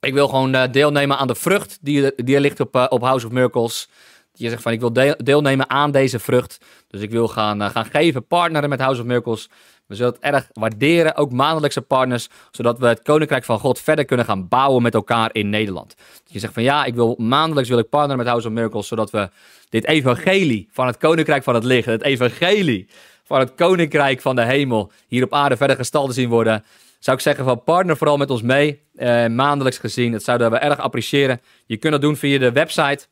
ik 0.00 0.12
wil 0.12 0.28
gewoon 0.28 0.54
uh, 0.54 0.62
deelnemen 0.70 1.16
aan 1.16 1.26
de 1.26 1.34
vrucht 1.34 1.78
die, 1.80 2.12
die 2.24 2.34
er 2.34 2.40
ligt 2.40 2.60
op, 2.60 2.76
uh, 2.76 2.86
op 2.88 3.02
House 3.02 3.26
of 3.26 3.32
Miracles. 3.32 3.88
Je 4.32 4.48
zegt 4.48 4.62
van, 4.62 4.72
ik 4.72 4.80
wil 4.80 4.92
deelnemen 5.16 5.70
aan 5.70 5.90
deze 5.90 6.18
vrucht. 6.18 6.58
Dus 6.88 7.00
ik 7.00 7.10
wil 7.10 7.28
gaan, 7.28 7.62
uh, 7.62 7.70
gaan 7.70 7.84
geven, 7.84 8.26
partneren 8.26 8.68
met 8.68 8.80
House 8.80 9.00
of 9.00 9.06
Miracles. 9.06 9.48
We 9.86 9.94
zullen 9.94 10.12
het 10.12 10.22
erg 10.22 10.48
waarderen, 10.52 11.16
ook 11.16 11.32
maandelijkse 11.32 11.82
partners, 11.82 12.28
zodat 12.50 12.78
we 12.78 12.86
het 12.86 13.02
Koninkrijk 13.02 13.44
van 13.44 13.58
God 13.58 13.80
verder 13.80 14.04
kunnen 14.04 14.26
gaan 14.26 14.48
bouwen 14.48 14.82
met 14.82 14.94
elkaar 14.94 15.30
in 15.32 15.50
Nederland. 15.50 15.94
je 16.26 16.38
zegt 16.38 16.52
van 16.52 16.62
ja, 16.62 16.84
ik 16.84 16.94
wil 16.94 17.14
maandelijks 17.18 17.68
wil 17.68 17.78
ik 17.78 17.88
partneren 17.88 18.18
met 18.18 18.26
House 18.26 18.46
of 18.46 18.52
Miracles, 18.52 18.88
zodat 18.88 19.10
we 19.10 19.30
dit 19.68 19.86
evangelie 19.86 20.68
van 20.72 20.86
het 20.86 20.96
Koninkrijk 20.96 21.42
van 21.42 21.54
het 21.54 21.64
Licht, 21.64 21.86
het 21.86 22.02
evangelie 22.02 22.88
van 23.24 23.38
het 23.38 23.54
Koninkrijk 23.54 24.20
van 24.20 24.36
de 24.36 24.44
Hemel, 24.44 24.90
hier 25.08 25.24
op 25.24 25.32
aarde 25.32 25.56
verder 25.56 25.76
gestalte 25.76 26.12
zien 26.12 26.28
worden. 26.28 26.64
Zou 26.98 27.16
ik 27.16 27.22
zeggen 27.22 27.44
van 27.44 27.62
partner 27.62 27.96
vooral 27.96 28.16
met 28.16 28.30
ons 28.30 28.42
mee, 28.42 28.82
eh, 28.94 29.26
maandelijks 29.26 29.78
gezien. 29.78 30.12
Dat 30.12 30.22
zouden 30.22 30.50
we 30.50 30.56
erg 30.56 30.78
appreciëren. 30.78 31.40
Je 31.66 31.76
kunt 31.76 31.92
dat 31.92 32.00
doen 32.00 32.16
via 32.16 32.38
de 32.38 32.52
website. 32.52 33.06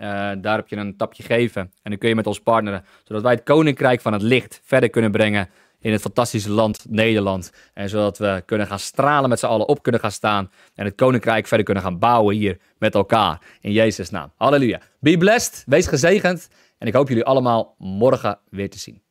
Uh, 0.00 0.04
daar 0.38 0.56
heb 0.56 0.68
je 0.68 0.76
een 0.76 0.96
tapje 0.96 1.22
geven 1.22 1.60
en 1.60 1.90
dan 1.90 1.98
kun 1.98 2.08
je 2.08 2.14
met 2.14 2.26
ons 2.26 2.40
partneren, 2.40 2.84
zodat 3.04 3.22
wij 3.22 3.32
het 3.32 3.42
Koninkrijk 3.42 4.00
van 4.00 4.12
het 4.12 4.22
Licht 4.22 4.60
verder 4.64 4.90
kunnen 4.90 5.10
brengen 5.10 5.48
in 5.80 5.92
het 5.92 6.00
fantastische 6.00 6.50
land 6.50 6.84
Nederland. 6.88 7.52
En 7.74 7.88
zodat 7.88 8.18
we 8.18 8.42
kunnen 8.46 8.66
gaan 8.66 8.78
stralen 8.78 9.28
met 9.28 9.38
z'n 9.38 9.46
allen, 9.46 9.68
op 9.68 9.82
kunnen 9.82 10.00
gaan 10.00 10.12
staan. 10.12 10.50
En 10.74 10.84
het 10.84 10.94
koninkrijk 10.94 11.46
verder 11.46 11.66
kunnen 11.66 11.82
gaan 11.82 11.98
bouwen 11.98 12.36
hier 12.36 12.58
met 12.78 12.94
elkaar. 12.94 13.40
In 13.60 13.72
Jezus' 13.72 14.10
naam. 14.10 14.32
Halleluja. 14.36 14.80
Be 15.00 15.16
blessed. 15.16 15.62
Wees 15.66 15.86
gezegend. 15.86 16.48
En 16.78 16.86
ik 16.86 16.94
hoop 16.94 17.08
jullie 17.08 17.24
allemaal 17.24 17.74
morgen 17.78 18.38
weer 18.50 18.70
te 18.70 18.78
zien. 18.78 19.02